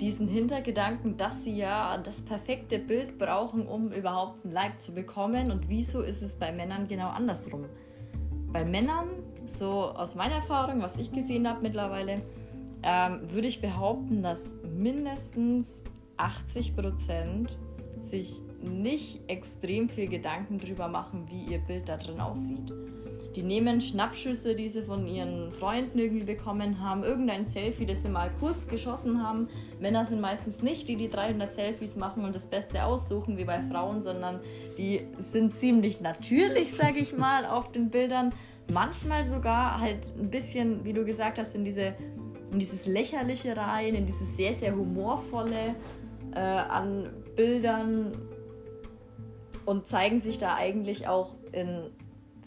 diesen 0.00 0.26
Hintergedanken, 0.28 1.16
dass 1.16 1.44
sie 1.44 1.56
ja 1.56 1.98
das 1.98 2.22
perfekte 2.22 2.78
Bild 2.78 3.18
brauchen, 3.18 3.66
um 3.66 3.92
überhaupt 3.92 4.44
ein 4.44 4.52
Like 4.52 4.80
zu 4.80 4.94
bekommen. 4.94 5.50
Und 5.50 5.68
wieso 5.68 6.02
ist 6.02 6.22
es 6.22 6.36
bei 6.36 6.52
Männern 6.52 6.88
genau 6.88 7.08
andersrum? 7.08 7.66
Bei 8.52 8.64
Männern, 8.64 9.08
so 9.46 9.90
aus 9.92 10.14
meiner 10.14 10.36
Erfahrung, 10.36 10.80
was 10.80 10.96
ich 10.96 11.12
gesehen 11.12 11.46
habe 11.48 11.62
mittlerweile, 11.62 12.22
ähm, 12.82 13.20
würde 13.30 13.46
ich 13.46 13.60
behaupten, 13.60 14.22
dass 14.22 14.56
mindestens 14.64 15.82
80 16.16 16.74
Prozent 16.74 17.58
sich 17.98 18.40
nicht 18.62 19.20
extrem 19.28 19.88
viel 19.88 20.08
Gedanken 20.08 20.58
darüber 20.58 20.88
machen, 20.88 21.28
wie 21.30 21.52
ihr 21.52 21.58
Bild 21.58 21.88
da 21.88 21.96
drin 21.96 22.20
aussieht. 22.20 22.72
Die 23.36 23.44
nehmen 23.44 23.80
Schnappschüsse, 23.80 24.56
die 24.56 24.68
sie 24.68 24.82
von 24.82 25.06
ihren 25.06 25.52
Freunden 25.52 25.98
irgendwie 25.98 26.24
bekommen 26.24 26.80
haben, 26.80 27.04
irgendein 27.04 27.44
Selfie, 27.44 27.86
das 27.86 28.02
sie 28.02 28.08
mal 28.08 28.30
kurz 28.40 28.66
geschossen 28.66 29.22
haben. 29.22 29.48
Männer 29.78 30.04
sind 30.04 30.20
meistens 30.20 30.62
nicht 30.62 30.88
die, 30.88 30.96
die 30.96 31.08
300 31.08 31.52
Selfies 31.52 31.94
machen 31.94 32.24
und 32.24 32.34
das 32.34 32.46
Beste 32.46 32.84
aussuchen, 32.84 33.38
wie 33.38 33.44
bei 33.44 33.62
Frauen, 33.62 34.02
sondern 34.02 34.40
die 34.78 35.06
sind 35.18 35.54
ziemlich 35.54 36.00
natürlich, 36.00 36.72
sage 36.72 36.98
ich 36.98 37.16
mal, 37.16 37.46
auf 37.46 37.70
den 37.70 37.90
Bildern. 37.90 38.30
Manchmal 38.72 39.24
sogar 39.24 39.80
halt 39.80 40.06
ein 40.18 40.30
bisschen, 40.30 40.84
wie 40.84 40.92
du 40.92 41.04
gesagt 41.04 41.38
hast, 41.38 41.54
in, 41.54 41.64
diese, 41.64 41.94
in 42.52 42.58
dieses 42.58 42.86
Lächerliche 42.86 43.56
rein, 43.56 43.94
in 43.94 44.06
dieses 44.06 44.36
sehr, 44.36 44.54
sehr 44.54 44.74
humorvolle 44.74 45.76
äh, 46.34 46.38
an 46.40 47.10
Bildern 47.36 48.10
und 49.66 49.86
zeigen 49.86 50.18
sich 50.18 50.38
da 50.38 50.56
eigentlich 50.56 51.06
auch 51.06 51.34
in 51.52 51.90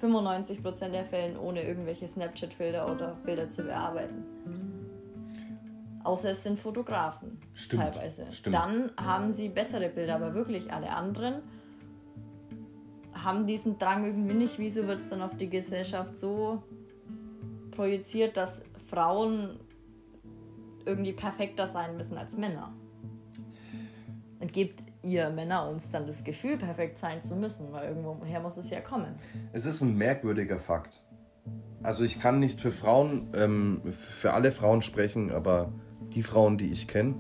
95% 0.04 0.90
der 0.90 1.06
Fällen 1.06 1.38
ohne 1.38 1.64
irgendwelche 1.64 2.08
Snapchat-Filter 2.08 2.92
oder 2.92 3.16
Bilder 3.24 3.50
zu 3.50 3.64
bearbeiten. 3.64 4.26
Außer 6.04 6.32
es 6.32 6.44
sind 6.44 6.60
Fotografen 6.60 7.40
Stimmt. 7.54 7.82
teilweise. 7.82 8.26
Stimmt. 8.32 8.56
Dann 8.56 8.92
haben 8.98 9.34
sie 9.34 9.48
bessere 9.48 9.88
Bilder, 9.88 10.16
aber 10.16 10.34
wirklich 10.34 10.72
alle 10.74 10.90
anderen 10.90 11.36
haben 13.14 13.48
diesen 13.48 13.80
Drang 13.80 14.06
irgendwie 14.06 14.34
nicht. 14.34 14.60
Wieso 14.60 14.86
wird 14.86 15.00
es 15.00 15.10
dann 15.10 15.22
auf 15.22 15.38
die 15.38 15.50
Gesellschaft 15.50 16.18
so 16.18 16.62
projiziert, 17.72 18.36
dass 18.36 18.66
Frauen 18.90 19.60
irgendwie 20.86 21.14
perfekter 21.14 21.68
sein 21.68 21.96
müssen 21.96 22.18
als 22.18 22.36
Männer? 22.36 22.74
gebt 24.52 24.84
ihr 25.04 25.30
Männer 25.30 25.70
uns 25.70 25.92
dann 25.92 26.08
das 26.08 26.24
Gefühl, 26.24 26.58
perfekt 26.58 26.98
sein 26.98 27.22
zu 27.22 27.36
müssen, 27.36 27.72
weil 27.72 27.90
irgendwoher 27.90 28.40
muss 28.40 28.58
es 28.58 28.70
ja 28.70 28.80
kommen. 28.80 29.16
Es 29.52 29.66
ist 29.66 29.82
ein 29.82 29.98
merkwürdiger 29.98 30.58
Fakt. 30.58 31.04
Also 31.84 32.06
ich 32.06 32.22
kann 32.22 32.40
nicht 32.40 32.62
für 32.62 32.72
Frauen, 32.72 33.28
ähm, 33.36 33.82
für 33.92 34.34
alle 34.34 34.52
Frauen 34.52 34.82
sprechen, 34.82 35.32
aber 35.32 35.74
die 36.14 36.24
Frauen, 36.24 36.58
die 36.58 36.72
ich 36.72 36.88
kenne, 36.88 37.16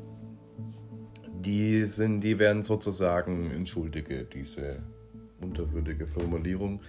die 1.41 1.84
sind, 1.84 2.22
die 2.22 2.39
werden 2.39 2.63
sozusagen, 2.63 3.52
entschuldige 3.52 4.24
diese 4.24 4.78
unterwürdige 5.41 6.08
Formulierung, 6.08 6.82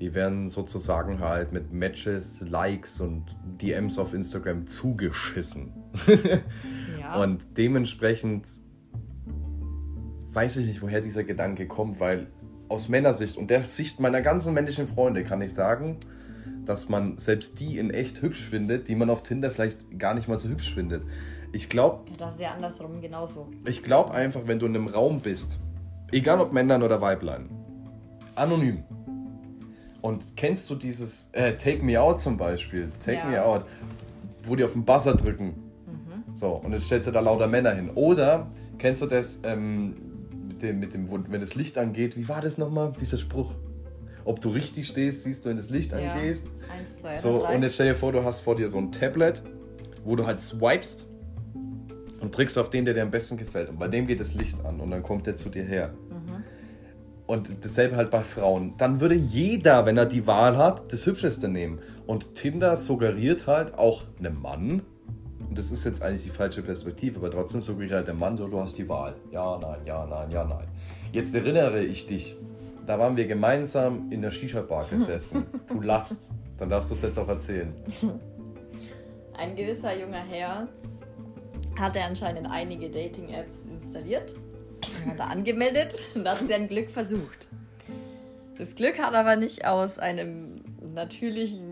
die 0.00 0.14
werden 0.14 0.48
sozusagen 0.48 1.18
halt 1.18 1.52
mit 1.52 1.72
Matches, 1.72 2.40
Likes 2.40 3.00
und 3.00 3.24
DMs 3.60 3.98
auf 3.98 4.14
Instagram 4.14 4.68
zugeschissen. 4.68 5.72
ja. 7.00 7.20
Und 7.20 7.56
dementsprechend 7.56 8.46
weiß 10.38 10.58
ich 10.58 10.66
nicht, 10.68 10.82
woher 10.82 11.00
dieser 11.00 11.24
Gedanke 11.24 11.66
kommt, 11.66 11.98
weil 11.98 12.28
aus 12.68 12.88
Männersicht 12.88 13.36
und 13.36 13.50
der 13.50 13.64
Sicht 13.64 13.98
meiner 13.98 14.20
ganzen 14.20 14.54
männlichen 14.54 14.86
Freunde 14.86 15.24
kann 15.24 15.42
ich 15.42 15.52
sagen, 15.52 15.96
dass 16.64 16.88
man 16.88 17.18
selbst 17.18 17.58
die 17.58 17.76
in 17.76 17.90
echt 17.90 18.22
hübsch 18.22 18.48
findet, 18.48 18.86
die 18.86 18.94
man 18.94 19.10
auf 19.10 19.24
Tinder 19.24 19.50
vielleicht 19.50 19.98
gar 19.98 20.14
nicht 20.14 20.28
mal 20.28 20.38
so 20.38 20.48
hübsch 20.48 20.72
findet. 20.72 21.02
Ich 21.52 21.68
glaube. 21.68 22.08
Ja, 22.10 22.16
das 22.18 22.34
ist 22.34 22.40
ja 22.40 22.52
andersrum 22.52 23.00
genauso. 23.00 23.48
Ich 23.66 23.82
glaube 23.82 24.12
einfach, 24.12 24.42
wenn 24.46 24.60
du 24.60 24.66
in 24.66 24.76
einem 24.76 24.86
Raum 24.86 25.18
bist, 25.18 25.58
egal 26.12 26.40
ob 26.40 26.52
Männlein 26.52 26.84
oder 26.84 27.00
Weiblein, 27.00 27.50
anonym. 28.36 28.84
Und 30.02 30.36
kennst 30.36 30.70
du 30.70 30.76
dieses 30.76 31.30
äh, 31.32 31.56
Take 31.56 31.82
Me 31.82 32.00
Out 32.00 32.20
zum 32.20 32.36
Beispiel? 32.36 32.88
Take 33.04 33.18
ja. 33.18 33.24
Me 33.24 33.44
Out, 33.44 33.64
wo 34.44 34.54
die 34.54 34.62
auf 34.62 34.74
den 34.74 34.84
Buzzer 34.84 35.16
drücken. 35.16 35.46
Mhm. 35.46 36.36
So, 36.36 36.52
und 36.52 36.74
jetzt 36.74 36.84
stellst 36.84 37.08
du 37.08 37.10
da 37.10 37.18
lauter 37.18 37.48
Männer 37.48 37.72
hin. 37.72 37.90
Oder 37.96 38.46
kennst 38.78 39.02
du 39.02 39.06
das 39.06 39.40
ähm, 39.42 40.07
mit 40.62 40.62
dem, 40.62 40.80
mit 40.80 40.94
dem, 40.94 41.32
wenn 41.32 41.40
das 41.40 41.54
Licht 41.54 41.78
angeht? 41.78 42.16
Wie 42.16 42.28
war 42.28 42.40
das 42.40 42.58
nochmal, 42.58 42.92
dieser 43.00 43.18
Spruch? 43.18 43.54
Ob 44.24 44.40
du 44.40 44.50
richtig 44.50 44.88
stehst, 44.88 45.24
siehst 45.24 45.44
du, 45.44 45.50
wenn 45.50 45.56
das 45.56 45.70
Licht 45.70 45.92
ja. 45.92 45.98
angehst. 45.98 46.46
Eins, 46.70 46.98
zwei, 46.98 47.16
so, 47.16 47.40
drei. 47.40 47.56
und 47.56 47.62
jetzt 47.62 47.74
stell 47.74 47.88
dir 47.88 47.94
vor, 47.94 48.12
du 48.12 48.24
hast 48.24 48.40
vor 48.40 48.56
dir 48.56 48.68
so 48.68 48.78
ein 48.78 48.92
Tablet, 48.92 49.42
wo 50.04 50.16
du 50.16 50.26
halt 50.26 50.40
swipest 50.40 51.06
und 52.20 52.36
drückst 52.36 52.58
auf 52.58 52.70
den, 52.70 52.84
der 52.84 52.94
dir 52.94 53.02
am 53.02 53.10
besten 53.10 53.36
gefällt. 53.36 53.68
Und 53.68 53.78
bei 53.78 53.88
dem 53.88 54.06
geht 54.06 54.20
das 54.20 54.34
Licht 54.34 54.64
an 54.64 54.80
und 54.80 54.90
dann 54.90 55.02
kommt 55.02 55.26
der 55.26 55.36
zu 55.36 55.48
dir 55.48 55.64
her. 55.64 55.94
Mhm. 56.10 56.44
Und 57.26 57.50
dasselbe 57.64 57.96
halt 57.96 58.10
bei 58.10 58.22
Frauen. 58.22 58.74
Dann 58.78 59.00
würde 59.00 59.14
jeder, 59.14 59.86
wenn 59.86 59.96
er 59.96 60.06
die 60.06 60.26
Wahl 60.26 60.56
hat, 60.56 60.92
das 60.92 61.06
Hübscheste 61.06 61.48
nehmen. 61.48 61.78
Und 62.06 62.34
Tinder 62.34 62.76
suggeriert 62.76 63.46
halt 63.46 63.74
auch 63.74 64.04
einem 64.18 64.40
Mann, 64.40 64.82
und 65.48 65.56
das 65.58 65.70
ist 65.70 65.84
jetzt 65.84 66.02
eigentlich 66.02 66.24
die 66.24 66.30
falsche 66.30 66.62
Perspektive, 66.62 67.18
aber 67.18 67.30
trotzdem 67.30 67.62
suggeriert 67.62 67.92
halt 67.92 68.06
der 68.06 68.14
Mann 68.14 68.36
so, 68.36 68.48
du 68.48 68.60
hast 68.60 68.76
die 68.76 68.88
Wahl. 68.88 69.14
Ja, 69.30 69.58
nein, 69.60 69.80
ja, 69.84 70.06
nein, 70.06 70.30
ja, 70.30 70.44
nein. 70.44 70.68
Jetzt 71.12 71.34
erinnere 71.34 71.82
ich 71.82 72.06
dich, 72.06 72.36
da 72.86 72.98
waren 72.98 73.16
wir 73.16 73.26
gemeinsam 73.26 74.10
in 74.10 74.20
der 74.22 74.30
Shisha-Bar 74.30 74.86
gesessen. 74.90 75.46
Du 75.68 75.80
lachst, 75.82 76.30
dann 76.58 76.68
darfst 76.68 76.90
du 76.90 76.94
es 76.94 77.02
jetzt 77.02 77.18
auch 77.18 77.28
erzählen. 77.28 77.72
Ein 79.38 79.56
gewisser 79.56 79.96
junger 79.98 80.24
Herr 80.28 80.68
hatte 81.78 82.00
anscheinend 82.02 82.48
einige 82.50 82.90
Dating-Apps 82.90 83.66
installiert, 83.66 84.34
hat 85.06 85.18
er 85.18 85.30
angemeldet 85.30 85.94
und 86.14 86.28
hat 86.28 86.38
sein 86.48 86.66
Glück 86.66 86.90
versucht. 86.90 87.48
Das 88.58 88.74
Glück 88.74 88.98
hat 88.98 89.14
aber 89.14 89.36
nicht 89.36 89.64
aus 89.64 89.98
einem 89.98 90.56
natürlichen 90.92 91.67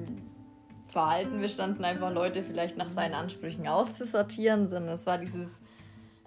Verhalten 0.96 1.42
bestanden, 1.42 1.84
einfach 1.84 2.10
Leute 2.10 2.42
vielleicht 2.42 2.78
nach 2.78 2.88
seinen 2.88 3.12
Ansprüchen 3.12 3.68
auszusortieren, 3.68 4.66
sondern 4.66 4.94
es 4.94 5.04
war 5.04 5.18
dieses 5.18 5.60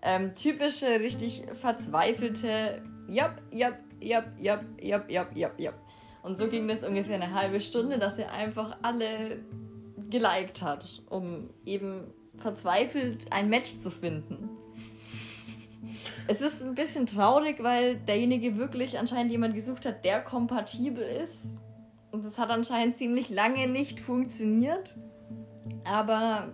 ähm, 0.04 0.36
typische, 0.36 1.00
richtig 1.00 1.44
verzweifelte 1.56 2.80
Jap, 3.08 3.42
jap, 3.52 3.80
jap, 4.00 4.28
jap, 4.40 4.64
jap, 4.80 5.10
jap, 5.10 5.36
jap, 5.36 5.60
jap. 5.60 5.74
Und 6.22 6.38
so 6.38 6.48
ging 6.50 6.68
das 6.68 6.84
ungefähr 6.84 7.16
eine 7.16 7.34
halbe 7.34 7.60
Stunde, 7.60 7.98
dass 7.98 8.20
er 8.20 8.32
einfach 8.32 8.78
alle 8.84 9.40
geliked 10.12 10.62
hat, 10.62 11.02
um 11.10 11.50
eben 11.66 12.14
verzweifelt 12.38 13.26
ein 13.32 13.50
Match 13.50 13.82
zu 13.82 13.90
finden. 13.90 14.50
Es 16.28 16.42
ist 16.42 16.62
ein 16.62 16.76
bisschen 16.76 17.08
traurig, 17.08 17.64
weil 17.64 17.96
derjenige 17.96 18.56
wirklich 18.58 19.00
anscheinend 19.00 19.32
jemand 19.32 19.56
gesucht 19.56 19.88
hat, 19.88 20.06
der 20.06 20.22
kompatibel 20.22 21.04
ist. 21.04 21.58
Und 22.12 22.26
das 22.26 22.38
hat 22.38 22.50
anscheinend 22.50 22.98
ziemlich 22.98 23.30
lange 23.30 23.68
nicht 23.68 24.00
funktioniert. 24.00 24.96
Aber 25.84 26.50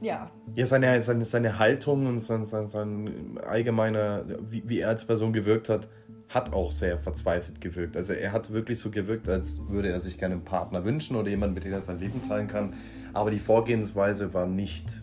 ja. 0.00 0.30
Ja, 0.54 0.66
seine, 0.66 1.02
seine, 1.02 1.24
seine 1.24 1.58
Haltung 1.58 2.06
und 2.06 2.18
sein, 2.18 2.44
sein, 2.44 2.66
sein 2.66 3.38
allgemeiner, 3.44 4.24
wie, 4.48 4.68
wie 4.68 4.78
er 4.80 4.90
als 4.90 5.04
Person 5.04 5.32
gewirkt 5.32 5.68
hat, 5.68 5.88
hat 6.28 6.52
auch 6.52 6.70
sehr 6.70 6.98
verzweifelt 6.98 7.60
gewirkt. 7.60 7.96
Also 7.96 8.12
er 8.12 8.32
hat 8.32 8.52
wirklich 8.52 8.78
so 8.78 8.90
gewirkt, 8.90 9.28
als 9.28 9.60
würde 9.68 9.88
er 9.88 10.00
sich 10.00 10.18
gerne 10.18 10.34
einen 10.34 10.44
Partner 10.44 10.84
wünschen 10.84 11.16
oder 11.16 11.28
jemanden, 11.28 11.54
mit 11.54 11.64
dem 11.64 11.72
er 11.72 11.80
sein 11.80 11.98
Leben 11.98 12.22
teilen 12.22 12.48
kann. 12.48 12.74
Aber 13.12 13.30
die 13.30 13.38
Vorgehensweise 13.38 14.34
war 14.34 14.46
nicht 14.46 15.02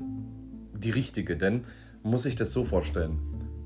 die 0.74 0.90
richtige, 0.90 1.38
denn 1.38 1.66
muss 2.04 2.24
sich 2.24 2.36
das 2.36 2.54
so 2.54 2.64
vorstellen. 2.64 3.20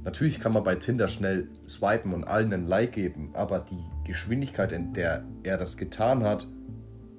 Natürlich 0.04 0.40
kann 0.40 0.54
man 0.54 0.64
bei 0.64 0.76
Tinder 0.76 1.08
schnell 1.08 1.48
swipen 1.68 2.14
und 2.14 2.24
allen 2.26 2.54
ein 2.54 2.68
Like 2.68 2.92
geben, 2.92 3.32
aber 3.34 3.60
die 3.60 3.84
Geschwindigkeit, 4.06 4.72
in 4.72 4.94
der 4.94 5.26
er 5.44 5.58
das 5.58 5.76
getan 5.76 6.24
hat, 6.24 6.48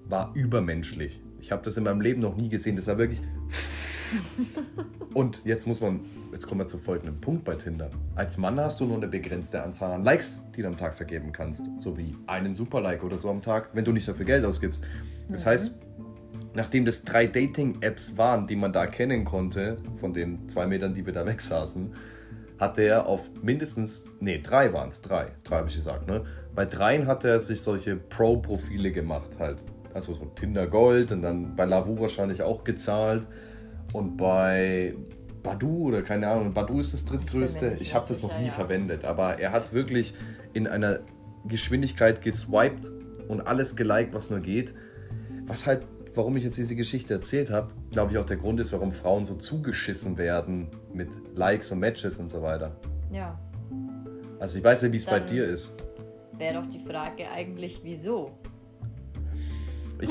war 0.08 0.32
übermenschlich. 0.34 1.20
Ich 1.40 1.52
habe 1.52 1.62
das 1.62 1.76
in 1.76 1.84
meinem 1.84 2.00
Leben 2.00 2.20
noch 2.20 2.36
nie 2.36 2.48
gesehen. 2.48 2.76
Das 2.76 2.86
war 2.86 2.96
wirklich. 2.96 3.20
Und 5.14 5.44
jetzt 5.44 5.66
muss 5.66 5.80
man, 5.80 6.00
jetzt 6.32 6.46
kommen 6.46 6.60
wir 6.60 6.66
zum 6.66 6.80
folgenden 6.80 7.20
Punkt 7.20 7.44
bei 7.44 7.54
Tinder. 7.54 7.90
Als 8.14 8.36
Mann 8.36 8.58
hast 8.60 8.80
du 8.80 8.86
nur 8.86 8.96
eine 8.96 9.08
begrenzte 9.08 9.62
Anzahl 9.62 9.92
an 9.92 10.04
Likes, 10.04 10.42
die 10.54 10.62
du 10.62 10.68
am 10.68 10.76
Tag 10.76 10.94
vergeben 10.94 11.32
kannst. 11.32 11.64
So 11.78 11.96
wie 11.96 12.16
einen 12.26 12.54
Super-Like 12.54 13.02
oder 13.02 13.18
so 13.18 13.30
am 13.30 13.40
Tag, 13.40 13.70
wenn 13.72 13.84
du 13.84 13.92
nicht 13.92 14.06
dafür 14.06 14.26
Geld 14.26 14.44
ausgibst. 14.44 14.84
Das 15.28 15.44
mhm. 15.44 15.50
heißt, 15.50 15.80
nachdem 16.54 16.84
das 16.84 17.04
drei 17.04 17.26
Dating-Apps 17.26 18.16
waren, 18.16 18.46
die 18.46 18.56
man 18.56 18.72
da 18.72 18.86
kennen 18.86 19.24
konnte, 19.24 19.76
von 20.00 20.12
den 20.12 20.48
zwei 20.48 20.66
Metern, 20.66 20.94
die 20.94 21.04
wir 21.04 21.12
da 21.12 21.26
weg 21.26 21.40
saßen, 21.40 21.94
hat 22.58 22.78
er 22.78 23.06
auf 23.06 23.30
mindestens, 23.42 24.08
nee, 24.20 24.40
drei 24.42 24.72
waren 24.72 24.88
es, 24.88 25.00
drei, 25.00 25.28
drei 25.44 25.58
habe 25.58 25.68
ich 25.68 25.76
gesagt, 25.76 26.06
ne? 26.06 26.24
Bei 26.56 26.64
dreien 26.64 27.06
hat 27.06 27.24
er 27.24 27.38
sich 27.38 27.60
solche 27.60 27.96
Pro-Profile 27.96 28.90
gemacht 28.90 29.30
halt. 29.38 29.62
Also 29.94 30.14
so 30.14 30.24
Tinder 30.24 30.66
Gold 30.66 31.12
und 31.12 31.22
dann 31.22 31.54
bei 31.54 31.66
Lavu 31.66 32.00
wahrscheinlich 32.00 32.42
auch 32.42 32.64
gezahlt. 32.64 33.26
Und 33.92 34.16
bei 34.16 34.94
Badu 35.42 35.88
oder 35.88 36.02
keine 36.02 36.28
Ahnung, 36.28 36.54
Badu 36.54 36.80
ist 36.80 36.94
das 36.94 37.04
drittgrößte. 37.04 37.74
Ich, 37.76 37.82
ich 37.82 37.94
habe 37.94 38.06
das 38.08 38.22
noch 38.22 38.36
nie 38.38 38.46
ja. 38.46 38.52
verwendet, 38.52 39.04
aber 39.04 39.38
er 39.38 39.52
hat 39.52 39.72
wirklich 39.72 40.14
in 40.54 40.66
einer 40.66 41.00
Geschwindigkeit 41.46 42.22
geswiped 42.22 42.90
und 43.28 43.42
alles 43.42 43.76
geliked, 43.76 44.14
was 44.14 44.30
nur 44.30 44.40
geht. 44.40 44.74
Was 45.46 45.66
halt 45.66 45.86
warum 46.16 46.36
ich 46.36 46.44
jetzt 46.44 46.56
diese 46.56 46.74
Geschichte 46.74 47.12
erzählt 47.12 47.50
habe, 47.50 47.70
glaube 47.90 48.12
ich 48.12 48.18
auch 48.18 48.24
der 48.24 48.38
Grund 48.38 48.58
ist, 48.60 48.72
warum 48.72 48.92
Frauen 48.92 49.26
so 49.26 49.34
zugeschissen 49.34 50.16
werden 50.16 50.68
mit 50.92 51.10
Likes 51.34 51.70
und 51.72 51.80
Matches 51.80 52.18
und 52.18 52.28
so 52.28 52.40
weiter. 52.40 52.74
Ja. 53.12 53.38
Also 54.38 54.58
ich 54.58 54.64
weiß 54.64 54.82
nicht, 54.82 54.92
wie 54.92 54.96
es 54.96 55.06
bei 55.06 55.20
dir 55.20 55.46
ist. 55.46 55.74
Wäre 56.38 56.54
doch 56.54 56.66
die 56.66 56.78
Frage 56.78 57.30
eigentlich, 57.30 57.80
wieso? 57.82 58.32
Ich, 60.00 60.10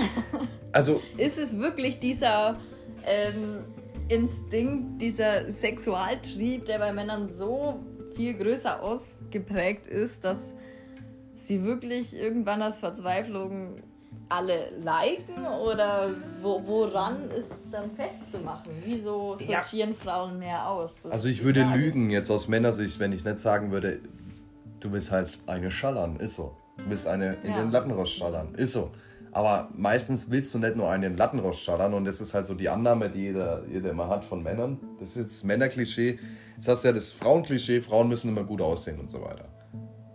also. 0.71 1.01
ist 1.17 1.37
es 1.37 1.57
wirklich 1.59 1.99
dieser 1.99 2.57
ähm, 3.05 3.63
Instinkt, 4.09 5.01
dieser 5.01 5.51
Sexualtrieb, 5.51 6.65
der 6.65 6.79
bei 6.79 6.93
Männern 6.93 7.29
so 7.29 7.79
viel 8.15 8.33
größer 8.33 8.81
ausgeprägt 8.81 9.87
ist, 9.87 10.23
dass 10.23 10.53
sie 11.37 11.63
wirklich 11.63 12.15
irgendwann 12.15 12.61
aus 12.61 12.79
Verzweiflung 12.79 13.81
alle 14.29 14.69
liken 14.83 15.45
oder 15.45 16.09
wo, 16.41 16.61
woran 16.65 17.29
ist 17.29 17.51
es 17.51 17.69
dann 17.69 17.91
festzumachen? 17.91 18.71
Wieso 18.83 19.37
sortieren 19.37 19.91
ja. 19.91 19.95
Frauen 19.95 20.39
mehr 20.39 20.67
aus? 20.67 20.95
Das 21.03 21.11
also 21.11 21.27
ich 21.27 21.43
würde 21.43 21.63
lügen 21.75 22.09
jetzt 22.09 22.31
aus 22.31 22.47
Männersicht, 22.47 22.99
wenn 22.99 23.11
ich 23.11 23.23
nicht 23.23 23.39
sagen 23.39 23.71
würde, 23.71 23.99
du 24.85 24.91
willst 24.91 25.11
halt 25.11 25.37
eine 25.47 25.71
schallern, 25.71 26.17
ist 26.19 26.35
so. 26.35 26.55
Du 26.77 26.89
willst 26.89 27.07
eine 27.07 27.35
in 27.43 27.51
ja. 27.51 27.61
den 27.61 27.71
Lattenrost 27.71 28.13
schallern, 28.13 28.53
ist 28.55 28.73
so. 28.73 28.91
Aber 29.31 29.69
meistens 29.75 30.29
willst 30.29 30.53
du 30.53 30.59
nicht 30.59 30.77
nur 30.77 30.89
einen 30.89 31.17
Lattenrost 31.17 31.59
schallern 31.59 31.93
und 31.93 32.05
das 32.05 32.21
ist 32.21 32.33
halt 32.33 32.45
so 32.45 32.53
die 32.53 32.69
Annahme, 32.69 33.09
die 33.09 33.19
jeder, 33.19 33.63
jeder 33.67 33.89
immer 33.89 34.07
hat 34.07 34.23
von 34.23 34.43
Männern. 34.43 34.79
Das 34.99 35.09
ist 35.09 35.17
jetzt 35.17 35.31
das 35.31 35.43
Männerklischee. 35.43 36.19
Jetzt 36.55 36.67
hast 36.67 36.83
du 36.83 36.87
ja 36.87 36.93
das 36.93 37.11
Frauenklischee, 37.11 37.81
Frauen 37.81 38.07
müssen 38.07 38.29
immer 38.29 38.45
gut 38.45 38.61
aussehen 38.61 38.99
und 38.99 39.09
so 39.09 39.21
weiter. 39.21 39.45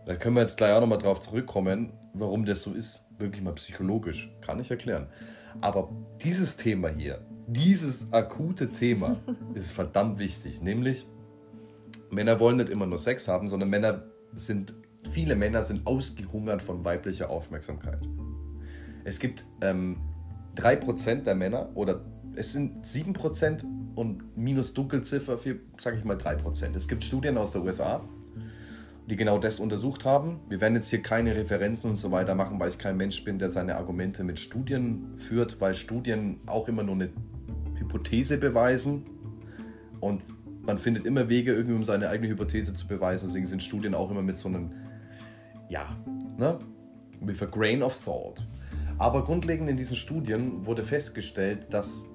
Da 0.07 0.15
können 0.17 0.37
wir 0.37 0.43
jetzt 0.43 0.57
gleich 0.57 0.73
auch 0.73 0.81
nochmal 0.81 0.99
drauf 0.99 1.21
zurückkommen, 1.21 1.93
warum 2.15 2.47
das 2.47 2.63
so 2.63 2.73
ist 2.73 3.07
wirklich 3.19 3.43
mal 3.43 3.53
psychologisch. 3.55 4.33
Kann 4.41 4.59
ich 4.59 4.71
erklären. 4.71 5.07
Aber 5.61 5.91
dieses 6.23 6.57
Thema 6.57 6.89
hier, 6.89 7.21
dieses 7.47 8.13
akute 8.13 8.71
Thema 8.71 9.17
ist 9.55 9.73
verdammt 9.73 10.19
wichtig. 10.19 10.63
Nämlich, 10.63 11.07
Männer 12.11 12.41
wollen 12.41 12.57
nicht 12.57 12.71
immer 12.71 12.87
nur 12.87 12.99
Sex 12.99 13.29
haben, 13.29 13.49
sondern 13.49 13.69
Männer 13.69 14.03
sind, 14.35 14.75
viele 15.11 15.37
Männer 15.37 15.65
sind 15.65 15.87
ausgehungert 15.87 16.63
von 16.63 16.85
weiblicher 16.85 17.31
Aufmerksamkeit. 17.31 18.01
Es 19.05 19.19
gibt 19.19 19.45
ähm, 19.61 19.97
3% 20.57 21.23
der 21.23 21.35
Männer 21.35 21.71
oder 21.75 22.05
es 22.37 22.53
sind 22.53 22.87
7% 22.87 23.65
und 23.95 24.37
minus 24.37 24.73
Dunkelziffer 24.75 25.39
sage 25.79 25.99
ich 25.99 26.05
mal, 26.05 26.17
3%. 26.17 26.77
Es 26.77 26.89
gibt 26.89 27.05
Studien 27.05 27.37
aus 27.39 27.53
der 27.53 27.63
USA, 27.63 28.03
die 29.09 29.17
genau 29.17 29.39
das 29.39 29.59
untersucht 29.59 30.05
haben. 30.05 30.41
Wir 30.49 30.61
werden 30.61 30.75
jetzt 30.75 30.89
hier 30.91 31.03
keine 31.03 31.35
Referenzen 31.35 31.91
und 31.91 31.97
so 31.97 32.13
weiter 32.13 32.35
machen, 32.35 32.61
weil 32.61 32.69
ich 32.69 32.79
kein 32.79 32.97
Mensch 32.97 33.25
bin, 33.25 33.39
der 33.39 33.49
seine 33.49 33.77
Argumente 33.77 34.23
mit 34.23 34.39
Studien 34.39 35.15
führt, 35.17 35.61
weil 35.61 35.75
Studien 35.75 36.41
auch 36.47 36.69
immer 36.69 36.83
nur 36.83 36.95
eine 36.95 37.11
Hypothese 37.77 38.39
beweisen 38.39 39.05
und 39.99 40.29
man 40.71 40.79
findet 40.79 41.05
immer 41.05 41.29
Wege, 41.29 41.53
irgendwie 41.53 41.75
um 41.75 41.83
seine 41.83 42.09
eigene 42.11 42.29
Hypothese 42.29 42.73
zu 42.75 42.87
beweisen. 42.87 43.27
Deswegen 43.27 43.47
sind 43.47 43.61
Studien 43.61 43.93
auch 43.93 44.09
immer 44.09 44.23
mit 44.23 44.37
so 44.37 44.49
einem, 44.49 44.71
ja, 45.69 45.97
ne, 46.39 46.61
with 47.21 47.43
a 47.43 47.47
grain 47.47 47.83
of 47.83 47.93
salt. 47.93 48.47
Aber 48.97 49.25
grundlegend 49.25 49.69
in 49.69 49.77
diesen 49.77 49.97
Studien 49.97 50.65
wurde 50.65 50.85
festgestellt, 50.85 51.67
dass 51.75 52.09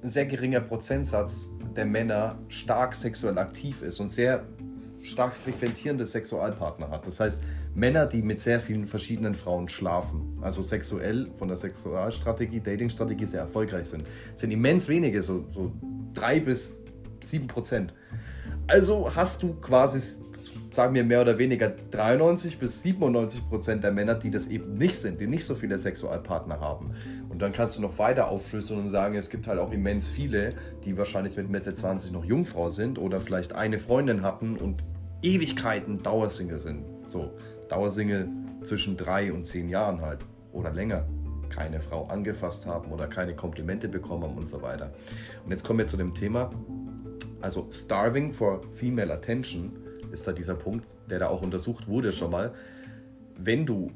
ein 0.00 0.08
sehr 0.08 0.26
geringer 0.26 0.60
Prozentsatz 0.60 1.50
der 1.74 1.86
Männer 1.86 2.38
stark 2.46 2.94
sexuell 2.94 3.36
aktiv 3.36 3.82
ist 3.82 3.98
und 3.98 4.06
sehr 4.06 4.46
stark 5.02 5.34
frequentierende 5.34 6.06
Sexualpartner 6.06 6.90
hat. 6.90 7.04
Das 7.04 7.18
heißt, 7.18 7.42
Männer, 7.74 8.06
die 8.06 8.22
mit 8.22 8.38
sehr 8.38 8.60
vielen 8.60 8.86
verschiedenen 8.86 9.34
Frauen 9.34 9.68
schlafen, 9.68 10.38
also 10.40 10.62
sexuell 10.62 11.30
von 11.36 11.48
der 11.48 11.56
Sexualstrategie, 11.56 12.60
Datingstrategie 12.60 13.26
sehr 13.26 13.40
erfolgreich 13.40 13.88
sind, 13.88 14.04
sind 14.36 14.52
immens 14.52 14.88
wenige, 14.88 15.20
so, 15.24 15.46
so 15.52 15.72
drei 16.14 16.38
bis 16.38 16.78
sieben 17.28 17.46
Prozent. 17.46 17.92
Also 18.66 19.14
hast 19.14 19.42
du 19.42 19.54
quasi 19.54 20.00
sagen 20.78 20.94
wir 20.94 21.02
mehr 21.02 21.22
oder 21.22 21.38
weniger 21.38 21.72
93 21.90 22.58
bis 22.58 22.82
97 22.82 23.48
Prozent 23.48 23.82
der 23.82 23.90
Männer, 23.90 24.14
die 24.14 24.30
das 24.30 24.46
eben 24.46 24.74
nicht 24.74 24.94
sind, 24.94 25.20
die 25.20 25.26
nicht 25.26 25.44
so 25.44 25.56
viele 25.56 25.76
Sexualpartner 25.76 26.60
haben. 26.60 26.92
Und 27.28 27.42
dann 27.42 27.52
kannst 27.52 27.76
du 27.76 27.82
noch 27.82 27.98
weiter 27.98 28.28
aufschlüsseln 28.28 28.82
und 28.82 28.88
sagen, 28.88 29.16
es 29.16 29.28
gibt 29.28 29.48
halt 29.48 29.58
auch 29.58 29.72
immens 29.72 30.08
viele, 30.08 30.50
die 30.84 30.96
wahrscheinlich 30.96 31.36
mit 31.36 31.50
Mitte 31.50 31.74
20 31.74 32.12
noch 32.12 32.24
Jungfrau 32.24 32.70
sind 32.70 32.98
oder 32.98 33.20
vielleicht 33.20 33.54
eine 33.54 33.80
Freundin 33.80 34.22
hatten 34.22 34.56
und 34.56 34.84
Ewigkeiten 35.20 36.00
Dauersingle 36.02 36.60
sind. 36.60 36.84
So, 37.08 37.32
Dauersingle 37.68 38.28
zwischen 38.62 38.96
drei 38.96 39.32
und 39.32 39.46
zehn 39.46 39.68
Jahren 39.68 40.00
halt 40.00 40.20
oder 40.52 40.72
länger 40.72 41.08
keine 41.48 41.80
Frau 41.80 42.06
angefasst 42.06 42.66
haben 42.66 42.92
oder 42.92 43.08
keine 43.08 43.34
Komplimente 43.34 43.88
bekommen 43.88 44.22
haben 44.22 44.38
und 44.38 44.48
so 44.48 44.62
weiter. 44.62 44.92
Und 45.44 45.50
jetzt 45.50 45.64
kommen 45.64 45.80
wir 45.80 45.86
zu 45.86 45.96
dem 45.96 46.14
Thema, 46.14 46.52
also 47.40 47.68
starving 47.70 48.32
for 48.32 48.62
female 48.72 49.12
attention 49.12 49.72
ist 50.12 50.26
da 50.26 50.32
dieser 50.32 50.54
Punkt, 50.54 50.86
der 51.10 51.18
da 51.18 51.28
auch 51.28 51.42
untersucht 51.42 51.86
wurde 51.88 52.12
schon 52.12 52.30
mal. 52.30 52.54
Wenn 53.36 53.66
du 53.66 53.92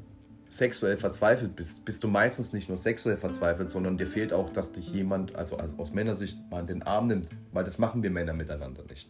sexuell 0.47 0.97
verzweifelt 0.97 1.55
bist, 1.55 1.83
bist 1.83 2.03
du 2.03 2.07
meistens 2.07 2.53
nicht 2.53 2.69
nur 2.69 2.77
sexuell 2.77 3.17
verzweifelt, 3.17 3.71
sondern 3.71 3.97
dir 3.97 4.05
fehlt 4.05 4.31
auch, 4.33 4.49
dass 4.49 4.71
dich 4.71 4.93
jemand, 4.93 5.35
also 5.35 5.57
aus 5.77 5.93
Männersicht, 5.93 6.37
mal 6.51 6.61
in 6.61 6.67
den 6.67 6.83
Arm 6.83 7.07
nimmt, 7.07 7.29
weil 7.51 7.63
das 7.63 7.79
machen 7.79 8.03
wir 8.03 8.11
Männer 8.11 8.33
miteinander 8.33 8.83
nicht. 8.87 9.09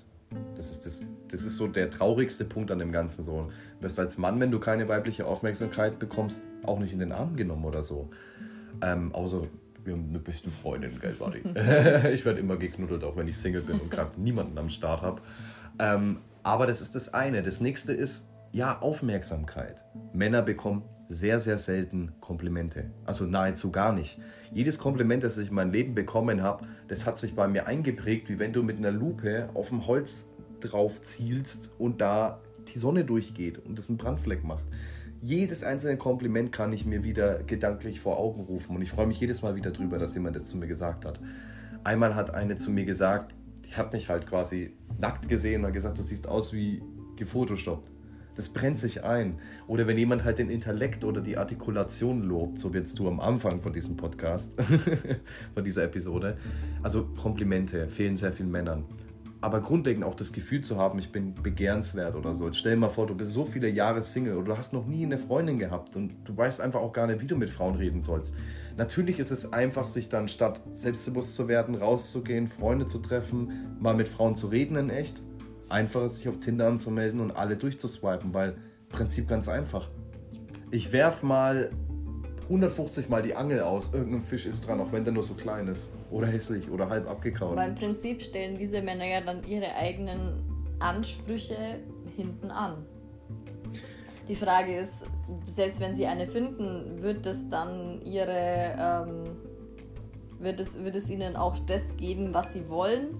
Das 0.56 0.72
ist, 0.72 0.86
das, 0.86 1.06
das 1.30 1.44
ist 1.44 1.58
so 1.58 1.68
der 1.68 1.92
traurigste 1.92 2.46
Punkt 2.46 2.72
an 2.72 2.80
dem 2.80 2.92
Ganzen. 2.92 3.24
So. 3.24 3.50
Du 3.78 3.84
wirst 3.84 4.00
als 4.00 4.18
Mann, 4.18 4.40
wenn 4.40 4.52
du 4.52 4.60
keine 4.60 4.88
weibliche 4.88 5.26
Aufmerksamkeit 5.26 6.00
bekommst, 6.00 6.44
auch 6.64 6.80
nicht 6.80 6.94
in 6.94 7.00
den 7.00 7.12
Arm 7.12 7.36
genommen 7.36 7.66
oder 7.66 7.84
so. 7.84 8.10
Ähm, 8.82 9.14
außer 9.14 9.42
wir 9.86 9.94
haben 9.94 10.10
eine 10.10 10.20
beste 10.20 10.50
Freundin, 10.50 11.00
gell, 11.00 11.14
Buddy? 11.14 11.40
ich 12.14 12.26
werde 12.26 12.40
immer 12.40 12.58
geknuddelt, 12.58 13.04
auch 13.04 13.16
wenn 13.16 13.28
ich 13.28 13.38
Single 13.38 13.62
bin 13.62 13.80
und 13.80 13.92
gerade 13.92 14.12
niemanden 14.22 14.58
am 14.58 14.70
Start 14.70 15.02
habe. 15.02 15.22
Ähm, 15.80 16.20
aber 16.44 16.68
das 16.68 16.82
ist 16.82 16.96
das 16.96 17.14
eine. 17.14 17.42
Das 17.42 17.62
nächste 17.62 17.94
ist, 17.94 18.30
ja, 18.52 18.80
Aufmerksamkeit. 18.80 19.82
Männer 20.14 20.42
bekommen 20.42 20.84
sehr, 21.10 21.40
sehr 21.40 21.58
selten 21.58 22.14
Komplimente. 22.20 22.92
Also 23.06 23.26
nahezu 23.26 23.72
gar 23.72 23.94
nicht. 23.94 24.20
Jedes 24.54 24.78
Kompliment, 24.78 25.24
das 25.24 25.38
ich 25.38 25.50
in 25.50 25.56
meinem 25.56 25.72
Leben 25.72 25.96
bekommen 25.96 26.42
habe, 26.42 26.66
das 26.88 27.06
hat 27.06 27.18
sich 27.18 27.36
bei 27.36 27.48
mir 27.48 27.68
eingeprägt, 27.68 28.30
wie 28.30 28.40
wenn 28.40 28.54
du 28.54 28.64
mit 28.64 28.78
einer 28.78 28.92
Lupe 28.92 29.50
auf 29.54 29.70
dem 29.70 29.88
Holz 29.88 30.30
drauf 30.60 31.02
zielst 31.02 31.72
und 31.78 32.02
da 32.02 32.40
die 32.74 32.80
Sonne 32.80 33.04
durchgeht 33.04 33.60
und 33.60 33.78
das 33.78 33.90
einen 33.90 33.98
Brandfleck 33.98 34.44
macht. 34.44 34.64
Jedes 35.26 35.64
einzelne 35.64 35.96
Kompliment 35.96 36.52
kann 36.52 36.74
ich 36.74 36.86
mir 36.86 37.06
wieder 37.06 37.44
gedanklich 37.44 38.02
vor 38.02 38.20
Augen 38.20 38.42
rufen 38.42 38.76
und 38.76 38.82
ich 38.82 38.90
freue 38.90 39.08
mich 39.08 39.22
jedes 39.22 39.42
Mal 39.42 39.56
wieder 39.56 39.72
drüber, 39.72 39.98
dass 39.98 40.14
jemand 40.16 40.36
das 40.36 40.48
zu 40.48 40.58
mir 40.58 40.68
gesagt 40.68 41.06
hat. 41.06 41.18
Einmal 41.86 42.14
hat 42.14 42.34
eine 42.34 42.58
zu 42.58 42.72
mir 42.72 42.84
gesagt, 42.84 43.34
ich 43.66 43.78
habe 43.78 43.96
mich 43.96 44.10
halt 44.10 44.28
quasi 44.28 44.74
nackt 45.00 45.30
gesehen 45.30 45.64
und 45.64 45.72
gesagt, 45.72 45.98
du 45.98 46.04
siehst 46.04 46.28
aus 46.28 46.52
wie 46.52 46.84
gefotoshoppt. 47.16 47.90
Das 48.36 48.50
brennt 48.50 48.80
sich 48.80 49.06
ein. 49.06 49.40
Oder 49.66 49.88
wenn 49.88 49.98
jemand 49.98 50.26
halt 50.26 50.40
den 50.40 50.50
Intellekt 50.50 51.06
oder 51.06 51.22
die 51.22 51.38
Artikulation 51.38 52.24
lobt, 52.24 52.60
so 52.60 52.74
wirst 52.74 53.00
du 53.00 53.08
am 53.08 53.22
Anfang 53.22 53.62
von 53.62 53.72
diesem 53.72 53.96
Podcast, 53.96 54.52
von 55.54 55.64
dieser 55.64 55.86
Episode. 55.86 56.36
Also 56.82 57.06
Komplimente 57.16 57.88
fehlen 57.88 58.18
sehr 58.18 58.34
vielen 58.34 58.52
Männern 58.52 58.84
aber 59.44 59.60
grundlegend 59.60 60.06
auch 60.06 60.16
das 60.16 60.32
Gefühl 60.32 60.62
zu 60.62 60.78
haben, 60.78 61.00
ich 61.00 61.12
bin 61.12 61.36
begehrenswert 61.36 62.16
oder 62.16 62.34
so. 62.34 62.46
Jetzt 62.46 62.60
stell 62.60 62.76
dir 62.76 62.80
mal 62.80 62.90
vor, 62.90 63.08
du 63.08 63.14
bist 63.14 63.32
so 63.32 63.44
viele 63.44 63.68
Jahre 63.68 64.02
Single 64.02 64.38
oder 64.38 64.54
du 64.54 64.58
hast 64.58 64.72
noch 64.72 64.88
nie 64.88 65.04
eine 65.04 65.18
Freundin 65.18 65.60
gehabt 65.60 65.98
und 65.98 66.16
du 66.24 66.38
weißt 66.38 66.62
einfach 66.62 66.80
auch 66.80 66.94
gar 66.94 67.08
nicht, 67.08 67.20
wie 67.20 67.28
du 67.28 67.36
mit 67.36 67.50
Frauen 67.50 67.76
reden 67.76 68.00
sollst. 68.00 68.34
Natürlich 68.78 69.20
ist 69.20 69.32
es 69.32 69.52
einfach, 69.52 69.86
sich 69.88 70.08
dann 70.08 70.30
statt 70.30 70.62
selbstbewusst 70.72 71.36
zu 71.36 71.50
werden, 71.50 71.76
rauszugehen, 71.76 72.48
Freunde 72.48 72.88
zu 72.88 73.00
treffen, 73.00 73.76
mal 73.82 73.94
mit 73.94 74.08
Frauen 74.08 74.38
zu 74.38 74.48
reden 74.48 74.78
in 74.78 74.90
echt. 74.90 75.22
Einfacher 75.68 76.08
sich 76.08 76.30
auf 76.30 76.40
Tinder 76.40 76.68
anzumelden 76.68 77.20
und 77.20 77.32
alle 77.32 77.58
durchzuswipen, 77.58 78.34
weil 78.34 78.56
Prinzip 78.88 79.28
ganz 79.28 79.50
einfach. 79.50 79.90
Ich 80.72 80.94
werf 80.94 81.22
mal 81.22 81.70
150 82.44 83.10
Mal 83.10 83.22
die 83.22 83.36
Angel 83.36 83.62
aus, 83.62 83.94
irgendein 83.94 84.22
Fisch 84.22 84.46
ist 84.46 84.68
dran, 84.68 84.80
auch 84.82 84.92
wenn 84.92 85.04
der 85.04 85.14
nur 85.14 85.24
so 85.24 85.34
klein 85.34 85.68
ist. 85.68 85.90
Oder 86.12 86.28
hässlich 86.28 86.70
oder 86.70 86.90
halb 86.90 87.10
abgekaut. 87.10 87.54
Aber 87.54 87.66
im 87.66 87.76
Prinzip 87.76 88.22
stellen 88.22 88.58
diese 88.58 88.82
Männer 88.82 89.06
ja 89.06 89.22
dann 89.22 89.42
ihre 89.48 89.74
eigenen 89.76 90.44
Ansprüche 90.80 91.80
hinten 92.16 92.52
an. 92.52 92.86
Die 94.28 94.36
Frage 94.36 94.78
ist, 94.78 95.06
selbst 95.46 95.80
wenn 95.80 95.96
sie 95.96 96.06
eine 96.06 96.28
finden, 96.28 97.02
wird 97.02 97.26
es 97.26 97.48
dann 97.50 98.02
ihre, 98.06 98.76
ähm, 98.78 99.24
wird, 100.40 100.60
es, 100.60 100.82
wird 100.82 100.96
es 100.96 101.10
ihnen 101.10 101.36
auch 101.36 101.58
das 101.60 101.98
geben, 101.98 102.34
was 102.34 102.54
sie 102.54 102.70
wollen? 102.70 103.20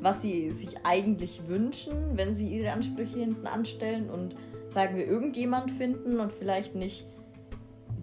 Was 0.00 0.22
sie 0.22 0.50
sich 0.52 0.84
eigentlich 0.84 1.40
wünschen, 1.46 2.16
wenn 2.16 2.34
sie 2.34 2.46
ihre 2.48 2.72
Ansprüche 2.72 3.18
hinten 3.18 3.46
anstellen 3.46 4.10
und 4.10 4.36
sagen 4.70 4.96
wir 4.96 5.06
irgendjemand 5.06 5.70
finden 5.70 6.20
und 6.20 6.32
vielleicht 6.32 6.74
nicht 6.74 7.06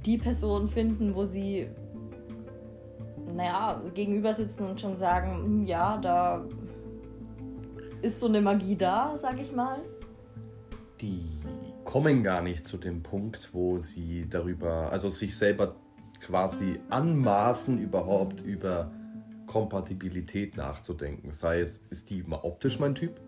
die 0.06 0.18
Person 0.18 0.68
finden, 0.68 1.16
wo 1.16 1.26
sie, 1.26 1.68
naja, 3.34 3.82
gegenüber 3.94 4.34
sitzen 4.34 4.66
und 4.66 4.80
schon 4.80 4.96
sagen, 4.96 5.44
hm, 5.44 5.64
ja, 5.64 5.98
da 5.98 6.46
ist 8.02 8.20
so 8.20 8.28
eine 8.28 8.42
Magie 8.42 8.76
da, 8.76 9.16
sag 9.18 9.40
ich 9.40 9.52
mal. 9.52 9.80
Die 11.00 11.24
kommen 11.86 12.24
gar 12.24 12.42
nicht 12.42 12.66
zu 12.66 12.78
dem 12.78 13.02
Punkt, 13.02 13.50
wo 13.54 13.80
sie 13.80 14.28
darüber, 14.30 14.92
also 14.92 15.10
sich 15.10 15.36
selber 15.38 15.76
quasi 16.20 16.80
anmaßen, 16.90 17.78
überhaupt 17.80 18.42
über 18.42 18.92
Kompatibilität 19.46 20.58
nachzudenken. 20.58 21.32
Sei 21.32 21.62
es, 21.62 21.86
ist 21.90 22.10
die 22.10 22.24
optisch 22.30 22.80
mein 22.80 22.96
Typ? 22.96 23.20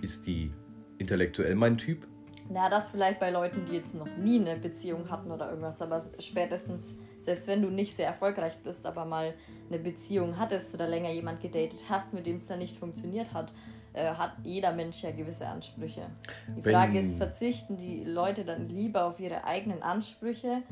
Ist 0.00 0.26
die 0.26 0.52
intellektuell 0.98 1.54
mein 1.54 1.76
Typ? 1.76 2.06
Na, 2.48 2.68
das 2.68 2.90
vielleicht 2.90 3.20
bei 3.20 3.30
Leuten, 3.30 3.64
die 3.64 3.72
jetzt 3.72 3.94
noch 3.94 4.08
nie 4.16 4.40
eine 4.40 4.56
Beziehung 4.56 5.10
hatten 5.10 5.30
oder 5.30 5.48
irgendwas, 5.48 5.80
aber 5.80 6.02
spätestens, 6.18 6.94
selbst 7.20 7.46
wenn 7.46 7.62
du 7.62 7.70
nicht 7.70 7.94
sehr 7.96 8.06
erfolgreich 8.06 8.58
bist, 8.62 8.84
aber 8.86 9.04
mal 9.04 9.34
eine 9.68 9.78
Beziehung 9.78 10.38
hattest 10.38 10.74
oder 10.74 10.88
länger 10.88 11.10
jemand 11.10 11.40
gedatet 11.40 11.84
hast, 11.88 12.12
mit 12.12 12.26
dem 12.26 12.36
es 12.36 12.46
dann 12.48 12.58
nicht 12.58 12.78
funktioniert 12.78 13.32
hat, 13.32 13.52
äh, 13.94 14.06
hat 14.14 14.32
jeder 14.42 14.72
Mensch 14.72 15.02
ja 15.02 15.10
gewisse 15.10 15.46
Ansprüche. 15.46 16.02
Die 16.48 16.64
wenn 16.64 16.72
Frage 16.72 16.98
ist, 16.98 17.16
verzichten 17.16 17.76
die 17.76 18.04
Leute 18.04 18.44
dann 18.44 18.68
lieber 18.68 19.04
auf 19.04 19.20
ihre 19.20 19.44
eigenen 19.44 19.82
Ansprüche, 19.82 20.62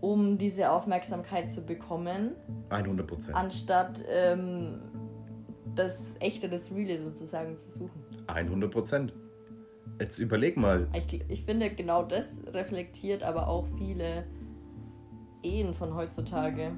um 0.00 0.38
diese 0.38 0.70
Aufmerksamkeit 0.70 1.50
zu 1.50 1.62
bekommen? 1.62 2.32
100 2.70 3.06
Prozent. 3.06 3.36
Anstatt 3.36 4.02
ähm, 4.08 4.80
das 5.74 6.14
Echte, 6.20 6.48
das 6.48 6.72
Reale 6.72 7.02
sozusagen 7.02 7.58
zu 7.58 7.78
suchen. 7.78 8.04
100 8.26 8.70
Prozent. 8.70 9.12
Jetzt 9.98 10.18
überleg 10.18 10.56
mal. 10.56 10.88
Ich, 10.94 11.22
ich 11.28 11.42
finde, 11.42 11.70
genau 11.70 12.02
das 12.02 12.40
reflektiert 12.52 13.22
aber 13.22 13.48
auch 13.48 13.66
viele 13.78 14.24
Ehen 15.42 15.74
von 15.74 15.94
heutzutage. 15.94 16.72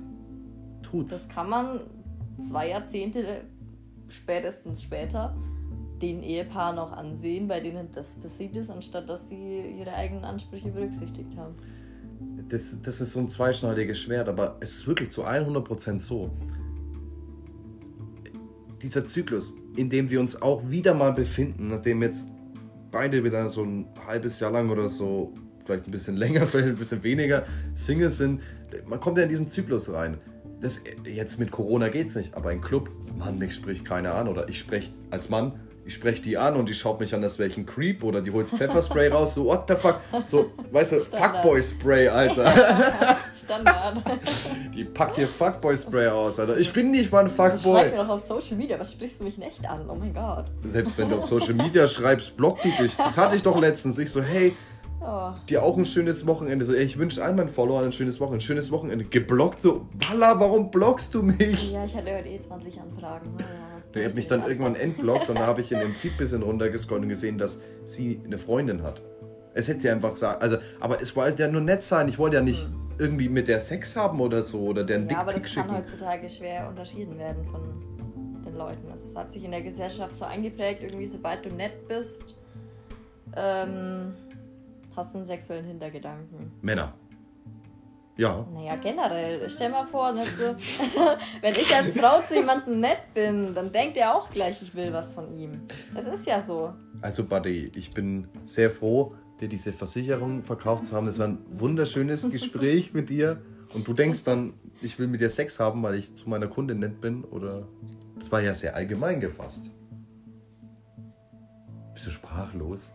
Tut's. 0.82 1.10
Das 1.10 1.28
kann 1.28 1.50
man 1.50 1.80
zwei 2.40 2.68
Jahrzehnte 2.68 3.42
spätestens 4.08 4.82
später 4.82 5.36
den 6.00 6.22
Ehepaar 6.22 6.74
noch 6.74 6.92
ansehen, 6.92 7.48
bei 7.48 7.60
denen 7.60 7.90
das 7.92 8.14
passiert 8.16 8.56
ist, 8.56 8.70
anstatt 8.70 9.08
dass 9.08 9.28
sie 9.28 9.60
ihre 9.78 9.92
eigenen 9.92 10.24
Ansprüche 10.24 10.70
berücksichtigt 10.70 11.36
haben. 11.36 11.54
Das, 12.48 12.80
das 12.82 13.00
ist 13.00 13.12
so 13.12 13.20
ein 13.20 13.28
zweischneidiges 13.28 13.98
Schwert, 13.98 14.28
aber 14.28 14.56
es 14.60 14.76
ist 14.76 14.86
wirklich 14.86 15.10
zu 15.10 15.24
100% 15.24 15.98
so. 15.98 16.30
Dieser 18.80 19.04
Zyklus, 19.04 19.56
in 19.76 19.90
dem 19.90 20.08
wir 20.08 20.20
uns 20.20 20.40
auch 20.40 20.70
wieder 20.70 20.94
mal 20.94 21.12
befinden, 21.12 21.68
nachdem 21.68 22.02
jetzt 22.02 22.24
beide 22.90 23.24
wieder 23.24 23.48
so 23.50 23.62
ein 23.62 23.86
halbes 24.06 24.40
Jahr 24.40 24.50
lang 24.50 24.70
oder 24.70 24.88
so, 24.88 25.32
vielleicht 25.64 25.86
ein 25.86 25.90
bisschen 25.90 26.16
länger, 26.18 26.46
vielleicht 26.46 26.70
ein 26.70 26.76
bisschen 26.76 27.02
weniger, 27.02 27.44
Singles 27.74 28.18
sind, 28.18 28.40
man 28.86 29.00
kommt 29.00 29.18
ja 29.18 29.24
in 29.24 29.28
diesen 29.28 29.48
Zyklus 29.48 29.92
rein. 29.92 30.18
Das, 30.60 30.82
jetzt 31.04 31.38
mit 31.38 31.52
Corona 31.52 31.88
geht 31.88 32.08
es 32.08 32.16
nicht, 32.16 32.34
aber 32.34 32.50
ein 32.50 32.60
Club, 32.60 32.90
Mann, 33.16 33.38
mich 33.38 33.54
spricht 33.54 33.84
keiner 33.84 34.14
an. 34.14 34.26
Oder 34.26 34.48
ich 34.48 34.58
spreche 34.58 34.90
als 35.10 35.28
Mann, 35.28 35.52
ich 35.88 35.94
spreche 35.94 36.20
die 36.20 36.36
an 36.36 36.54
und 36.56 36.68
die 36.68 36.74
schaut 36.74 37.00
mich 37.00 37.14
an, 37.14 37.22
als 37.24 37.38
wäre 37.38 37.48
ich 37.48 37.56
ein 37.56 37.64
Creep. 37.64 38.04
Oder 38.04 38.20
die 38.20 38.30
holt 38.30 38.46
Pfefferspray 38.48 39.08
raus, 39.08 39.34
so, 39.34 39.46
what 39.46 39.64
the 39.68 39.74
fuck? 39.74 40.00
So, 40.26 40.50
weißt 40.70 40.92
du, 40.92 41.00
Fuckboy-Spray, 41.00 42.08
Alter. 42.08 43.16
Standard. 43.34 44.02
Die 44.74 44.84
packt 44.84 45.16
dir 45.16 45.26
Fuckboy-Spray 45.26 46.08
aus, 46.08 46.38
Alter. 46.38 46.58
Ich 46.58 46.70
bin 46.74 46.90
nicht 46.90 47.10
mal 47.10 47.20
ein 47.20 47.30
Also 47.30 47.36
schreib 47.38 47.60
Fuckboy. 47.62 47.90
mir 47.90 47.96
doch 47.96 48.08
auf 48.10 48.20
Social 48.20 48.56
Media, 48.58 48.78
was 48.78 48.92
sprichst 48.92 49.20
du 49.20 49.24
mich 49.24 49.36
in 49.38 49.42
echt 49.44 49.64
an? 49.66 49.88
Oh 49.88 49.94
mein 49.94 50.12
Gott. 50.12 50.44
Selbst 50.64 50.98
wenn 50.98 51.08
du 51.08 51.16
auf 51.16 51.24
Social 51.26 51.54
Media 51.54 51.88
schreibst, 51.88 52.36
block 52.36 52.60
die 52.60 52.70
dich. 52.82 52.94
Das 52.96 53.16
hatte 53.16 53.34
ich 53.36 53.42
doch 53.42 53.58
letztens. 53.58 53.98
Ich 53.98 54.10
so, 54.10 54.22
hey, 54.22 54.54
Oh. 55.00 55.30
dir 55.48 55.62
auch 55.62 55.76
ein 55.76 55.84
schönes 55.84 56.26
Wochenende. 56.26 56.64
So, 56.64 56.74
ey, 56.74 56.82
ich 56.82 56.98
wünsche 56.98 57.22
all 57.24 57.32
meinen 57.32 57.50
Followern 57.50 57.84
ein 57.84 57.92
schönes 57.92 58.18
Wochenende. 58.18 58.38
Ein 58.42 58.46
schönes 58.46 58.72
Wochenende. 58.72 59.04
Geblockt 59.04 59.62
so, 59.62 59.86
Walla, 60.10 60.40
warum 60.40 60.72
blockst 60.72 61.14
du 61.14 61.22
mich? 61.22 61.70
Ja, 61.72 61.84
ich 61.84 61.94
hatte 61.94 62.12
heute 62.16 62.28
eh 62.28 62.40
20 62.40 62.80
Anfragen. 62.80 63.30
Ja, 63.38 63.46
Der 63.94 64.04
hat 64.06 64.14
mich 64.14 64.26
dann 64.26 64.46
irgendwann 64.46 64.74
entblockt 64.74 65.30
und 65.30 65.38
da 65.38 65.46
habe 65.46 65.60
ich 65.60 65.72
in 65.72 65.78
dem 65.80 65.92
Feed 65.94 66.16
bisschen 66.18 66.42
runtergescrollt 66.42 67.02
und 67.02 67.08
gesehen, 67.08 67.38
dass 67.38 67.58
sie 67.84 68.20
eine 68.24 68.38
Freundin 68.38 68.82
hat. 68.82 69.00
Es 69.54 69.66
hätte 69.66 69.80
sie 69.80 69.90
einfach 69.90 70.14
sagen, 70.16 70.40
also, 70.42 70.58
aber 70.78 71.00
es 71.00 71.16
wollte 71.16 71.42
ja 71.42 71.48
nur 71.48 71.62
nett 71.62 71.82
sein. 71.82 72.06
Ich 72.08 72.18
wollte 72.18 72.36
ja 72.36 72.42
nicht 72.42 72.68
irgendwie 72.98 73.28
mit 73.28 73.48
der 73.48 73.60
Sex 73.60 73.96
haben 73.96 74.20
oder 74.20 74.42
so 74.42 74.60
oder 74.60 74.84
der 74.84 74.98
einen 74.98 75.08
Ja, 75.08 75.20
aber 75.20 75.32
das 75.32 75.42
kann 75.42 75.64
schicken. 75.64 75.76
heutzutage 75.76 76.28
schwer 76.28 76.68
unterschieden 76.68 77.18
werden 77.18 77.44
von 77.46 77.62
den 78.44 78.56
Leuten. 78.56 78.88
Es 78.92 79.14
hat 79.16 79.32
sich 79.32 79.44
in 79.44 79.50
der 79.52 79.62
Gesellschaft 79.62 80.16
so 80.16 80.24
eingeprägt, 80.26 80.82
irgendwie 80.82 81.06
sobald 81.06 81.44
du 81.44 81.50
nett 81.50 81.88
bist, 81.88 82.36
ähm, 83.36 84.14
hast 84.94 85.14
du 85.14 85.18
einen 85.18 85.26
sexuellen 85.26 85.64
Hintergedanken. 85.64 86.52
Männer. 86.60 86.94
Ja. 88.18 88.44
Naja, 88.52 88.74
generell. 88.74 89.48
Stell 89.48 89.70
mal 89.70 89.86
vor, 89.86 90.12
nicht 90.12 90.34
so, 90.34 90.42
also, 90.80 91.00
wenn 91.40 91.54
ich 91.54 91.72
als 91.74 91.96
Frau 91.96 92.20
zu 92.20 92.34
jemandem 92.34 92.80
nett 92.80 93.14
bin, 93.14 93.54
dann 93.54 93.70
denkt 93.70 93.96
er 93.96 94.16
auch 94.16 94.28
gleich, 94.28 94.60
ich 94.60 94.74
will 94.74 94.92
was 94.92 95.12
von 95.12 95.32
ihm. 95.38 95.62
Das 95.94 96.04
ist 96.04 96.26
ja 96.26 96.40
so. 96.40 96.74
Also, 97.00 97.24
Buddy, 97.24 97.70
ich 97.76 97.90
bin 97.90 98.26
sehr 98.44 98.70
froh, 98.70 99.14
dir 99.40 99.48
diese 99.48 99.72
Versicherung 99.72 100.42
verkauft 100.42 100.86
zu 100.86 100.96
haben. 100.96 101.06
Das 101.06 101.20
war 101.20 101.28
ein 101.28 101.38
wunderschönes 101.48 102.28
Gespräch 102.32 102.92
mit 102.92 103.08
dir. 103.08 103.40
Und 103.72 103.86
du 103.86 103.92
denkst 103.92 104.24
dann, 104.24 104.54
ich 104.82 104.98
will 104.98 105.06
mit 105.06 105.20
dir 105.20 105.30
Sex 105.30 105.60
haben, 105.60 105.80
weil 105.84 105.94
ich 105.94 106.16
zu 106.16 106.28
meiner 106.28 106.48
Kundin 106.48 106.80
nett 106.80 107.00
bin? 107.00 107.22
Oder. 107.22 107.68
Das 108.18 108.32
war 108.32 108.40
ja 108.40 108.52
sehr 108.52 108.74
allgemein 108.74 109.20
gefasst. 109.20 109.70
Bist 111.94 112.06
du 112.06 112.10
sprachlos? 112.10 112.92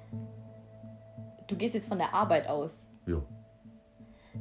Du 1.48 1.56
gehst 1.56 1.76
jetzt 1.76 1.88
von 1.88 1.98
der 1.98 2.14
Arbeit 2.14 2.50
aus. 2.50 2.90
Jo. 3.06 3.24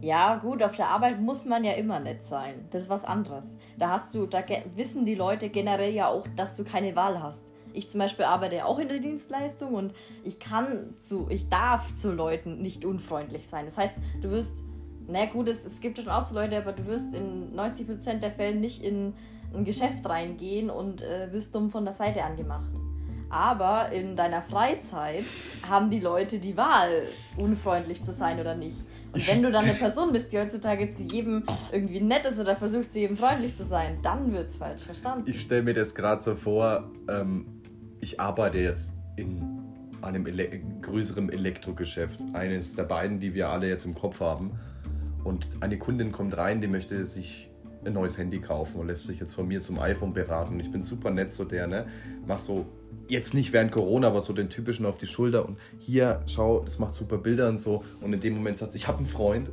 Ja, 0.00 0.36
gut, 0.36 0.62
auf 0.62 0.76
der 0.76 0.88
Arbeit 0.88 1.20
muss 1.20 1.44
man 1.44 1.64
ja 1.64 1.72
immer 1.72 2.00
nett 2.00 2.24
sein. 2.24 2.66
Das 2.70 2.84
ist 2.84 2.90
was 2.90 3.04
anderes. 3.04 3.56
Da 3.78 3.90
hast 3.90 4.14
du, 4.14 4.26
da 4.26 4.42
wissen 4.74 5.04
die 5.04 5.14
Leute 5.14 5.48
generell 5.50 5.92
ja 5.92 6.08
auch, 6.08 6.26
dass 6.34 6.56
du 6.56 6.64
keine 6.64 6.96
Wahl 6.96 7.22
hast. 7.22 7.42
Ich 7.74 7.88
zum 7.88 8.00
Beispiel 8.00 8.24
arbeite 8.24 8.64
auch 8.66 8.78
in 8.78 8.88
der 8.88 8.98
Dienstleistung 8.98 9.74
und 9.74 9.94
ich 10.24 10.40
kann 10.40 10.94
zu, 10.98 11.26
ich 11.30 11.48
darf 11.48 11.94
zu 11.94 12.12
Leuten 12.12 12.60
nicht 12.60 12.84
unfreundlich 12.84 13.46
sein. 13.46 13.64
Das 13.64 13.78
heißt, 13.78 14.00
du 14.20 14.30
wirst, 14.30 14.62
na 15.08 15.26
gut, 15.26 15.48
es, 15.48 15.64
es 15.64 15.80
gibt 15.80 15.98
schon 15.98 16.08
auch 16.08 16.22
so 16.22 16.34
Leute, 16.34 16.58
aber 16.58 16.72
du 16.72 16.86
wirst 16.86 17.14
in 17.14 17.54
90% 17.54 18.20
der 18.20 18.30
Fälle 18.30 18.56
nicht 18.56 18.82
in 18.82 19.14
ein 19.54 19.64
Geschäft 19.64 20.06
reingehen 20.06 20.70
und 20.70 21.02
äh, 21.02 21.32
wirst 21.32 21.54
dumm 21.54 21.70
von 21.70 21.84
der 21.84 21.94
Seite 21.94 22.24
angemacht. 22.24 22.70
Aber 23.30 23.90
in 23.92 24.16
deiner 24.16 24.42
Freizeit 24.42 25.24
haben 25.68 25.90
die 25.90 26.00
Leute 26.00 26.38
die 26.38 26.56
Wahl, 26.56 27.04
unfreundlich 27.36 28.02
zu 28.02 28.12
sein 28.12 28.40
oder 28.40 28.54
nicht. 28.54 28.76
Und 29.12 29.28
wenn 29.28 29.42
du 29.42 29.50
dann 29.50 29.64
eine 29.64 29.74
Person 29.74 30.12
bist, 30.12 30.32
die 30.32 30.38
heutzutage 30.38 30.90
zu 30.90 31.02
jedem 31.02 31.44
irgendwie 31.70 32.00
nett 32.00 32.24
ist 32.24 32.40
oder 32.40 32.56
versucht, 32.56 32.90
zu 32.90 32.98
jedem 32.98 33.16
freundlich 33.16 33.54
zu 33.54 33.64
sein, 33.64 33.98
dann 34.02 34.32
wird's 34.32 34.56
falsch 34.56 34.82
verstanden. 34.82 35.28
Ich 35.28 35.42
stelle 35.42 35.62
mir 35.62 35.74
das 35.74 35.94
gerade 35.94 36.22
so 36.22 36.34
vor, 36.34 36.90
ähm, 37.08 37.46
ich 38.00 38.18
arbeite 38.18 38.58
jetzt 38.58 38.94
in 39.16 39.62
einem 40.00 40.26
ele 40.26 40.60
größeren 40.80 41.30
Elektrogeschäft, 41.30 42.20
eines 42.32 42.74
der 42.74 42.84
beiden, 42.84 43.20
die 43.20 43.34
wir 43.34 43.50
alle 43.50 43.68
jetzt 43.68 43.84
im 43.84 43.94
Kopf 43.94 44.20
haben. 44.20 44.52
Und 45.24 45.46
eine 45.60 45.78
Kundin 45.78 46.10
kommt 46.10 46.36
rein, 46.36 46.60
die 46.60 46.66
möchte 46.66 47.04
sich 47.06 47.51
ein 47.84 47.92
neues 47.92 48.18
Handy 48.18 48.40
kaufen 48.40 48.78
und 48.78 48.86
lässt 48.86 49.06
sich 49.06 49.18
jetzt 49.20 49.34
von 49.34 49.46
mir 49.46 49.60
zum 49.60 49.78
iPhone 49.78 50.12
beraten. 50.12 50.58
Ich 50.60 50.70
bin 50.70 50.82
super 50.82 51.10
nett, 51.10 51.32
so 51.32 51.44
der, 51.44 51.66
ne? 51.66 51.86
Mach 52.26 52.38
so, 52.38 52.66
jetzt 53.08 53.34
nicht 53.34 53.52
während 53.52 53.72
Corona, 53.72 54.08
aber 54.08 54.20
so 54.20 54.32
den 54.32 54.48
typischen 54.48 54.86
auf 54.86 54.96
die 54.96 55.06
Schulter 55.06 55.46
und 55.46 55.58
hier, 55.78 56.22
schau, 56.26 56.60
das 56.64 56.78
macht 56.78 56.94
super 56.94 57.18
Bilder 57.18 57.48
und 57.48 57.58
so. 57.58 57.84
Und 58.00 58.12
in 58.12 58.20
dem 58.20 58.34
Moment 58.34 58.58
sagt 58.58 58.72
sie, 58.72 58.78
ich 58.78 58.88
habe 58.88 58.98
einen 58.98 59.06
Freund. 59.06 59.50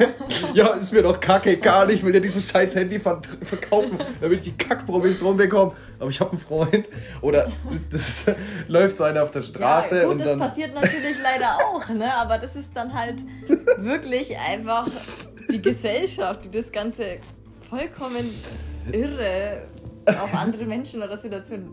ja, 0.54 0.68
ist 0.74 0.92
mir 0.92 1.02
doch 1.02 1.18
kacke 1.18 1.50
egal, 1.50 1.90
ich 1.90 2.02
will 2.02 2.14
ja 2.14 2.20
dieses 2.20 2.50
scheiß 2.50 2.76
Handy 2.76 2.98
ver 3.00 3.20
verkaufen, 3.42 3.98
damit 4.20 4.38
ich 4.38 4.44
die 4.44 4.52
Kackprovision 4.52 5.36
bekomme. 5.36 5.72
Aber 5.98 6.10
ich 6.10 6.20
habe 6.20 6.30
einen 6.30 6.40
Freund. 6.40 6.88
Oder 7.20 7.50
das 7.90 8.26
läuft 8.68 8.96
so 8.96 9.04
einer 9.04 9.22
auf 9.22 9.30
der 9.30 9.42
Straße 9.42 9.96
ja, 9.96 10.02
gut, 10.04 10.12
und 10.12 10.18
das 10.20 10.28
dann. 10.28 10.38
passiert 10.38 10.74
natürlich 10.74 11.16
leider 11.22 11.56
auch, 11.66 11.88
ne? 11.88 12.14
Aber 12.14 12.38
das 12.38 12.54
ist 12.56 12.70
dann 12.74 12.92
halt 12.92 13.24
wirklich 13.78 14.36
einfach 14.38 14.88
die 15.50 15.60
Gesellschaft, 15.60 16.44
die 16.44 16.50
das 16.50 16.70
Ganze 16.70 17.18
vollkommen 17.70 18.28
irre 18.92 19.62
auf 20.04 20.34
andere 20.34 20.64
Menschen 20.64 21.02
oder 21.02 21.16
Situationen 21.16 21.70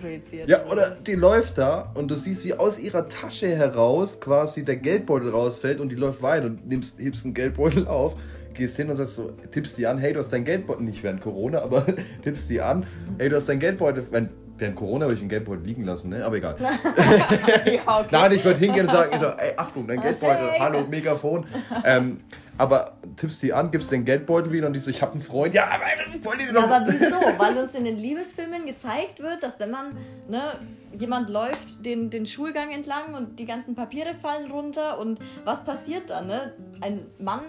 projiziert. 0.00 0.48
Ja, 0.48 0.64
oder 0.66 0.96
die 1.06 1.14
läuft 1.14 1.58
da 1.58 1.92
und 1.94 2.10
du 2.10 2.14
siehst, 2.14 2.44
wie 2.44 2.54
aus 2.54 2.78
ihrer 2.78 3.08
Tasche 3.08 3.48
heraus 3.48 4.20
quasi 4.20 4.64
der 4.64 4.76
Geldbeutel 4.76 5.30
rausfällt 5.30 5.80
und 5.80 5.90
die 5.90 5.96
läuft 5.96 6.22
weiter 6.22 6.46
und 6.46 6.66
nimmst, 6.66 7.00
hebst 7.00 7.24
einen 7.24 7.34
Geldbeutel 7.34 7.86
auf, 7.88 8.14
gehst 8.54 8.76
hin 8.76 8.88
und 8.88 8.96
sagst 8.96 9.16
so, 9.16 9.32
tippst 9.50 9.78
die 9.78 9.86
an, 9.86 9.98
hey, 9.98 10.12
du 10.12 10.20
hast 10.20 10.32
dein 10.32 10.44
Geldbeutel, 10.44 10.84
nicht 10.84 11.02
während 11.02 11.20
Corona, 11.20 11.62
aber 11.62 11.86
tippst 12.22 12.48
die 12.48 12.60
an, 12.60 12.86
hey, 13.18 13.28
du 13.28 13.36
hast 13.36 13.48
dein 13.48 13.58
Geldbeutel, 13.58 14.06
wenn, 14.10 14.30
während 14.62 14.76
Corona 14.76 15.06
würde 15.06 15.14
ich 15.14 15.20
den 15.20 15.28
Geldbeutel 15.28 15.66
liegen 15.66 15.84
lassen, 15.84 16.08
ne, 16.10 16.24
aber 16.24 16.36
egal. 16.36 16.56
ja, 16.60 18.00
okay. 18.00 18.06
Nein, 18.10 18.32
ich 18.32 18.44
würde 18.44 18.60
hingehen 18.60 18.86
und 18.86 18.92
sagen, 18.92 19.10
ich 19.12 19.18
so, 19.18 19.26
ey, 19.26 19.52
Achtung, 19.56 19.86
dein 19.86 20.00
Geldbeutel, 20.00 20.50
Hey. 20.52 20.60
hallo, 20.60 20.86
Megafon. 20.88 21.44
Ähm, 21.84 22.20
aber 22.56 22.96
tippst 23.16 23.42
die 23.42 23.52
an, 23.52 23.70
gibst 23.70 23.90
den 23.90 24.04
Geldbeutel 24.04 24.52
wieder 24.52 24.68
und 24.68 24.72
die 24.74 24.78
so, 24.78 24.90
ich 24.90 25.02
habe 25.02 25.12
einen 25.12 25.22
Freund. 25.22 25.54
Ja, 25.54 25.68
aber 25.68 25.84
ich 26.14 26.24
wollte 26.24 26.46
dir 26.46 26.54
Ja, 26.54 26.64
aber 26.64 26.86
wieso? 26.92 27.16
Weil 27.38 27.58
uns 27.58 27.74
in 27.74 27.84
den 27.84 27.98
Liebesfilmen 27.98 28.66
gezeigt 28.66 29.20
wird, 29.20 29.42
dass 29.42 29.58
wenn 29.58 29.70
man, 29.70 29.96
ne, 30.28 30.58
jemand 30.92 31.28
läuft 31.28 31.84
den, 31.84 32.10
den 32.10 32.24
Schulgang 32.24 32.70
entlang 32.70 33.14
und 33.14 33.38
die 33.38 33.46
ganzen 33.46 33.74
Papiere 33.74 34.14
fallen 34.14 34.50
runter 34.50 34.98
und 34.98 35.18
was 35.44 35.64
passiert 35.64 36.10
dann, 36.10 36.28
ne? 36.28 36.52
Ein 36.80 37.06
Mann 37.18 37.42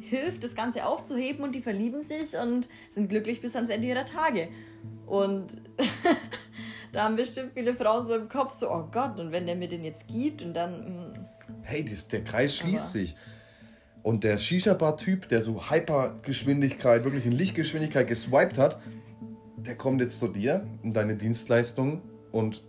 hilft, 0.00 0.44
das 0.44 0.54
Ganze 0.54 0.86
aufzuheben 0.86 1.44
und 1.44 1.54
die 1.54 1.60
verlieben 1.60 2.00
sich 2.00 2.36
und 2.40 2.68
sind 2.90 3.08
glücklich 3.08 3.40
bis 3.40 3.56
ans 3.56 3.70
Ende 3.70 3.88
ihrer 3.88 4.04
Tage. 4.06 4.48
Und 5.06 5.56
da 6.96 7.04
haben 7.04 7.16
bestimmt 7.16 7.52
viele 7.54 7.74
Frauen 7.74 8.06
so 8.06 8.14
im 8.16 8.28
Kopf 8.28 8.52
so, 8.54 8.70
oh 8.70 8.88
Gott, 8.90 9.20
und 9.20 9.30
wenn 9.32 9.46
der 9.46 9.54
mir 9.54 9.68
den 9.68 9.84
jetzt 9.84 10.08
gibt 10.08 10.42
und 10.42 10.54
dann, 10.54 10.86
hm, 11.14 11.24
hey, 11.62 11.84
das, 11.84 12.08
der 12.08 12.24
Kreis 12.24 12.56
schließt 12.56 12.84
Aber- 12.84 12.92
sich. 12.92 13.16
Und 14.02 14.22
der 14.22 14.38
Shisha-Bar-Typ, 14.38 15.28
der 15.28 15.42
so 15.42 15.68
Hypergeschwindigkeit, 15.68 17.02
wirklich 17.04 17.26
in 17.26 17.32
Lichtgeschwindigkeit 17.32 18.06
geswiped 18.06 18.56
hat, 18.56 18.78
der 19.56 19.74
kommt 19.74 20.00
jetzt 20.00 20.20
zu 20.20 20.28
dir 20.28 20.64
in 20.82 20.92
deine 20.92 21.16
Dienstleistung 21.16 22.02
und. 22.32 22.62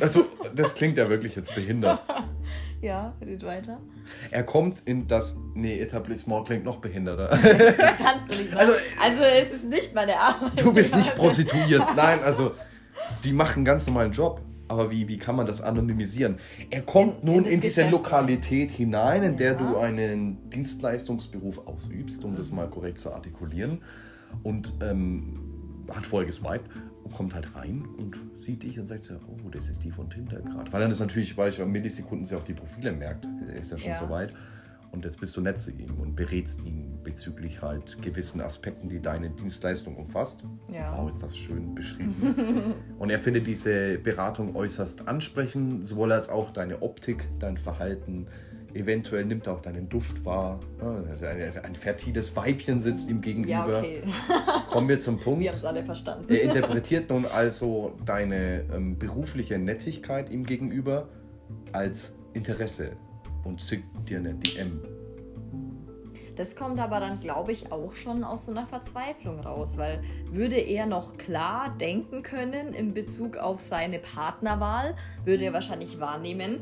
Also, 0.00 0.24
das 0.54 0.74
klingt 0.74 0.96
ja 0.96 1.10
wirklich 1.10 1.36
jetzt 1.36 1.54
behindert. 1.54 2.02
ja, 2.80 3.12
red 3.20 3.44
weiter. 3.44 3.78
Er 4.30 4.42
kommt 4.44 4.80
in 4.86 5.06
das. 5.06 5.36
Nee, 5.54 5.78
Etablissement 5.80 6.46
klingt 6.46 6.64
noch 6.64 6.78
behinderter. 6.78 7.28
Das 7.76 7.96
kannst 7.98 8.32
du 8.32 8.38
nicht 8.38 8.50
sagen. 8.52 8.56
Also- 8.56 8.72
Also, 9.02 9.22
es 9.24 9.52
ist 9.52 9.64
nicht 9.66 9.94
meine 9.94 10.16
Arbeit. 10.18 10.52
Du 10.56 10.72
bist 10.72 10.96
nicht 10.96 11.14
prostituiert. 11.16 11.84
Nein, 11.94 12.20
also, 12.24 12.52
die 13.24 13.32
machen 13.32 13.56
einen 13.58 13.64
ganz 13.64 13.86
normalen 13.86 14.12
Job. 14.12 14.40
Aber 14.68 14.90
wie, 14.90 15.06
wie 15.06 15.18
kann 15.18 15.36
man 15.36 15.44
das 15.44 15.60
anonymisieren? 15.60 16.36
Er 16.70 16.80
kommt 16.80 17.18
In- 17.20 17.26
nun 17.26 17.44
in 17.44 17.52
in 17.52 17.60
diese 17.60 17.88
Lokalität 17.90 18.70
hinein, 18.70 19.22
in 19.22 19.36
der 19.36 19.52
Ja. 19.52 19.58
du 19.58 19.76
einen 19.76 20.48
Dienstleistungsberuf 20.48 21.66
ausübst, 21.66 22.24
um 22.24 22.36
das 22.36 22.50
mal 22.52 22.68
korrekt 22.70 22.98
zu 22.98 23.12
artikulieren. 23.12 23.82
Und 24.42 24.72
ähm, 24.80 25.38
hat 25.90 26.06
vorher 26.06 26.26
geswiped 26.26 26.70
und 27.04 27.12
kommt 27.12 27.34
halt 27.34 27.54
rein 27.54 27.84
und 27.98 28.16
sieht 28.38 28.62
dich 28.62 28.78
und 28.80 28.86
sagt 28.86 29.04
so, 29.04 29.14
oh, 29.28 29.50
das 29.50 29.68
ist 29.68 29.84
die 29.84 29.90
von 29.90 30.08
Tinder 30.08 30.40
gerade. 30.40 30.72
Weil 30.72 30.80
dann 30.80 30.90
ist 30.90 31.00
natürlich, 31.00 31.36
weil 31.36 31.50
ich 31.50 31.58
in 31.58 31.70
Millisekunden 31.70 32.24
sie 32.24 32.34
auch 32.34 32.44
die 32.44 32.54
Profile 32.54 32.92
merkt, 32.92 33.26
er 33.48 33.54
ist 33.60 33.72
ja 33.72 33.78
schon 33.78 33.90
Ja. 33.90 33.98
so 34.00 34.08
weit. 34.08 34.32
Und 34.92 35.04
jetzt 35.04 35.18
bist 35.20 35.34
du 35.36 35.40
nett 35.40 35.58
zu 35.58 35.70
ihm 35.70 35.98
und 36.00 36.14
berätst 36.14 36.62
ihn 36.64 36.98
bezüglich 37.02 37.62
halt 37.62 38.00
gewissen 38.02 38.42
Aspekten, 38.42 38.88
die 38.90 39.00
deine 39.00 39.30
Dienstleistung 39.30 39.96
umfasst. 39.96 40.44
Ja. 40.70 40.96
Wow, 40.98 41.08
ist 41.08 41.22
das 41.22 41.34
schön 41.36 41.74
beschrieben. 41.74 42.74
und 42.98 43.08
er 43.08 43.18
findet 43.18 43.46
diese 43.46 43.98
Beratung 43.98 44.54
äußerst 44.54 45.08
ansprechend, 45.08 45.86
sowohl 45.86 46.12
als 46.12 46.28
auch 46.28 46.50
deine 46.50 46.82
Optik, 46.82 47.26
dein 47.38 47.56
Verhalten. 47.56 48.26
Eventuell 48.74 49.24
nimmt 49.24 49.46
er 49.46 49.54
auch 49.54 49.60
deinen 49.60 49.88
Duft 49.88 50.24
wahr. 50.24 50.60
Ja, 50.80 51.28
Ein, 51.28 51.58
ein 51.62 51.74
fertiles 51.74 52.34
Weibchen 52.36 52.80
sitzt 52.80 53.08
ihm 53.10 53.16
Ja, 53.16 53.20
gegenüber. 53.22 53.78
okay. 53.78 54.02
Kommen 54.70 54.88
wir 54.88 54.98
zum 54.98 55.18
Punkt. 55.18 55.40
Wir 55.40 55.50
haben 55.50 55.56
es 55.58 55.64
alle 55.64 55.82
verstanden. 55.82 56.26
Er 56.32 56.42
interpretiert 56.54 57.08
nun 57.10 57.24
also 57.26 57.94
deine 58.04 58.64
ähm, 58.74 58.98
berufliche 58.98 59.58
Nettigkeit 59.58 60.30
ihm 60.30 60.44
gegenüber 60.44 61.08
als 61.72 62.14
Interesse 62.34 62.92
und 63.44 63.60
schickt 63.60 64.08
dir 64.08 64.18
eine 64.18 64.34
DM. 64.34 64.80
Das 66.36 66.56
kommt 66.56 66.80
aber 66.80 66.98
dann, 66.98 67.20
glaube 67.20 67.52
ich, 67.52 67.72
auch 67.72 67.92
schon 67.92 68.24
aus 68.24 68.46
so 68.46 68.52
einer 68.52 68.66
Verzweiflung 68.66 69.40
raus, 69.40 69.76
weil 69.76 70.02
würde 70.30 70.56
er 70.56 70.86
noch 70.86 71.18
klar 71.18 71.76
denken 71.78 72.22
können 72.22 72.72
in 72.72 72.94
Bezug 72.94 73.36
auf 73.36 73.60
seine 73.60 73.98
Partnerwahl, 73.98 74.96
würde 75.24 75.44
er 75.44 75.52
wahrscheinlich 75.52 76.00
wahrnehmen, 76.00 76.60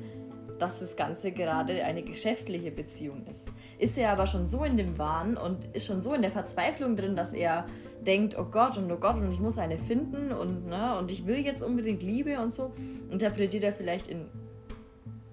dass 0.58 0.80
das 0.80 0.96
Ganze 0.96 1.32
gerade 1.32 1.84
eine 1.84 2.02
geschäftliche 2.02 2.70
Beziehung 2.70 3.26
ist. 3.30 3.48
Ist 3.78 3.96
er 3.96 4.10
aber 4.10 4.26
schon 4.26 4.44
so 4.44 4.64
in 4.64 4.76
dem 4.76 4.98
Wahn 4.98 5.36
und 5.36 5.64
ist 5.72 5.86
schon 5.86 6.02
so 6.02 6.14
in 6.14 6.22
der 6.22 6.32
Verzweiflung 6.32 6.96
drin, 6.96 7.16
dass 7.16 7.32
er 7.32 7.64
denkt, 8.04 8.36
oh 8.38 8.44
Gott 8.44 8.76
und 8.76 8.90
oh 8.92 8.96
Gott 8.96 9.16
und 9.16 9.32
ich 9.32 9.40
muss 9.40 9.58
eine 9.58 9.78
finden 9.78 10.32
und, 10.32 10.66
ne, 10.66 10.98
und 10.98 11.10
ich 11.10 11.26
will 11.26 11.38
jetzt 11.38 11.62
unbedingt 11.62 12.02
Liebe 12.02 12.40
und 12.40 12.52
so, 12.52 12.72
interpretiert 13.10 13.64
er 13.64 13.72
vielleicht 13.72 14.08
in, 14.08 14.26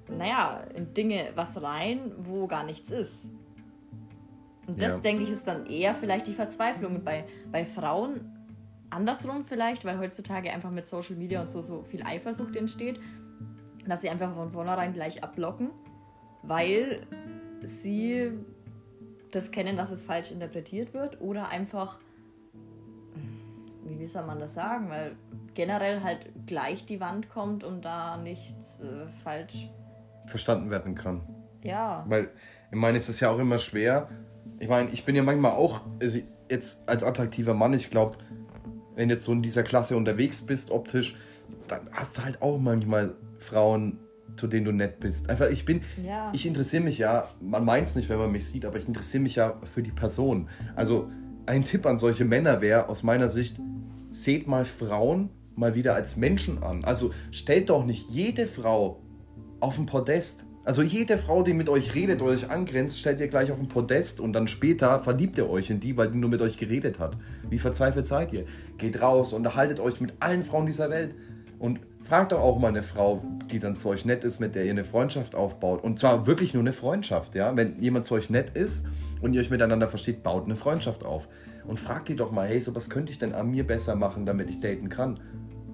naja, 0.10 0.64
in 0.74 0.93
Dinge 0.93 1.30
was 1.36 1.62
rein, 1.62 2.12
wo 2.18 2.47
gar 2.47 2.64
nichts 2.64 2.89
ist. 2.89 3.26
Und 4.68 4.82
das, 4.82 4.93
ja. 4.93 4.99
denke 4.99 5.24
ich, 5.24 5.30
ist 5.30 5.47
dann 5.47 5.66
eher 5.66 5.95
vielleicht 5.95 6.28
die 6.28 6.34
Verzweiflung. 6.34 7.03
bei, 7.03 7.26
bei 7.51 7.66
Frauen 7.66 8.32
andersrum 8.89 9.45
vielleicht, 9.45 9.86
weil 9.86 9.99
heutzutage 9.99 10.51
einfach 10.51 10.72
mit 10.72 10.88
Social 10.88 11.16
Media 11.16 11.41
und 11.41 11.49
so 11.49 11.62
so 11.62 11.84
viel 11.84 12.03
Eifersucht 12.03 12.55
entsteht, 12.55 12.99
dass 13.88 14.01
sie 14.01 14.10
einfach 14.10 14.34
von 14.34 14.51
vornherein 14.51 14.93
gleich 14.93 15.24
abblocken, 15.24 15.70
weil 16.43 17.05
sie 17.64 18.32
das 19.32 19.51
kennen, 19.51 19.78
dass 19.78 19.91
es 19.91 20.03
falsch 20.03 20.32
interpretiert 20.32 20.93
wird 20.93 21.22
oder 21.22 21.49
einfach 21.49 21.99
wie, 23.89 24.05
soll 24.05 24.26
man 24.26 24.39
das 24.39 24.53
sagen? 24.53 24.89
Weil 24.89 25.16
generell 25.53 26.03
halt 26.03 26.30
gleich 26.45 26.86
die 26.86 26.99
Wand 26.99 27.30
kommt 27.30 27.64
und 27.64 27.86
da 27.86 28.18
nichts 28.18 28.80
äh, 28.80 29.08
falsch 29.24 29.70
verstanden 30.28 30.69
werden 30.69 30.95
kann. 30.95 31.21
Ja. 31.63 32.05
Weil, 32.07 32.30
ich 32.71 32.78
meine, 32.78 32.97
es 32.97 33.09
ist 33.09 33.19
ja 33.19 33.30
auch 33.30 33.39
immer 33.39 33.57
schwer. 33.57 34.09
Ich 34.59 34.69
meine, 34.69 34.89
ich 34.91 35.05
bin 35.05 35.15
ja 35.15 35.23
manchmal 35.23 35.51
auch, 35.51 35.82
also 36.01 36.19
jetzt 36.49 36.88
als 36.88 37.03
attraktiver 37.03 37.53
Mann, 37.53 37.73
ich 37.73 37.89
glaube, 37.89 38.17
wenn 38.95 39.09
du 39.09 39.15
jetzt 39.15 39.25
so 39.25 39.32
in 39.32 39.41
dieser 39.41 39.63
Klasse 39.63 39.95
unterwegs 39.95 40.41
bist, 40.41 40.71
optisch, 40.71 41.15
dann 41.67 41.82
hast 41.91 42.17
du 42.17 42.23
halt 42.23 42.41
auch 42.41 42.57
manchmal 42.57 43.15
Frauen, 43.38 43.99
zu 44.36 44.47
denen 44.47 44.65
du 44.65 44.71
nett 44.71 44.99
bist. 44.99 45.30
Einfach, 45.30 45.49
ich 45.49 45.65
bin, 45.65 45.82
ja. 46.05 46.32
ich 46.34 46.45
interessiere 46.45 46.84
mich 46.84 46.97
ja, 46.97 47.28
man 47.41 47.65
meint 47.65 47.88
es 47.88 47.95
nicht, 47.95 48.09
wenn 48.09 48.17
man 48.17 48.32
mich 48.32 48.45
sieht, 48.45 48.65
aber 48.65 48.78
ich 48.78 48.88
interessiere 48.88 49.23
mich 49.23 49.36
ja 49.36 49.59
für 49.63 49.84
die 49.84 49.91
Person. 49.91 50.49
Also, 50.75 51.09
ein 51.45 51.63
Tipp 51.63 51.86
an 51.86 51.97
solche 51.97 52.25
Männer 52.25 52.61
wäre 52.61 52.89
aus 52.89 53.03
meiner 53.03 53.30
Sicht, 53.30 53.59
seht 54.11 54.47
mal 54.47 54.65
Frauen 54.65 55.30
mal 55.57 55.75
wieder 55.75 55.95
als 55.95 56.15
Menschen 56.15 56.63
an. 56.63 56.84
Also 56.86 57.11
stellt 57.32 57.69
doch 57.69 57.86
nicht 57.86 58.09
jede 58.09 58.45
Frau 58.45 59.01
auf 59.60 59.78
ein 59.78 59.86
Podest. 59.86 60.45
Also 60.64 60.82
jede 60.82 61.18
Frau, 61.18 61.43
die 61.43 61.53
mit 61.53 61.70
euch 61.70 61.95
redet 61.95 62.22
oder 62.22 62.32
euch 62.32 62.49
angrenzt, 62.49 62.99
stellt 62.99 63.22
ihr 63.22 63.30
gleich 63.30 63.51
auf 63.51 63.60
ein 63.60 63.70
Podest 63.70 64.20
und 64.20 64.34
dann 64.34 64.49
später 64.49 64.99
verliebt 64.99 65.38
ihr 65.38 65.49
euch 65.49 65.70
in 65.70 65.80
die, 65.80 65.95
weil 65.95 66.12
die 66.12 66.18
nur 66.18 66.30
mit 66.30 66.41
euch 66.41 66.58
geredet 66.58 66.99
hat. 66.99 67.16
Wie 67.49 67.58
verzweifelt 67.58 68.05
seid 68.05 68.34
ihr? 68.34 68.43
Geht 68.78 69.01
raus, 69.01 69.32
unterhaltet 69.32 69.80
euch 69.80 70.01
mit 70.01 70.14
allen 70.20 70.43
Frauen 70.43 70.66
dieser 70.66 70.89
Welt 70.89 71.16
und 71.58 71.80
fragt 72.03 72.34
doch 72.34 72.39
auch 72.39 72.60
mal 72.60 72.68
eine 72.68 72.84
Frau, 72.84 73.24
die 73.49 73.60
dann 73.60 73.78
zu 73.78 73.89
euch 73.89 74.05
nett 74.05 74.24
ist, 74.24 74.39
mit 74.39 74.55
der 74.55 74.66
ihr 74.66 74.72
eine 74.72 74.84
Freundschaft 74.84 75.36
aufbaut. 75.36 75.84
Und 75.84 75.99
zwar 75.99 76.28
wirklich 76.28 76.53
nur 76.53 76.64
eine 76.64 76.74
Freundschaft, 76.74 77.36
ja. 77.36 77.55
Wenn 77.55 77.82
jemand 77.82 78.05
zu 78.05 78.16
euch 78.16 78.30
nett 78.30 78.49
ist 78.51 78.88
und 79.22 79.34
ihr 79.34 79.41
euch 79.41 79.49
miteinander 79.49 79.88
versteht, 79.88 80.24
baut 80.24 80.45
eine 80.45 80.55
Freundschaft 80.55 81.05
auf 81.05 81.28
und 81.66 81.80
frag 81.80 82.05
die 82.05 82.16
doch 82.16 82.32
mal, 82.32 82.47
hey, 82.47 82.60
so 82.60 82.76
was 82.76 82.89
könnte 82.89 83.12
ich 83.12 83.20
denn 83.20 83.34
an 83.34 83.51
mir 83.51 83.66
besser 83.66 83.95
machen, 83.95 84.26
damit 84.26 84.49
ich 84.49 84.60
daten 84.60 84.89
kann? 84.89 85.20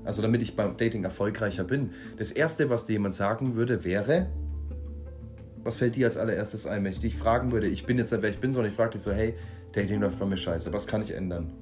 Also 0.05 0.21
damit 0.21 0.41
ich 0.41 0.55
beim 0.55 0.77
Dating 0.77 1.03
erfolgreicher 1.03 1.63
bin. 1.63 1.91
Das 2.17 2.31
Erste, 2.31 2.69
was 2.69 2.85
dir 2.85 2.93
jemand 2.93 3.15
sagen 3.15 3.55
würde, 3.55 3.83
wäre, 3.83 4.27
was 5.63 5.77
fällt 5.77 5.95
dir 5.95 6.07
als 6.07 6.17
allererstes 6.17 6.67
ein, 6.67 6.83
wenn 6.83 6.91
ich 6.91 6.99
dich 6.99 7.15
fragen 7.15 7.51
würde, 7.51 7.67
ich 7.67 7.85
bin 7.85 7.97
jetzt 7.97 8.11
nicht, 8.11 8.21
wer 8.21 8.29
ich 8.29 8.39
bin, 8.39 8.53
sondern 8.53 8.69
ich 8.69 8.75
frage 8.75 8.91
dich 8.91 9.01
so, 9.01 9.11
hey, 9.11 9.35
Dating 9.71 10.01
läuft 10.01 10.19
bei 10.19 10.25
mir 10.25 10.37
scheiße, 10.37 10.71
was 10.73 10.85
kann 10.85 11.01
ich 11.01 11.11
ändern? 11.11 11.53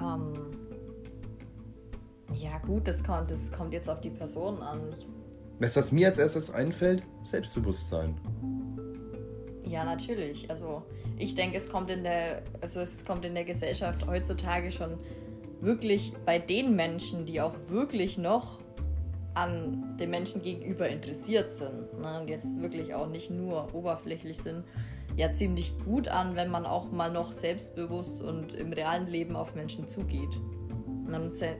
Um, 0.00 0.34
ähm, 0.34 0.48
ja 2.34 2.58
gut, 2.58 2.86
das 2.86 3.04
kommt, 3.04 3.30
das 3.30 3.52
kommt 3.52 3.72
jetzt 3.72 3.88
auf 3.88 4.00
die 4.00 4.10
Person 4.10 4.60
an. 4.62 4.80
Ich 5.60 5.76
was 5.76 5.92
mir 5.92 6.08
als 6.08 6.18
erstes 6.18 6.50
einfällt, 6.50 7.02
Selbstbewusstsein. 7.22 8.14
Ja, 9.64 9.84
natürlich. 9.84 10.48
Also 10.48 10.82
ich 11.18 11.34
denke, 11.34 11.58
es 11.58 11.68
kommt 11.68 11.90
in 11.90 12.04
der, 12.04 12.42
also 12.60 12.80
es 12.80 13.04
kommt 13.04 13.24
in 13.24 13.34
der 13.34 13.44
Gesellschaft 13.44 14.06
heutzutage 14.06 14.70
schon 14.70 14.96
wirklich 15.60 16.12
bei 16.24 16.38
den 16.38 16.76
Menschen, 16.76 17.26
die 17.26 17.40
auch 17.40 17.54
wirklich 17.68 18.18
noch 18.18 18.60
an 19.34 19.96
den 19.98 20.10
Menschen 20.10 20.42
gegenüber 20.42 20.88
interessiert 20.88 21.52
sind 21.52 22.00
ne, 22.00 22.20
und 22.20 22.28
jetzt 22.28 22.60
wirklich 22.60 22.94
auch 22.94 23.08
nicht 23.08 23.30
nur 23.30 23.72
oberflächlich 23.72 24.38
sind, 24.38 24.64
ja 25.16 25.32
ziemlich 25.32 25.74
gut 25.84 26.08
an, 26.08 26.36
wenn 26.36 26.50
man 26.50 26.66
auch 26.66 26.90
mal 26.90 27.12
noch 27.12 27.32
selbstbewusst 27.32 28.22
und 28.22 28.52
im 28.52 28.72
realen 28.72 29.06
Leben 29.06 29.36
auf 29.36 29.54
Menschen 29.54 29.88
zugeht. 29.88 30.40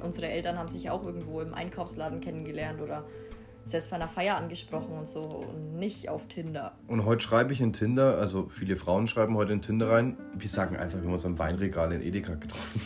Unsere 0.03 0.29
Eltern 0.29 0.59
haben 0.59 0.69
sich 0.69 0.91
auch 0.91 1.05
irgendwo 1.05 1.41
im 1.41 1.55
Einkaufsladen 1.55 2.21
kennengelernt 2.21 2.83
oder 2.83 3.05
selbst 3.65 3.91
bei 3.91 3.97
einer 3.97 4.09
Feier 4.09 4.37
angesprochen 4.37 4.99
und 4.99 5.09
so 5.09 5.23
und 5.23 5.79
nicht 5.79 6.09
auf 6.09 6.27
Tinder. 6.27 6.73
Und 6.87 7.05
heute 7.05 7.23
schreibe 7.23 7.53
ich 7.53 7.61
in 7.61 7.73
Tinder, 7.73 8.19
also 8.19 8.49
viele 8.49 8.77
Frauen 8.77 9.07
schreiben 9.07 9.37
heute 9.37 9.53
in 9.53 9.63
Tinder 9.63 9.91
rein, 9.91 10.17
wir 10.35 10.49
sagen 10.49 10.77
einfach, 10.77 10.99
wir 10.99 11.05
haben 11.05 11.13
uns 11.13 11.25
am 11.25 11.39
Weinregal 11.39 11.93
in 11.93 12.03
Edeka 12.03 12.35
getroffen. 12.35 12.81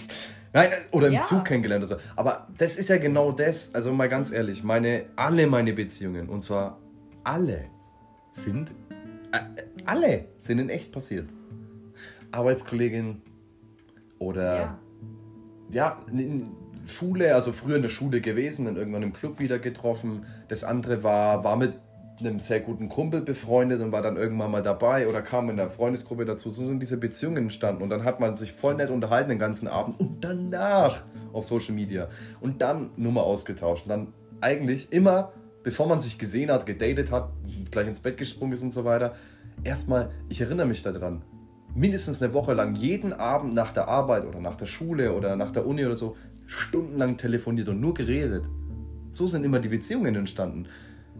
Nein, 0.52 0.70
oder 0.90 1.06
im 1.08 1.14
ja. 1.14 1.20
Zug 1.22 1.44
kennengelernt. 1.44 1.82
Also. 1.82 1.96
Aber 2.14 2.48
das 2.58 2.76
ist 2.76 2.88
ja 2.88 2.98
genau 2.98 3.32
das, 3.32 3.74
also 3.74 3.92
mal 3.92 4.08
ganz 4.08 4.30
ehrlich, 4.30 4.62
meine, 4.62 5.06
alle 5.16 5.46
meine 5.46 5.72
Beziehungen, 5.72 6.28
und 6.28 6.42
zwar 6.44 6.78
alle, 7.24 7.66
sind, 8.32 8.72
äh, 9.32 9.38
alle 9.86 10.26
sind 10.38 10.58
in 10.58 10.68
echt 10.68 10.92
passiert. 10.92 11.28
Arbeitskollegin 12.32 13.22
oder, 14.18 14.56
ja, 14.56 14.78
ja 15.70 16.00
Schule, 16.86 17.34
also 17.34 17.52
früher 17.52 17.76
in 17.76 17.82
der 17.82 17.88
Schule 17.88 18.20
gewesen, 18.20 18.64
dann 18.64 18.76
irgendwann 18.76 19.02
im 19.02 19.12
Club 19.12 19.40
wieder 19.40 19.58
getroffen. 19.58 20.26
Das 20.48 20.64
andere 20.64 21.02
war, 21.02 21.44
war 21.44 21.56
mit 21.56 21.74
einem 22.24 22.40
sehr 22.40 22.60
guten 22.60 22.88
Kumpel 22.88 23.22
befreundet 23.22 23.80
und 23.80 23.92
war 23.92 24.02
dann 24.02 24.16
irgendwann 24.16 24.50
mal 24.50 24.62
dabei 24.62 25.08
oder 25.08 25.22
kam 25.22 25.50
in 25.50 25.56
der 25.56 25.70
Freundesgruppe 25.70 26.24
dazu. 26.24 26.50
So 26.50 26.64
sind 26.64 26.80
diese 26.80 26.96
Beziehungen 26.96 27.36
entstanden 27.38 27.82
und 27.82 27.90
dann 27.90 28.04
hat 28.04 28.20
man 28.20 28.34
sich 28.34 28.52
voll 28.52 28.74
nett 28.74 28.90
unterhalten 28.90 29.30
den 29.30 29.38
ganzen 29.38 29.68
Abend 29.68 29.98
und 30.00 30.22
danach 30.22 31.04
auf 31.32 31.44
Social 31.44 31.74
Media 31.74 32.08
und 32.40 32.62
dann 32.62 32.90
Nummer 32.96 33.22
ausgetauscht. 33.22 33.86
Und 33.86 33.90
dann 33.90 34.12
eigentlich 34.40 34.92
immer, 34.92 35.32
bevor 35.62 35.86
man 35.86 35.98
sich 35.98 36.18
gesehen 36.18 36.50
hat, 36.50 36.66
gedatet 36.66 37.10
hat, 37.10 37.30
gleich 37.70 37.86
ins 37.86 38.00
Bett 38.00 38.16
gesprungen 38.16 38.52
ist 38.52 38.62
und 38.62 38.72
so 38.72 38.84
weiter, 38.84 39.14
erstmal, 39.64 40.10
ich 40.28 40.40
erinnere 40.40 40.66
mich 40.66 40.82
daran, 40.82 41.22
mindestens 41.74 42.22
eine 42.22 42.32
Woche 42.32 42.52
lang 42.52 42.74
jeden 42.74 43.12
Abend 43.12 43.54
nach 43.54 43.72
der 43.72 43.88
Arbeit 43.88 44.26
oder 44.26 44.40
nach 44.40 44.56
der 44.56 44.66
Schule 44.66 45.14
oder 45.14 45.36
nach 45.36 45.50
der 45.50 45.66
Uni 45.66 45.84
oder 45.84 45.96
so 45.96 46.16
stundenlang 46.46 47.16
telefoniert 47.16 47.68
und 47.68 47.80
nur 47.80 47.94
geredet. 47.94 48.44
So 49.12 49.26
sind 49.26 49.44
immer 49.44 49.58
die 49.58 49.68
Beziehungen 49.68 50.14
entstanden. 50.14 50.66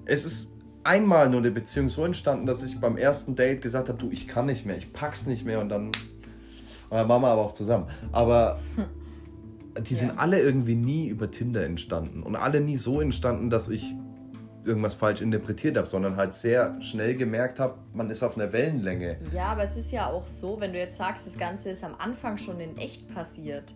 Es 0.05 0.24
ist 0.24 0.51
einmal 0.84 1.28
nur 1.28 1.40
eine 1.40 1.50
Beziehung 1.50 1.88
so 1.88 2.04
entstanden, 2.04 2.46
dass 2.46 2.62
ich 2.62 2.80
beim 2.80 2.96
ersten 2.96 3.36
Date 3.36 3.62
gesagt 3.62 3.88
habe, 3.88 3.98
du, 3.98 4.10
ich 4.10 4.28
kann 4.28 4.46
nicht 4.46 4.66
mehr, 4.66 4.76
ich 4.76 4.92
pack's 4.92 5.26
nicht 5.26 5.44
mehr 5.44 5.60
und 5.60 5.68
dann, 5.68 5.86
und 5.86 5.92
dann 6.90 7.08
waren 7.08 7.22
wir 7.22 7.28
aber 7.28 7.42
auch 7.42 7.52
zusammen. 7.52 7.86
Aber 8.10 8.58
die 9.80 9.94
sind 9.94 10.08
ja. 10.08 10.14
alle 10.16 10.40
irgendwie 10.40 10.74
nie 10.74 11.08
über 11.08 11.30
Tinder 11.30 11.64
entstanden 11.64 12.22
und 12.22 12.36
alle 12.36 12.60
nie 12.60 12.76
so 12.76 13.00
entstanden, 13.00 13.50
dass 13.50 13.68
ich 13.68 13.94
irgendwas 14.64 14.94
falsch 14.94 15.20
interpretiert 15.20 15.76
habe, 15.76 15.88
sondern 15.88 16.16
halt 16.16 16.34
sehr 16.34 16.80
schnell 16.80 17.16
gemerkt 17.16 17.58
habe, 17.58 17.74
man 17.94 18.10
ist 18.10 18.22
auf 18.22 18.36
einer 18.36 18.52
Wellenlänge. 18.52 19.16
Ja, 19.34 19.46
aber 19.46 19.64
es 19.64 19.76
ist 19.76 19.90
ja 19.90 20.08
auch 20.08 20.28
so, 20.28 20.60
wenn 20.60 20.72
du 20.72 20.78
jetzt 20.78 20.98
sagst, 20.98 21.26
das 21.26 21.36
Ganze 21.36 21.70
ist 21.70 21.82
am 21.82 21.96
Anfang 21.98 22.36
schon 22.36 22.60
in 22.60 22.76
echt 22.76 23.12
passiert, 23.12 23.74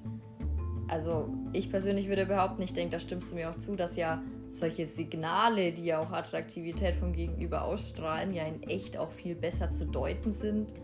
also 0.89 1.29
ich 1.53 1.71
persönlich 1.71 2.09
würde 2.09 2.27
behaupten, 2.27 2.63
ich 2.63 2.73
denke, 2.73 2.93
da 2.93 3.01
stimmst 3.01 3.33
du 3.33 3.35
mir 3.35 3.51
auch 3.51 3.59
zu, 3.59 3.75
dass 3.75 3.97
ja 3.97 4.23
solche 4.59 4.87
Signale, 4.87 5.73
die 5.73 5.87
ja 5.87 5.99
auch 5.99 6.11
Attraktivität 6.11 6.95
vom 6.97 7.13
Gegenüber 7.13 7.65
ausstrahlen, 7.65 8.33
ja 8.33 8.45
in 8.45 8.63
echt 8.65 8.97
auch 8.97 9.11
viel 9.11 9.35
besser 9.35 9.71
zu 9.71 9.87
deuten 9.87 10.33
sind 10.33 10.75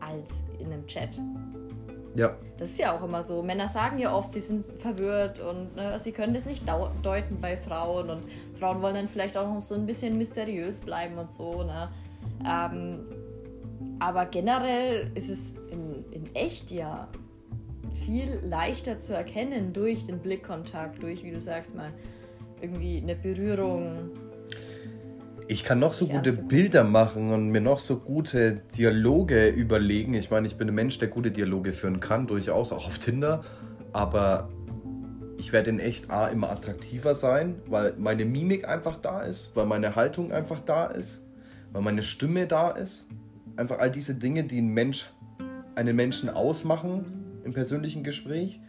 als 0.00 0.44
in 0.58 0.72
einem 0.72 0.86
Chat. 0.86 1.18
Ja. 2.14 2.36
Das 2.58 2.70
ist 2.70 2.78
ja 2.78 2.96
auch 2.96 3.02
immer 3.02 3.22
so. 3.22 3.42
Männer 3.42 3.68
sagen 3.68 3.98
ja 3.98 4.14
oft, 4.14 4.32
sie 4.32 4.40
sind 4.40 4.64
verwirrt 4.80 5.40
und 5.40 5.74
ne, 5.74 5.98
sie 6.00 6.12
können 6.12 6.34
das 6.34 6.44
nicht 6.44 6.64
deuten 7.02 7.40
bei 7.40 7.56
Frauen 7.56 8.10
und 8.10 8.24
Frauen 8.58 8.82
wollen 8.82 8.94
dann 8.94 9.08
vielleicht 9.08 9.36
auch 9.36 9.48
noch 9.48 9.60
so 9.60 9.74
ein 9.74 9.86
bisschen 9.86 10.18
mysteriös 10.18 10.80
bleiben 10.80 11.16
und 11.16 11.32
so. 11.32 11.62
Ne? 11.62 11.88
Ähm, 12.46 13.00
aber 13.98 14.26
generell 14.26 15.10
ist 15.14 15.30
es 15.30 15.38
in, 15.70 16.04
in 16.12 16.34
echt 16.34 16.70
ja 16.70 17.08
viel 18.04 18.40
leichter 18.44 18.98
zu 18.98 19.14
erkennen 19.14 19.72
durch 19.72 20.04
den 20.04 20.18
Blickkontakt, 20.18 21.02
durch, 21.02 21.24
wie 21.24 21.30
du 21.30 21.40
sagst 21.40 21.74
mal, 21.74 21.92
irgendwie 22.62 22.98
eine 22.98 23.16
Berührung. 23.16 24.10
Ich 25.48 25.64
kann 25.64 25.80
noch 25.80 25.92
so 25.92 26.06
gute 26.06 26.32
Bilder 26.32 26.84
machen 26.84 27.30
und 27.30 27.50
mir 27.50 27.60
noch 27.60 27.80
so 27.80 27.98
gute 27.98 28.62
Dialoge 28.76 29.48
überlegen. 29.48 30.14
Ich 30.14 30.30
meine, 30.30 30.46
ich 30.46 30.56
bin 30.56 30.68
ein 30.68 30.74
Mensch, 30.74 30.98
der 30.98 31.08
gute 31.08 31.30
Dialoge 31.30 31.72
führen 31.72 32.00
kann, 32.00 32.26
durchaus 32.26 32.72
auch 32.72 32.86
auf 32.86 32.98
Tinder. 32.98 33.44
Aber 33.92 34.48
ich 35.36 35.52
werde 35.52 35.70
in 35.70 35.80
echt 35.80 36.10
A 36.10 36.28
immer 36.28 36.50
attraktiver 36.50 37.14
sein, 37.14 37.56
weil 37.66 37.94
meine 37.98 38.24
Mimik 38.24 38.66
einfach 38.66 38.96
da 38.96 39.22
ist, 39.22 39.54
weil 39.54 39.66
meine 39.66 39.96
Haltung 39.96 40.32
einfach 40.32 40.60
da 40.60 40.86
ist, 40.86 41.26
weil 41.72 41.82
meine 41.82 42.02
Stimme 42.02 42.46
da 42.46 42.70
ist. 42.70 43.06
einfach 43.56 43.80
all 43.80 43.90
diese 43.90 44.14
Dinge, 44.14 44.44
die 44.44 44.58
ein 44.58 44.68
Mensch, 44.68 45.10
einen 45.74 45.96
Menschen 45.96 46.30
ausmachen 46.30 47.04
im 47.44 47.52
persönlichen 47.52 48.04
Gespräch. 48.04 48.60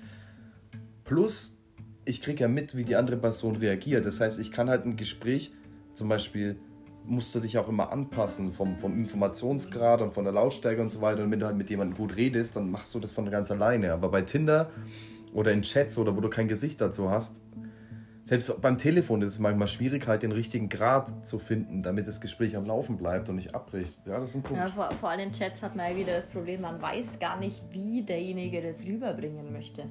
Plus, 1.05 1.57
ich 2.05 2.21
kriege 2.21 2.41
ja 2.41 2.47
mit, 2.47 2.75
wie 2.75 2.83
die 2.83 2.95
andere 2.95 3.17
Person 3.17 3.55
reagiert. 3.55 4.05
Das 4.05 4.19
heißt, 4.19 4.39
ich 4.39 4.51
kann 4.51 4.69
halt 4.69 4.85
ein 4.85 4.95
Gespräch, 4.95 5.53
zum 5.93 6.09
Beispiel, 6.09 6.57
musst 7.05 7.35
du 7.35 7.39
dich 7.39 7.57
auch 7.57 7.67
immer 7.67 7.91
anpassen 7.91 8.53
vom, 8.53 8.77
vom 8.77 8.97
Informationsgrad 8.97 10.01
und 10.01 10.13
von 10.13 10.23
der 10.23 10.33
Lautstärke 10.33 10.81
und 10.81 10.89
so 10.89 11.01
weiter. 11.01 11.23
Und 11.23 11.31
wenn 11.31 11.39
du 11.39 11.45
halt 11.45 11.57
mit 11.57 11.69
jemandem 11.69 11.97
gut 11.97 12.15
redest, 12.15 12.55
dann 12.55 12.71
machst 12.71 12.95
du 12.95 12.99
das 12.99 13.11
von 13.11 13.29
ganz 13.29 13.51
alleine. 13.51 13.93
Aber 13.93 14.09
bei 14.09 14.21
Tinder 14.21 14.71
oder 15.33 15.51
in 15.51 15.63
Chats 15.63 15.97
oder 15.97 16.15
wo 16.15 16.21
du 16.21 16.29
kein 16.29 16.47
Gesicht 16.47 16.79
dazu 16.79 17.09
hast, 17.09 17.41
selbst 18.23 18.61
beim 18.61 18.77
Telefon 18.77 19.21
ist 19.21 19.31
es 19.31 19.39
manchmal 19.39 19.67
schwierig, 19.67 20.07
halt 20.07 20.23
den 20.23 20.31
richtigen 20.31 20.69
Grad 20.69 21.25
zu 21.25 21.39
finden, 21.39 21.83
damit 21.83 22.07
das 22.07 22.21
Gespräch 22.21 22.55
am 22.55 22.65
Laufen 22.65 22.95
bleibt 22.95 23.27
und 23.27 23.35
nicht 23.35 23.53
abbricht. 23.53 24.01
Ja, 24.05 24.17
das 24.17 24.29
ist 24.29 24.37
ein 24.37 24.43
Punkt. 24.43 24.63
Ja, 24.63 24.69
vor, 24.69 24.89
vor 24.91 25.09
allem 25.09 25.27
in 25.27 25.33
Chats 25.33 25.61
hat 25.61 25.75
man 25.75 25.91
ja 25.91 25.97
wieder 25.97 26.15
das 26.15 26.27
Problem, 26.27 26.61
man 26.61 26.81
weiß 26.81 27.19
gar 27.19 27.37
nicht, 27.37 27.61
wie 27.71 28.01
derjenige 28.01 28.61
das 28.61 28.85
rüberbringen 28.85 29.51
möchte. 29.51 29.89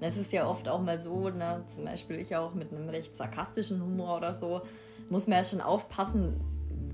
Es 0.00 0.16
ist 0.16 0.32
ja 0.32 0.48
oft 0.48 0.68
auch 0.68 0.80
mal 0.80 0.98
so, 0.98 1.30
ne, 1.30 1.64
zum 1.66 1.84
Beispiel 1.84 2.18
ich 2.18 2.36
auch 2.36 2.54
mit 2.54 2.72
einem 2.72 2.88
recht 2.88 3.16
sarkastischen 3.16 3.82
Humor 3.82 4.18
oder 4.18 4.34
so, 4.34 4.62
muss 5.08 5.26
man 5.26 5.38
ja 5.38 5.44
schon 5.44 5.60
aufpassen, 5.60 6.40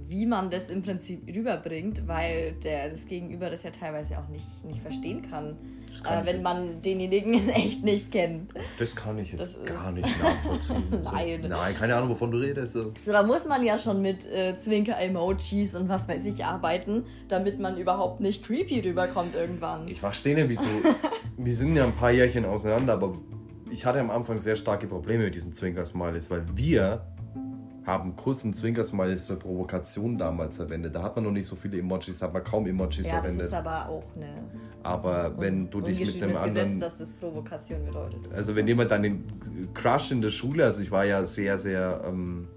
wie 0.09 0.27
man 0.27 0.51
das 0.51 0.71
im 0.71 0.83
Prinzip 0.83 1.27
rüberbringt, 1.27 2.07
weil 2.07 2.53
der, 2.63 2.91
das 2.91 3.07
Gegenüber 3.07 3.51
das 3.51 3.63
ja 3.63 3.71
teilweise 3.71 4.19
auch 4.19 4.29
nicht, 4.29 4.65
nicht 4.65 4.81
verstehen 4.83 5.23
kann, 5.23 5.57
kann 5.57 5.82
äh, 6.05 6.25
wenn 6.25 6.43
man 6.43 6.83
denjenigen 6.83 7.35
in 7.39 7.49
echt 7.49 7.85
nicht 7.85 8.11
kennt. 8.13 8.53
Das 8.79 8.97
kann 8.97 9.19
ich 9.19 9.33
jetzt 9.33 9.41
das 9.41 9.65
gar 9.65 9.93
nicht 9.93 10.09
nachvollziehen. 10.23 10.85
Nein. 11.05 11.43
So, 11.43 11.49
nein, 11.49 11.75
keine 11.77 11.97
Ahnung, 11.97 12.11
wovon 12.11 12.31
du 12.31 12.39
redest. 12.39 12.73
So, 12.73 12.93
so 12.97 13.13
da 13.13 13.23
muss 13.23 13.47
man 13.47 13.65
ja 13.65 13.79
schon 13.79 14.03
mit 14.03 14.27
äh, 14.27 14.59
Zwinker-Emojis 14.59 15.75
und 15.75 15.89
was 15.89 16.09
weiß 16.09 16.25
ich 16.27 16.45
arbeiten, 16.45 17.05
damit 17.29 17.61
man 17.61 17.77
überhaupt 17.77 18.21
nicht 18.21 18.45
creepy 18.45 18.81
rüberkommt 18.81 19.35
irgendwann. 19.35 19.89
Ich 19.89 20.01
verstehe 20.01 20.35
nicht, 20.35 20.49
wieso. 20.49 20.67
wir 21.37 21.55
sind 21.55 21.75
ja 21.77 21.85
ein 21.85 21.95
paar 21.95 22.11
Jährchen 22.11 22.45
auseinander, 22.45 22.95
aber 22.95 23.15
ich 23.71 23.87
hatte 23.87 24.01
am 24.01 24.11
Anfang 24.11 24.39
sehr 24.39 24.57
starke 24.57 24.87
Probleme 24.87 25.25
mit 25.25 25.35
diesen 25.35 25.53
Zwinker-Smileys, 25.53 26.31
weil 26.31 26.45
wir 26.55 27.03
haben 27.85 28.15
Kuss 28.15 28.45
und 28.45 28.55
Zwinkersmileys 28.55 29.27
zur 29.27 29.39
Provokation 29.39 30.17
damals 30.17 30.57
verwendet. 30.57 30.95
Da 30.95 31.03
hat 31.03 31.17
man 31.17 31.25
noch 31.25 31.33
nicht 31.33 31.47
so 31.47 31.57
viele 31.57 31.79
Emojis, 31.79 32.23
hat 32.23 32.33
man 32.33 32.45
kaum 32.45 32.67
Emojis 32.67 33.07
ja, 33.07 33.15
verwendet. 33.15 33.41
Das 33.41 33.47
ist 33.49 33.55
aber 33.55 33.89
auch 33.89 34.05
eine. 34.15 34.45
Aber 34.85 35.35
wenn 35.39 35.69
du 35.69 35.81
dich 35.81 35.99
mit 35.99 36.23
einem 36.23 36.37
anderen. 36.37 36.75
Gesetz, 36.75 36.81
dass 36.81 36.99
das 36.99 37.13
Provokation 37.15 37.85
bedeutet. 37.85 38.27
Das 38.27 38.35
also 38.35 38.57
wenn 38.57 38.69
jemand 38.69 38.91
deinen 38.91 39.25
Crush 39.75 40.13
in 40.13 40.21
der 40.21 40.31
Schule, 40.31 40.65
also 40.65 40.81
ich 40.81 40.91
war 40.91 41.05
ja 41.05 41.25
sehr, 41.25 41.59
sehr 41.59 42.03
ähm, 42.07 42.49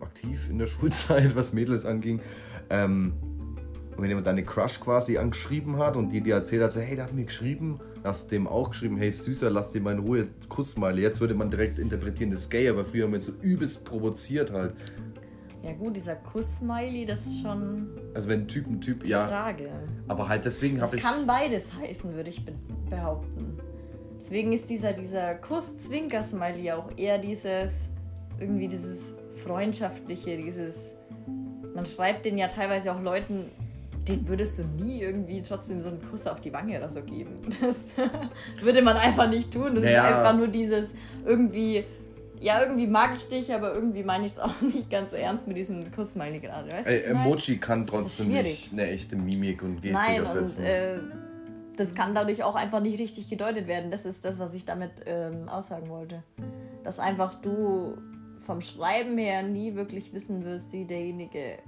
aktiv 0.00 0.48
in 0.50 0.58
der 0.58 0.66
Schulzeit, 0.68 1.34
was 1.34 1.52
Mädels 1.54 1.86
anging. 1.86 2.20
Ähm, 2.68 3.14
und 3.96 4.02
wenn 4.02 4.08
jemand 4.08 4.26
deine 4.26 4.42
Crush 4.42 4.80
quasi 4.80 5.16
angeschrieben 5.18 5.78
hat 5.78 5.96
und 5.96 6.10
die 6.10 6.20
dir 6.20 6.34
erzählt 6.34 6.62
hat, 6.62 6.72
so, 6.72 6.80
hey, 6.80 6.96
der 6.96 7.04
hat 7.04 7.14
mir 7.14 7.24
geschrieben, 7.24 7.80
hast 8.04 8.30
dem 8.30 8.46
auch 8.46 8.70
geschrieben, 8.70 8.96
hey 8.98 9.10
Süßer, 9.10 9.50
lass 9.50 9.72
dir 9.72 9.80
mal 9.80 9.94
in 9.94 10.00
Ruhe, 10.00 10.28
Kussmeile. 10.48 11.00
Jetzt 11.00 11.20
würde 11.20 11.34
man 11.34 11.50
direkt 11.50 11.78
interpretieren, 11.78 12.30
das 12.30 12.40
ist 12.40 12.50
gay, 12.50 12.68
aber 12.68 12.84
früher 12.84 13.04
haben 13.04 13.12
wir 13.12 13.20
so 13.20 13.32
übelst 13.42 13.84
provoziert 13.84 14.52
halt. 14.52 14.74
Ja 15.62 15.72
gut, 15.72 15.96
dieser 15.96 16.16
Kuss-Smiley, 16.16 17.06
das 17.06 17.24
ist 17.24 17.40
schon. 17.40 17.88
Also 18.12 18.28
wenn 18.28 18.42
ein 18.42 18.48
Typ 18.48 18.66
ein 18.66 18.82
Typ, 18.82 19.06
ja. 19.06 19.26
Frage. 19.26 19.70
Aber 20.08 20.28
halt 20.28 20.44
deswegen 20.44 20.82
habe 20.82 20.96
ich. 20.96 21.02
Es 21.02 21.08
kann 21.08 21.26
beides 21.26 21.72
heißen, 21.72 22.14
würde 22.14 22.28
ich 22.28 22.44
behaupten. 22.90 23.58
Deswegen 24.18 24.52
ist 24.52 24.68
dieser, 24.68 24.92
dieser 24.92 25.36
Kuss-Zwinker-Smiley 25.36 26.72
auch 26.72 26.90
eher 26.98 27.16
dieses, 27.16 27.72
irgendwie 28.38 28.68
dieses 28.68 29.14
freundschaftliche, 29.42 30.36
dieses. 30.36 30.96
Man 31.74 31.86
schreibt 31.86 32.26
den 32.26 32.36
ja 32.36 32.46
teilweise 32.46 32.92
auch 32.94 33.00
Leuten 33.00 33.46
den 34.08 34.26
würdest 34.28 34.58
du 34.58 34.64
nie 34.64 35.00
irgendwie 35.00 35.40
trotzdem 35.42 35.80
so 35.80 35.88
einen 35.88 36.00
Kuss 36.10 36.26
auf 36.26 36.40
die 36.40 36.52
Wange 36.52 36.78
oder 36.78 36.88
so 36.88 37.02
geben. 37.02 37.36
Das 37.60 37.76
würde 38.62 38.82
man 38.82 38.96
einfach 38.96 39.28
nicht 39.28 39.52
tun. 39.52 39.74
Das 39.74 39.84
naja. 39.84 40.06
ist 40.06 40.14
einfach 40.14 40.36
nur 40.36 40.48
dieses 40.48 40.94
irgendwie, 41.24 41.84
ja, 42.40 42.62
irgendwie 42.62 42.86
mag 42.86 43.12
ich 43.16 43.28
dich, 43.28 43.52
aber 43.52 43.74
irgendwie 43.74 44.02
meine 44.02 44.26
ich 44.26 44.32
es 44.32 44.38
auch 44.40 44.60
nicht 44.60 44.90
ganz 44.90 45.12
ernst 45.12 45.48
mit 45.48 45.56
diesem 45.56 45.92
Kuss, 45.92 46.14
meine 46.14 46.40
gerade. 46.40 46.70
Weißt, 46.70 46.88
Ey, 46.88 47.04
Emoji 47.04 47.58
kann 47.58 47.86
trotzdem 47.86 48.28
nicht 48.28 48.72
eine 48.72 48.88
echte 48.88 49.16
Mimik 49.16 49.62
und 49.62 49.80
Gestik 49.80 49.92
Nein, 49.92 50.20
ersetzen. 50.20 50.58
Und, 50.58 50.64
äh, 50.64 50.98
das 51.76 51.94
kann 51.94 52.14
dadurch 52.14 52.44
auch 52.44 52.54
einfach 52.54 52.80
nicht 52.80 53.00
richtig 53.00 53.28
gedeutet 53.28 53.66
werden. 53.66 53.90
Das 53.90 54.04
ist 54.04 54.24
das, 54.24 54.38
was 54.38 54.54
ich 54.54 54.64
damit 54.64 54.92
ähm, 55.06 55.48
aussagen 55.48 55.88
wollte. 55.88 56.22
Dass 56.84 56.98
einfach 56.98 57.34
du 57.34 57.96
vom 58.38 58.60
Schreiben 58.60 59.18
her 59.18 59.42
nie 59.42 59.74
wirklich 59.74 60.12
wissen 60.12 60.44
wirst, 60.44 60.72
wie 60.72 60.84
derjenige 60.84 61.58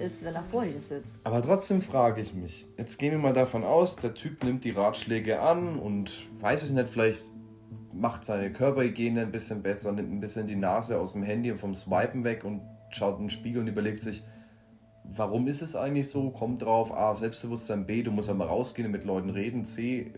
ist, 0.00 0.24
wenn 0.24 0.34
er 0.34 0.44
vor 0.44 0.64
dir 0.64 0.80
sitzt. 0.80 1.24
Aber 1.24 1.42
trotzdem 1.42 1.80
frage 1.80 2.20
ich 2.20 2.34
mich, 2.34 2.66
jetzt 2.76 2.98
gehen 2.98 3.12
wir 3.12 3.18
mal 3.18 3.32
davon 3.32 3.64
aus, 3.64 3.96
der 3.96 4.14
Typ 4.14 4.44
nimmt 4.44 4.64
die 4.64 4.70
Ratschläge 4.70 5.40
an 5.40 5.78
und 5.78 6.26
weiß 6.40 6.64
ich 6.64 6.70
nicht, 6.70 6.88
vielleicht 6.88 7.24
macht 7.92 8.24
seine 8.24 8.52
Körperhygiene 8.52 9.22
ein 9.22 9.32
bisschen 9.32 9.62
besser, 9.62 9.92
nimmt 9.92 10.12
ein 10.12 10.20
bisschen 10.20 10.46
die 10.46 10.56
Nase 10.56 10.98
aus 10.98 11.12
dem 11.12 11.22
Handy 11.22 11.50
und 11.50 11.58
vom 11.58 11.74
Swipen 11.74 12.24
weg 12.24 12.44
und 12.44 12.62
schaut 12.90 13.18
in 13.18 13.24
den 13.24 13.30
Spiegel 13.30 13.62
und 13.62 13.68
überlegt 13.68 14.00
sich, 14.00 14.22
warum 15.04 15.46
ist 15.46 15.62
es 15.62 15.76
eigentlich 15.76 16.10
so? 16.10 16.30
Kommt 16.30 16.62
drauf, 16.62 16.92
A, 16.92 17.14
Selbstbewusstsein, 17.14 17.86
B, 17.86 18.02
du 18.02 18.10
musst 18.10 18.30
einmal 18.30 18.48
rausgehen 18.48 18.86
und 18.86 18.92
mit 18.92 19.04
Leuten 19.04 19.30
reden, 19.30 19.64
C, 19.64 20.12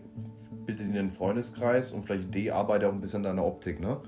bildet 0.65 0.87
in 0.87 0.97
einen 0.97 1.11
Freundeskreis 1.11 1.91
und 1.91 2.03
vielleicht 2.03 2.33
D, 2.33 2.51
arbeite 2.51 2.87
auch 2.87 2.93
ein 2.93 3.01
bisschen 3.01 3.25
an 3.25 3.35
deiner 3.35 3.45
Optik, 3.45 3.79
ne? 3.79 4.01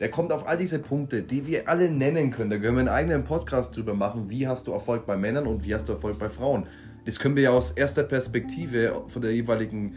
Der 0.00 0.10
kommt 0.10 0.32
auf 0.32 0.46
all 0.48 0.58
diese 0.58 0.78
Punkte, 0.80 1.22
die 1.22 1.46
wir 1.46 1.68
alle 1.68 1.90
nennen 1.90 2.30
können. 2.30 2.50
Da 2.50 2.58
können 2.58 2.76
wir 2.76 2.80
einen 2.80 2.88
eigenen 2.88 3.24
Podcast 3.24 3.76
drüber 3.76 3.94
machen. 3.94 4.30
Wie 4.30 4.48
hast 4.48 4.66
du 4.66 4.72
Erfolg 4.72 5.06
bei 5.06 5.16
Männern 5.16 5.46
und 5.46 5.64
wie 5.64 5.74
hast 5.74 5.88
du 5.88 5.92
Erfolg 5.92 6.18
bei 6.18 6.28
Frauen? 6.28 6.66
Das 7.04 7.18
können 7.18 7.36
wir 7.36 7.42
ja 7.44 7.50
aus 7.50 7.72
erster 7.72 8.02
Perspektive 8.02 9.04
von 9.08 9.22
der 9.22 9.34
jeweiligen 9.34 9.96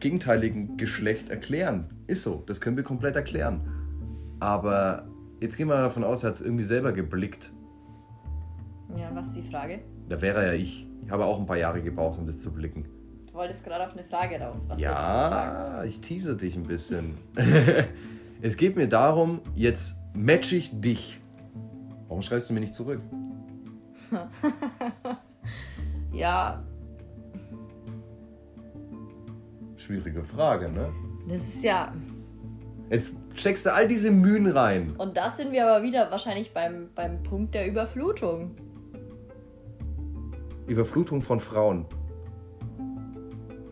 gegenteiligen 0.00 0.76
Geschlecht 0.76 1.30
erklären. 1.30 1.90
Ist 2.06 2.22
so, 2.22 2.42
das 2.46 2.60
können 2.60 2.76
wir 2.76 2.84
komplett 2.84 3.16
erklären. 3.16 4.36
Aber 4.40 5.08
jetzt 5.40 5.56
gehen 5.56 5.68
wir 5.68 5.76
davon 5.76 6.04
aus, 6.04 6.22
er 6.22 6.28
hat 6.28 6.36
es 6.36 6.42
irgendwie 6.42 6.64
selber 6.64 6.92
geblickt. 6.92 7.50
Ja, 8.96 9.10
was 9.14 9.28
ist 9.28 9.36
die 9.36 9.42
Frage? 9.42 9.80
Da 10.08 10.20
wäre 10.20 10.46
ja 10.46 10.52
ich. 10.52 10.86
Ich 11.04 11.10
habe 11.10 11.24
auch 11.24 11.38
ein 11.38 11.46
paar 11.46 11.56
Jahre 11.56 11.82
gebraucht, 11.82 12.18
um 12.18 12.26
das 12.26 12.42
zu 12.42 12.52
blicken. 12.52 12.86
Du 13.26 13.34
wolltest 13.34 13.64
gerade 13.64 13.86
auf 13.86 13.92
eine 13.92 14.04
Frage 14.04 14.40
raus. 14.40 14.64
Was 14.68 14.80
ja, 14.80 15.82
ich 15.84 16.00
tease 16.00 16.36
dich 16.36 16.56
ein 16.56 16.64
bisschen. 16.64 17.14
Es 18.42 18.56
geht 18.56 18.76
mir 18.76 18.88
darum, 18.88 19.40
jetzt 19.54 19.96
match 20.14 20.52
ich 20.52 20.70
dich. 20.80 21.18
Warum 22.08 22.22
schreibst 22.22 22.50
du 22.50 22.54
mir 22.54 22.60
nicht 22.60 22.74
zurück? 22.74 23.00
ja. 26.12 26.62
Schwierige 29.76 30.22
Frage, 30.22 30.68
ne? 30.70 30.92
Das 31.28 31.42
ist 31.42 31.64
ja. 31.64 31.92
Jetzt 32.90 33.16
steckst 33.34 33.66
du 33.66 33.72
all 33.72 33.88
diese 33.88 34.10
Mühen 34.10 34.46
rein. 34.46 34.94
Und 34.96 35.16
da 35.16 35.30
sind 35.30 35.52
wir 35.52 35.66
aber 35.68 35.82
wieder 35.84 36.10
wahrscheinlich 36.10 36.52
beim, 36.52 36.90
beim 36.94 37.22
Punkt 37.22 37.54
der 37.54 37.66
Überflutung. 37.66 38.54
Überflutung 40.66 41.20
von 41.20 41.40
Frauen. 41.40 41.86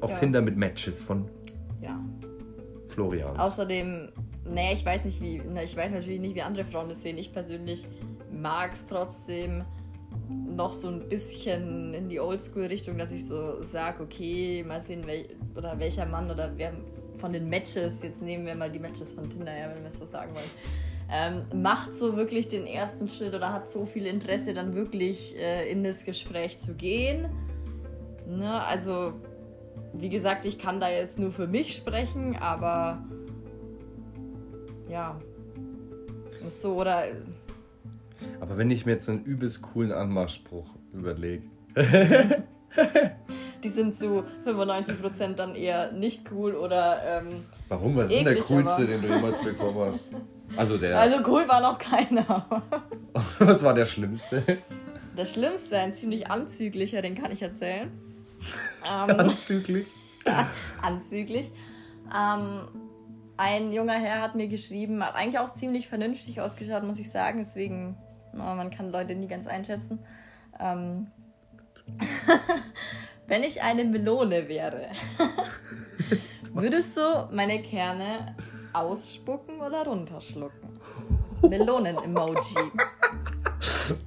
Auf 0.01 0.11
ja. 0.11 0.19
Tinder 0.19 0.41
mit 0.41 0.57
Matches 0.57 1.03
von 1.03 1.29
ja. 1.81 2.01
Florian. 2.89 3.37
Außerdem 3.37 4.11
nee, 4.49 4.73
ich 4.73 4.85
weiß 4.85 5.05
nicht 5.05 5.21
wie, 5.21 5.39
ne, 5.39 5.65
ich 5.65 5.77
weiß 5.77 5.93
natürlich 5.93 6.21
nicht, 6.21 6.35
wie 6.35 6.43
andere 6.43 6.65
Frauen 6.65 6.89
das 6.89 7.03
sehen. 7.03 7.19
Ich 7.19 7.33
persönlich 7.33 7.87
mag 8.31 8.73
es 8.75 8.85
trotzdem 8.89 9.65
noch 10.29 10.73
so 10.73 10.89
ein 10.89 11.09
bisschen 11.09 11.95
in 11.95 12.09
die 12.09 12.21
Oldschool-Richtung, 12.21 12.97
dass 12.99 13.13
ich 13.13 13.27
so 13.27 13.63
sage, 13.63 14.03
okay, 14.03 14.65
mal 14.67 14.81
sehen, 14.81 15.07
wel 15.07 15.27
oder 15.57 15.79
welcher 15.79 16.07
Mann 16.07 16.31
oder 16.31 16.53
wer 16.57 16.73
von 17.19 17.33
den 17.33 17.49
Matches, 17.49 18.03
jetzt 18.03 18.23
nehmen 18.23 18.47
wir 18.47 18.55
mal 18.55 18.71
die 18.71 18.79
Matches 18.79 19.13
von 19.13 19.29
Tinder, 19.31 19.57
ja, 19.57 19.69
wenn 19.71 19.81
wir 19.81 19.89
es 19.89 19.99
so 19.99 20.05
sagen 20.05 20.35
wollen, 20.35 20.51
ähm, 21.11 21.63
macht 21.63 21.95
so 21.95 22.17
wirklich 22.17 22.49
den 22.49 22.67
ersten 22.67 23.09
Schritt 23.09 23.35
oder 23.35 23.53
hat 23.53 23.71
so 23.71 23.87
viel 23.87 24.07
Interesse, 24.07 24.55
dann 24.55 24.75
wirklich 24.75 25.37
äh, 25.37 25.71
in 25.71 25.85
das 25.85 26.05
Gespräch 26.05 26.59
zu 26.59 26.75
gehen. 26.75 27.29
Ne? 28.27 28.63
Also, 28.65 29.13
wie 29.93 30.09
gesagt, 30.09 30.47
ich 30.47 30.59
kann 30.59 30.81
da 30.81 30.89
jetzt 30.89 31.19
nur 31.19 31.31
für 31.31 31.47
mich 31.47 31.75
sprechen, 31.75 32.37
aber 32.37 33.05
ja. 34.89 35.21
So, 36.47 36.75
oder. 36.75 37.05
Aber 38.41 38.57
wenn 38.57 38.71
ich 38.71 38.87
mir 38.87 38.93
jetzt 38.93 39.09
einen 39.09 39.25
übelst 39.25 39.63
coolen 39.63 39.93
Anmachspruch 39.93 40.69
überlege. 40.93 41.45
Die 43.63 43.69
sind 43.71 43.97
zu 43.97 44.23
95% 44.45 45.35
dann 45.35 45.55
eher 45.55 45.93
nicht 45.93 46.31
cool 46.33 46.55
oder. 46.55 46.99
Ähm, 47.07 47.45
Warum? 47.69 47.97
Was 47.97 48.11
ist 48.11 48.17
denn 48.17 48.25
der 48.25 48.37
coolste, 48.37 48.83
aber... 48.83 48.87
den 48.87 49.03
du 49.03 49.09
jemals 49.09 49.43
bekommen 49.43 49.79
hast? 49.79 50.15
Also 50.57 50.77
der. 50.77 50.99
Also 50.99 51.19
cool 51.27 51.49
war 51.49 51.61
noch 51.61 51.79
keiner. 51.79 52.47
Was 53.39 53.65
war 53.65 53.75
der 53.75 53.87
schlimmste? 53.87 54.43
Der 55.17 55.25
schlimmste, 55.25 55.79
ein 55.79 55.95
ziemlich 55.95 56.31
anzüglicher, 56.31 57.01
den 57.01 57.15
kann 57.15 57.33
ich 57.33 57.43
erzählen. 57.43 57.91
Ähm, 58.87 59.19
anzüglich? 59.19 59.87
anzüglich. 60.83 61.51
Ähm, 62.15 62.69
ein 63.37 63.73
junger 63.73 63.95
Herr 63.99 64.21
hat 64.21 64.35
mir 64.35 64.49
geschrieben, 64.49 65.05
hat 65.05 65.15
eigentlich 65.15 65.39
auch 65.39 65.53
ziemlich 65.53 65.89
vernünftig 65.89 66.41
ausgeschaut, 66.41 66.85
muss 66.85 66.99
ich 66.99 67.11
sagen. 67.11 67.41
Deswegen, 67.41 67.97
no, 68.33 68.43
man 68.55 68.71
kann 68.71 68.91
Leute 68.91 69.15
nie 69.15 69.29
ganz 69.29 69.47
einschätzen. 69.47 69.99
Ähm, 70.61 71.09
Wenn 73.27 73.43
ich 73.43 73.63
eine 73.63 73.85
Melone 73.85 74.49
wäre, 74.49 74.89
würdest 76.53 76.97
du 76.97 77.29
meine 77.33 77.63
Kerne 77.63 78.37
ausspucken 78.73 79.61
oder 79.61 79.87
runterschlucken? 79.87 80.79
Melonen-Emoji. 81.49 82.73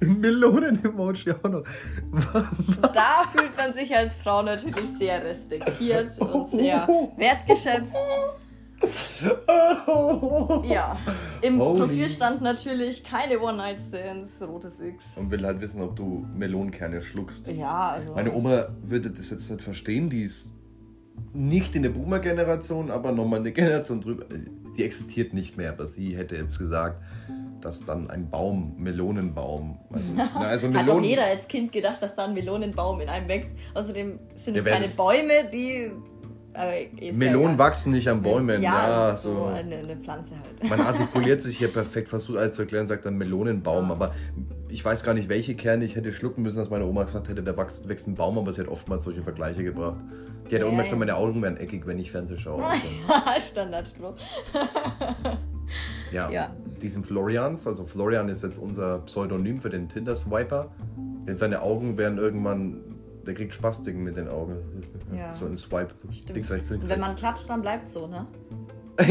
Melonen-Emoji 0.00 1.32
auch 1.32 1.48
noch. 1.48 1.64
Da 2.92 3.24
fühlt 3.32 3.56
man 3.56 3.72
sich 3.72 3.94
als 3.94 4.14
Frau 4.14 4.42
natürlich 4.42 4.90
sehr 4.90 5.24
respektiert 5.24 6.18
und 6.20 6.48
sehr 6.48 6.86
wertgeschätzt. 7.16 7.96
Ja, 10.68 10.98
im 11.42 11.60
Holy. 11.60 11.80
Profil 11.80 12.08
stand 12.08 12.40
natürlich 12.42 13.02
keine 13.02 13.40
One-Night-Stands, 13.40 14.40
rotes 14.42 14.78
X. 14.80 15.04
Und 15.16 15.30
will 15.30 15.44
halt 15.44 15.60
wissen, 15.60 15.82
ob 15.82 15.96
du 15.96 16.26
Melonenkerne 16.34 17.00
schluckst. 17.00 17.48
Ja, 17.48 17.90
also. 17.90 18.14
Meine 18.14 18.32
Oma 18.32 18.68
würde 18.82 19.10
das 19.10 19.30
jetzt 19.30 19.50
nicht 19.50 19.62
verstehen, 19.62 20.08
die 20.10 20.22
ist 20.22 20.52
nicht 21.32 21.74
in 21.74 21.82
der 21.82 21.90
Boomer-Generation, 21.90 22.90
aber 22.90 23.12
nochmal 23.12 23.40
eine 23.40 23.52
Generation 23.52 24.00
drüber. 24.00 24.26
Sie 24.72 24.84
existiert 24.84 25.34
nicht 25.34 25.56
mehr, 25.56 25.70
aber 25.70 25.86
sie 25.88 26.16
hätte 26.16 26.36
jetzt 26.36 26.58
gesagt, 26.58 27.02
dass 27.60 27.84
dann 27.84 28.08
ein 28.08 28.30
Baum, 28.30 28.74
Melonenbaum, 28.78 29.78
also, 29.90 30.12
na, 30.14 30.30
also 30.36 30.68
Hat 30.68 30.74
doch 30.74 30.94
Melonen, 30.94 31.04
jeder 31.04 31.24
als 31.24 31.48
Kind 31.48 31.72
gedacht, 31.72 32.00
dass 32.00 32.14
da 32.14 32.26
ein 32.26 32.34
Melonenbaum 32.34 33.00
in 33.00 33.08
einem 33.08 33.28
wächst. 33.28 33.50
Außerdem 33.74 34.20
sind 34.36 34.56
es 34.56 34.64
keine 34.64 34.88
Bäume, 34.88 35.50
die. 35.52 35.90
Melonen 37.14 37.52
ja 37.52 37.58
wachsen 37.58 37.92
nicht 37.92 38.08
an 38.08 38.22
Bäumen. 38.22 38.62
Ja, 38.62 39.10
Ja, 39.10 39.16
so 39.16 39.32
so. 39.34 39.44
eine, 39.46 39.76
eine 39.76 39.96
Pflanze 39.96 40.32
halt. 40.36 40.68
Man 40.70 40.80
artikuliert 40.86 41.40
sich 41.42 41.58
hier 41.58 41.68
perfekt, 41.68 42.08
versucht 42.08 42.38
alles 42.38 42.54
zu 42.54 42.62
erklären, 42.62 42.86
sagt 42.86 43.06
dann 43.06 43.16
Melonenbaum, 43.16 43.90
aber 43.90 44.12
ich 44.68 44.84
weiß 44.84 45.02
gar 45.04 45.14
nicht, 45.14 45.28
welche 45.28 45.54
Kerne 45.54 45.84
ich 45.84 45.96
hätte 45.96 46.12
schlucken 46.12 46.42
müssen, 46.42 46.58
dass 46.58 46.70
meine 46.70 46.84
Oma 46.86 47.04
gesagt 47.04 47.28
hätte, 47.28 47.42
da 47.42 47.56
wächst, 47.56 47.88
wächst 47.88 48.06
ein 48.08 48.14
Baum, 48.14 48.36
aber 48.38 48.52
sie 48.52 48.60
hat 48.60 48.68
oftmals 48.68 49.04
solche 49.04 49.22
Vergleiche 49.22 49.62
gebracht. 49.64 49.96
Die 50.50 50.54
hat 50.54 50.62
Ja, 50.62 50.68
immer 50.68 50.78
gesagt, 50.82 50.92
ja. 50.92 50.96
meine 50.98 51.16
Augen 51.16 51.42
werden 51.42 51.56
eckig, 51.58 51.86
wenn 51.86 51.98
ich 51.98 52.10
Fernsehen 52.10 52.38
schaue. 52.38 52.62
Standardspruch. 53.40 54.14
Ja, 56.12 56.30
Ja. 56.30 56.56
diesen 56.80 57.04
Florians, 57.04 57.66
also 57.66 57.84
Florian 57.84 58.28
ist 58.30 58.42
jetzt 58.42 58.58
unser 58.58 59.00
Pseudonym 59.00 59.60
für 59.60 59.68
den 59.68 59.88
Tinder-Swiper. 59.90 60.70
Denn 61.26 61.36
seine 61.36 61.60
Augen 61.60 61.98
werden 61.98 62.16
irgendwann, 62.16 62.80
der 63.26 63.34
kriegt 63.34 63.52
Spastiken 63.54 64.02
mit 64.02 64.16
den 64.16 64.28
Augen. 64.28 64.82
Ja. 65.16 65.34
So 65.34 65.46
ein 65.46 65.56
Swipe, 65.56 65.94
Stimmt. 66.10 66.30
links, 66.34 66.50
rechts, 66.50 66.70
links, 66.70 66.88
wenn 66.88 67.00
man 67.00 67.14
klatscht, 67.14 67.48
dann 67.48 67.60
bleibt 67.62 67.88
so, 67.88 68.06
ne? 68.06 68.26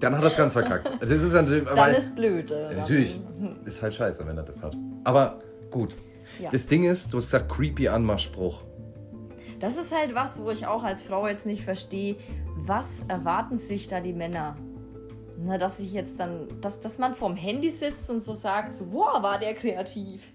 Dann 0.00 0.16
hat 0.16 0.22
er 0.22 0.28
es 0.28 0.36
ganz 0.36 0.52
verkackt. 0.52 0.90
Das 1.00 1.10
ist 1.10 1.32
natürlich, 1.32 1.64
Dann 1.64 1.78
aber- 1.78 1.96
ist 1.96 2.14
blöd. 2.16 2.50
äh, 2.50 2.72
Ja, 2.72 2.78
natürlich, 2.80 3.20
ist 3.64 3.82
halt 3.82 3.94
scheiße, 3.94 4.26
wenn 4.26 4.36
er 4.36 4.42
das 4.42 4.62
hat. 4.62 4.74
Aber 5.04 5.38
gut. 5.70 5.94
Ja. 6.40 6.48
Das 6.50 6.66
Ding 6.66 6.84
ist, 6.84 7.12
du 7.12 7.18
hast 7.18 7.26
gesagt, 7.26 7.48
creepy 7.52 7.86
Anmachspruch. 7.88 8.62
Das 9.60 9.76
ist 9.76 9.94
halt 9.96 10.14
was, 10.14 10.42
wo 10.42 10.50
ich 10.50 10.66
auch 10.66 10.82
als 10.82 11.02
Frau 11.02 11.28
jetzt 11.28 11.46
nicht 11.46 11.62
verstehe, 11.62 12.16
was 12.56 13.02
erwarten 13.08 13.58
sich 13.58 13.86
da 13.86 14.00
die 14.00 14.12
Männer? 14.12 14.56
Na, 15.38 15.56
dass 15.58 15.78
ich 15.78 15.92
jetzt 15.92 16.18
dann, 16.18 16.48
dass, 16.60 16.80
dass 16.80 16.98
man 16.98 17.14
vorm 17.14 17.36
Handy 17.36 17.70
sitzt 17.70 18.10
und 18.10 18.22
so 18.24 18.34
sagt, 18.34 18.74
so, 18.74 18.86
wow, 18.92 19.22
war 19.22 19.38
der 19.38 19.54
kreativ. 19.54 20.32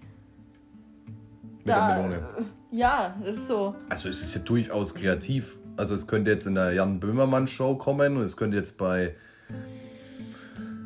Mit 1.68 1.76
der 1.76 1.96
Melone. 1.96 2.28
Ja, 2.70 3.14
das 3.24 3.36
ist 3.36 3.48
so. 3.48 3.74
Also 3.88 4.08
es 4.08 4.22
ist 4.22 4.34
ja 4.34 4.40
durchaus 4.42 4.94
kreativ. 4.94 5.56
Also 5.76 5.94
es 5.94 6.06
könnte 6.06 6.30
jetzt 6.30 6.46
in 6.46 6.54
der 6.54 6.72
Jan 6.72 7.00
Böhmermann 7.00 7.46
Show 7.46 7.76
kommen 7.76 8.16
und 8.16 8.22
es 8.24 8.36
könnte 8.36 8.56
jetzt 8.56 8.76
bei 8.76 9.14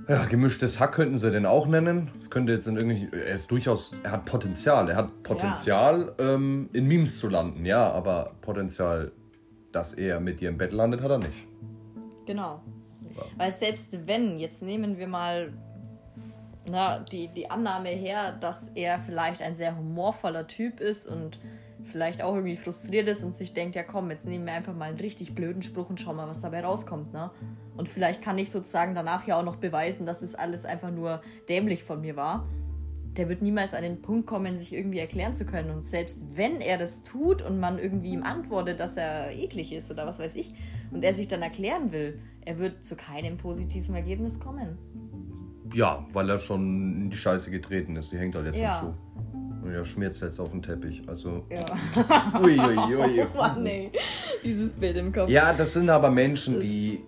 ja, 0.08 0.24
gemischtes 0.24 0.80
Hack 0.80 0.92
könnten 0.92 1.16
sie 1.16 1.30
den 1.30 1.46
auch 1.46 1.66
nennen. 1.66 2.10
Es 2.18 2.30
könnte 2.30 2.52
jetzt 2.52 2.66
in 2.66 2.76
irgendwie 2.76 3.08
er 3.12 3.34
ist 3.34 3.50
durchaus 3.50 3.96
er 4.02 4.12
hat 4.12 4.24
Potenzial, 4.24 4.88
er 4.90 4.96
hat 4.96 5.22
Potenzial 5.22 6.14
ähm, 6.18 6.68
in 6.72 6.86
Memes 6.86 7.18
zu 7.18 7.28
landen, 7.28 7.64
ja, 7.64 7.90
aber 7.90 8.34
Potenzial, 8.40 9.12
dass 9.72 9.94
er 9.94 10.20
mit 10.20 10.40
dir 10.40 10.48
im 10.48 10.58
Bett 10.58 10.72
landet, 10.72 11.02
hat 11.02 11.10
er 11.10 11.18
nicht. 11.18 11.46
Genau. 12.26 12.60
Weil 13.36 13.52
selbst 13.52 14.06
wenn, 14.06 14.38
jetzt 14.38 14.62
nehmen 14.62 14.98
wir 14.98 15.06
mal 15.06 15.52
na, 16.70 17.00
die, 17.00 17.28
die 17.28 17.50
Annahme 17.50 17.88
her, 17.88 18.32
dass 18.32 18.68
er 18.74 19.00
vielleicht 19.00 19.42
ein 19.42 19.54
sehr 19.54 19.76
humorvoller 19.76 20.46
Typ 20.46 20.80
ist 20.80 21.06
und 21.06 21.38
vielleicht 21.84 22.22
auch 22.22 22.34
irgendwie 22.34 22.56
frustriert 22.56 23.08
ist 23.08 23.24
und 23.24 23.34
sich 23.34 23.52
denkt, 23.52 23.74
ja 23.74 23.82
komm, 23.82 24.10
jetzt 24.10 24.26
nehmen 24.26 24.46
wir 24.46 24.52
einfach 24.52 24.74
mal 24.74 24.88
einen 24.88 25.00
richtig 25.00 25.34
blöden 25.34 25.62
Spruch 25.62 25.90
und 25.90 26.00
schauen 26.00 26.16
mal, 26.16 26.28
was 26.28 26.40
dabei 26.40 26.64
rauskommt, 26.64 27.12
ne? 27.12 27.30
Und 27.76 27.88
vielleicht 27.88 28.22
kann 28.22 28.38
ich 28.38 28.50
sozusagen 28.50 28.94
danach 28.94 29.26
ja 29.26 29.38
auch 29.38 29.44
noch 29.44 29.56
beweisen, 29.56 30.06
dass 30.06 30.22
es 30.22 30.34
alles 30.34 30.64
einfach 30.64 30.90
nur 30.90 31.22
dämlich 31.48 31.82
von 31.82 32.00
mir 32.00 32.16
war. 32.16 32.46
Der 33.16 33.28
wird 33.28 33.42
niemals 33.42 33.74
an 33.74 33.82
den 33.82 34.00
Punkt 34.00 34.26
kommen, 34.26 34.56
sich 34.56 34.72
irgendwie 34.72 34.98
erklären 34.98 35.34
zu 35.34 35.44
können. 35.44 35.70
Und 35.70 35.86
selbst 35.86 36.24
wenn 36.34 36.60
er 36.60 36.78
das 36.78 37.02
tut 37.02 37.42
und 37.42 37.60
man 37.60 37.78
irgendwie 37.78 38.12
ihm 38.12 38.22
antwortet, 38.22 38.78
dass 38.78 38.96
er 38.96 39.32
eklig 39.32 39.72
ist 39.72 39.90
oder 39.90 40.06
was 40.06 40.18
weiß 40.18 40.34
ich, 40.36 40.54
und 40.90 41.02
er 41.02 41.14
sich 41.14 41.28
dann 41.28 41.42
erklären 41.42 41.92
will, 41.92 42.20
er 42.44 42.58
wird 42.58 42.84
zu 42.84 42.96
keinem 42.96 43.38
positiven 43.38 43.94
Ergebnis 43.94 44.38
kommen. 44.38 44.78
Ja, 45.74 46.06
weil 46.12 46.28
er 46.30 46.38
schon 46.38 47.02
in 47.02 47.10
die 47.10 47.16
Scheiße 47.16 47.50
getreten 47.50 47.96
ist. 47.96 48.12
Die 48.12 48.18
hängt 48.18 48.34
halt 48.34 48.46
jetzt 48.46 48.58
Ja. 48.58 48.78
im 48.80 48.86
Schuh. 48.86 48.94
Und 49.64 49.70
er 49.72 49.84
schmiert 49.84 50.20
jetzt 50.20 50.40
auf 50.40 50.50
den 50.50 50.60
Teppich. 50.62 51.02
Also. 51.06 51.46
Ja. 51.50 51.64
Ui, 52.42 52.58
ui, 52.58 52.96
ui. 52.96 53.22
Oh 53.34 53.38
Mann, 53.38 53.64
ey. 53.66 53.90
Dieses 54.44 54.72
Bild 54.72 54.96
im 54.96 55.12
Kopf. 55.12 55.28
Ja, 55.30 55.52
das 55.52 55.72
sind 55.72 55.88
aber 55.88 56.10
Menschen, 56.10 56.54
Das- 56.54 56.64
die, 56.64 57.00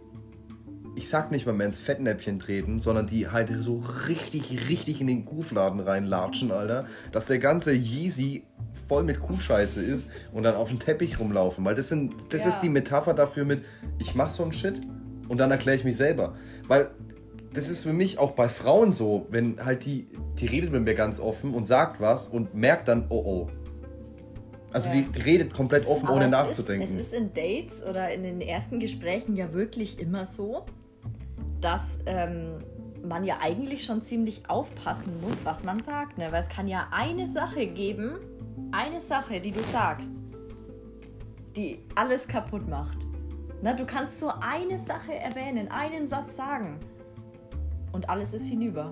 ich 0.96 1.08
sag 1.08 1.32
nicht 1.32 1.46
mal 1.46 1.52
mehr 1.52 1.66
ins 1.66 1.80
Fettnäpfchen 1.80 2.38
treten, 2.38 2.80
sondern 2.80 3.06
die 3.08 3.28
halt 3.28 3.50
so 3.58 3.82
richtig, 4.08 4.68
richtig 4.68 5.00
in 5.00 5.08
den 5.08 5.24
Kuhfladen 5.24 5.80
reinlatschen, 5.80 6.52
Alter. 6.52 6.84
Dass 7.10 7.26
der 7.26 7.40
ganze 7.40 7.72
Yeezy 7.72 8.44
voll 8.86 9.02
mit 9.02 9.18
Kuhscheiße 9.20 9.82
ist 9.82 10.08
und 10.32 10.44
dann 10.44 10.54
auf 10.54 10.68
dem 10.68 10.78
Teppich 10.78 11.18
rumlaufen. 11.18 11.64
Weil 11.64 11.74
das, 11.74 11.88
sind, 11.88 12.14
das 12.30 12.42
Ja. 12.44 12.50
ist 12.50 12.60
die 12.60 12.68
Metapher 12.68 13.14
dafür 13.14 13.44
mit, 13.44 13.64
ich 13.98 14.14
mach 14.14 14.30
so 14.30 14.42
einen 14.44 14.52
Shit 14.52 14.80
und 15.28 15.38
dann 15.38 15.50
erkläre 15.50 15.76
ich 15.76 15.84
mich 15.84 15.96
selber. 15.96 16.36
Weil 16.68 16.90
das 17.54 17.68
ist 17.68 17.84
für 17.84 17.92
mich 17.92 18.18
auch 18.18 18.32
bei 18.32 18.48
Frauen 18.48 18.92
so, 18.92 19.26
wenn 19.30 19.64
halt 19.64 19.84
die, 19.84 20.08
die 20.38 20.46
redet 20.46 20.72
mit 20.72 20.82
mir 20.82 20.94
ganz 20.94 21.20
offen 21.20 21.54
und 21.54 21.66
sagt 21.66 22.00
was 22.00 22.28
und 22.28 22.54
merkt 22.54 22.88
dann, 22.88 23.06
oh 23.08 23.22
oh. 23.24 23.48
Also 24.72 24.88
Ja. 24.88 24.96
die, 24.96 25.02
die 25.04 25.20
redet 25.20 25.54
komplett 25.54 25.86
offen, 25.86 26.06
Aber 26.06 26.16
ohne 26.16 26.24
es 26.24 26.30
nachzudenken. 26.32 26.98
Ist, 26.98 27.06
es 27.06 27.12
ist 27.12 27.14
in 27.14 27.32
Dates 27.32 27.80
oder 27.88 28.12
in 28.12 28.24
den 28.24 28.40
ersten 28.40 28.80
Gesprächen 28.80 29.36
ja 29.36 29.52
wirklich 29.52 30.00
immer 30.00 30.26
so, 30.26 30.64
dass 31.60 31.82
ähm, 32.06 32.58
man 33.06 33.22
ja 33.22 33.38
eigentlich 33.40 33.84
schon 33.84 34.02
ziemlich 34.02 34.42
aufpassen 34.50 35.20
muss, 35.20 35.44
was 35.44 35.62
man 35.62 35.78
sagt. 35.78 36.18
Ne? 36.18 36.26
Weil 36.32 36.40
es 36.40 36.48
kann 36.48 36.66
ja 36.66 36.88
eine 36.90 37.26
Sache 37.26 37.68
geben, 37.68 38.16
eine 38.72 39.00
Sache, 39.00 39.40
die 39.40 39.52
du 39.52 39.62
sagst, 39.62 40.10
die 41.56 41.78
alles 41.94 42.26
kaputt 42.26 42.68
macht. 42.68 42.98
Na, 43.62 43.74
du 43.74 43.86
kannst 43.86 44.18
so 44.18 44.28
eine 44.40 44.76
Sache 44.80 45.14
erwähnen, 45.14 45.68
einen 45.70 46.08
Satz 46.08 46.36
sagen 46.36 46.80
und 47.94 48.10
alles 48.10 48.34
ist 48.34 48.46
hinüber. 48.46 48.90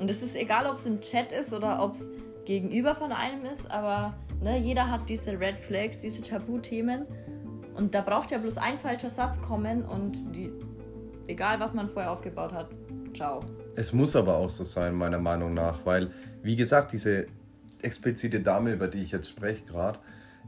Und 0.00 0.10
es 0.10 0.22
ist 0.22 0.34
egal, 0.34 0.66
ob 0.66 0.76
es 0.76 0.86
im 0.86 1.00
Chat 1.00 1.30
ist 1.30 1.52
oder 1.52 1.82
ob 1.82 1.92
es 1.92 2.08
gegenüber 2.46 2.94
von 2.94 3.12
einem 3.12 3.44
ist, 3.44 3.70
aber 3.70 4.14
ne, 4.42 4.58
jeder 4.58 4.90
hat 4.90 5.08
diese 5.08 5.38
Red 5.38 5.60
Flags, 5.60 6.00
diese 6.00 6.22
Tabuthemen. 6.22 7.04
Und 7.74 7.94
da 7.94 8.00
braucht 8.00 8.30
ja 8.30 8.38
bloß 8.38 8.56
ein 8.56 8.78
falscher 8.78 9.10
Satz 9.10 9.40
kommen 9.42 9.84
und 9.84 10.34
die, 10.34 10.50
egal 11.26 11.60
was 11.60 11.74
man 11.74 11.88
vorher 11.88 12.10
aufgebaut 12.10 12.52
hat, 12.52 12.70
ciao. 13.14 13.40
Es 13.76 13.92
muss 13.92 14.16
aber 14.16 14.36
auch 14.36 14.50
so 14.50 14.64
sein, 14.64 14.94
meiner 14.94 15.18
Meinung 15.18 15.52
nach, 15.52 15.84
weil, 15.84 16.10
wie 16.42 16.56
gesagt, 16.56 16.92
diese 16.92 17.26
explizite 17.82 18.40
Dame, 18.40 18.72
über 18.72 18.88
die 18.88 19.02
ich 19.02 19.12
jetzt 19.12 19.28
spreche 19.28 19.64
gerade, 19.66 19.98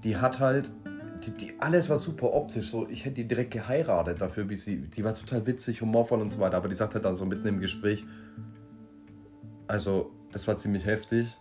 die 0.03 0.17
hat 0.17 0.41
halt, 0.41 0.71
die, 1.25 1.31
die, 1.31 1.55
alles 1.59 1.89
war 1.89 1.99
super 1.99 2.33
optisch, 2.33 2.71
so, 2.71 2.89
ich 2.89 3.05
hätte 3.05 3.17
die 3.17 3.29
direkt 3.29 3.53
geheiratet 3.53 4.21
dafür, 4.21 4.49
wie 4.49 4.57
sie, 4.57 4.79
die 4.83 5.05
war 5.05 5.15
total 5.15 5.47
witzig, 5.47 5.81
humorvoll 5.81 6.21
und 6.21 6.31
so 6.31 6.39
weiter, 6.39 6.57
aber 6.57 6.69
die 6.69 6.75
sagt 6.75 6.95
halt 6.95 7.05
dann 7.05 7.15
so 7.15 7.25
mitten 7.25 7.47
im 7.47 7.61
Gespräch, 7.61 8.05
also, 9.69 10.11
das 10.33 10.47
war 10.47 10.57
ziemlich 10.57 10.85
heftig. 10.85 11.39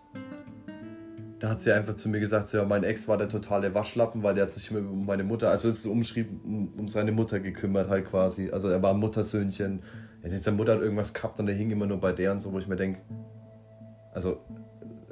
Da 1.39 1.49
hat 1.49 1.59
sie 1.59 1.71
einfach 1.71 1.95
zu 1.95 2.07
mir 2.07 2.19
gesagt, 2.19 2.47
so, 2.47 2.59
ja, 2.59 2.65
mein 2.65 2.83
Ex 2.83 3.07
war 3.07 3.17
der 3.17 3.27
totale 3.27 3.73
Waschlappen, 3.73 4.21
weil 4.21 4.35
der 4.35 4.43
hat 4.43 4.51
sich 4.51 4.69
immer 4.69 4.79
um 4.89 5.05
meine 5.05 5.23
Mutter, 5.23 5.49
also 5.49 5.67
ist 5.69 5.85
umschrieben, 5.85 6.39
um, 6.43 6.79
um 6.79 6.87
seine 6.87 7.11
Mutter 7.11 7.39
gekümmert 7.39 7.89
halt 7.89 8.05
quasi. 8.05 8.51
Also 8.51 8.69
er 8.69 8.81
war 8.81 8.93
ein 8.93 8.99
Muttersöhnchen. 8.99 9.81
Ja, 10.23 10.37
seine 10.37 10.55
Mutter 10.55 10.73
hat 10.73 10.81
irgendwas 10.81 11.13
gehabt 11.13 11.39
und 11.39 11.47
er 11.47 11.55
hing 11.55 11.71
immer 11.71 11.87
nur 11.87 11.99
bei 11.99 12.11
der 12.11 12.31
und 12.31 12.41
so, 12.41 12.53
wo 12.53 12.59
ich 12.59 12.67
mir 12.67 12.75
denke, 12.75 13.01
also, 14.13 14.41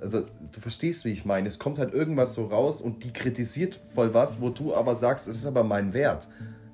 also 0.01 0.21
du 0.51 0.59
verstehst, 0.61 1.05
wie 1.05 1.11
ich 1.11 1.25
meine. 1.25 1.47
Es 1.47 1.59
kommt 1.59 1.77
halt 1.79 1.93
irgendwas 1.93 2.33
so 2.33 2.45
raus 2.45 2.81
und 2.81 3.03
die 3.03 3.11
kritisiert 3.13 3.79
voll 3.93 4.13
was, 4.13 4.41
wo 4.41 4.49
du 4.49 4.73
aber 4.75 4.95
sagst, 4.95 5.27
es 5.27 5.37
ist 5.37 5.45
aber 5.45 5.63
mein 5.63 5.93
Wert. 5.93 6.27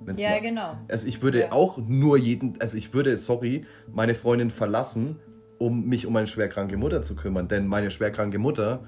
Wenn's 0.04 0.20
Ja, 0.20 0.30
mal- 0.32 0.42
genau. 0.42 0.78
Also 0.90 1.08
ich 1.08 1.22
würde 1.24 1.40
Ja. 1.42 1.52
auch 1.52 1.78
nur 1.78 2.18
jeden, 2.18 2.60
also 2.62 2.78
ich 2.78 2.94
würde, 2.94 3.18
sorry, 3.18 3.66
meine 3.92 4.14
Freundin 4.16 4.50
verlassen, 4.52 5.18
um 5.58 5.86
mich 5.88 6.06
um 6.06 6.14
meine 6.14 6.28
schwerkranke 6.28 6.78
Mutter 6.78 7.02
zu 7.02 7.16
kümmern. 7.16 7.48
Denn 7.48 7.66
meine 7.68 7.90
schwerkranke 7.92 8.38
Mutter, 8.38 8.82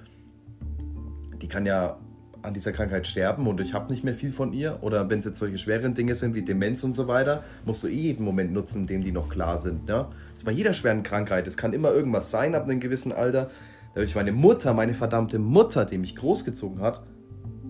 die 1.41 1.47
kann 1.47 1.65
ja 1.65 1.97
an 2.43 2.53
dieser 2.53 2.71
Krankheit 2.71 3.07
sterben 3.07 3.47
und 3.47 3.59
ich 3.59 3.73
habe 3.73 3.91
nicht 3.91 4.03
mehr 4.03 4.13
viel 4.13 4.31
von 4.31 4.53
ihr. 4.53 4.79
Oder 4.81 5.09
wenn 5.09 5.19
es 5.19 5.25
jetzt 5.25 5.39
solche 5.39 5.57
schweren 5.57 5.95
Dinge 5.95 6.13
sind 6.15 6.35
wie 6.35 6.43
Demenz 6.43 6.83
und 6.83 6.93
so 6.95 7.07
weiter, 7.07 7.43
musst 7.65 7.83
du 7.83 7.87
eh 7.87 7.91
jeden 7.95 8.23
Moment 8.23 8.53
nutzen, 8.53 8.81
in 8.81 8.87
dem 8.87 9.01
die 9.01 9.11
noch 9.11 9.29
klar 9.29 9.57
sind. 9.57 9.89
Ja? 9.89 10.03
Das 10.31 10.41
ist 10.41 10.45
bei 10.45 10.51
jeder 10.51 10.73
schweren 10.73 11.03
Krankheit. 11.03 11.47
Es 11.47 11.57
kann 11.57 11.73
immer 11.73 11.91
irgendwas 11.91 12.31
sein 12.31 12.53
ab 12.55 12.63
einem 12.63 12.79
gewissen 12.79 13.11
Alter. 13.11 13.49
Da 13.97 14.01
habe 14.01 14.05
ich 14.09 14.15
meine 14.15 14.31
Mutter, 14.31 14.75
meine 14.75 14.93
verdammte 14.93 15.39
Mutter, 15.39 15.83
die 15.83 15.97
mich 15.97 16.15
großgezogen 16.15 16.81
hat, 16.81 17.01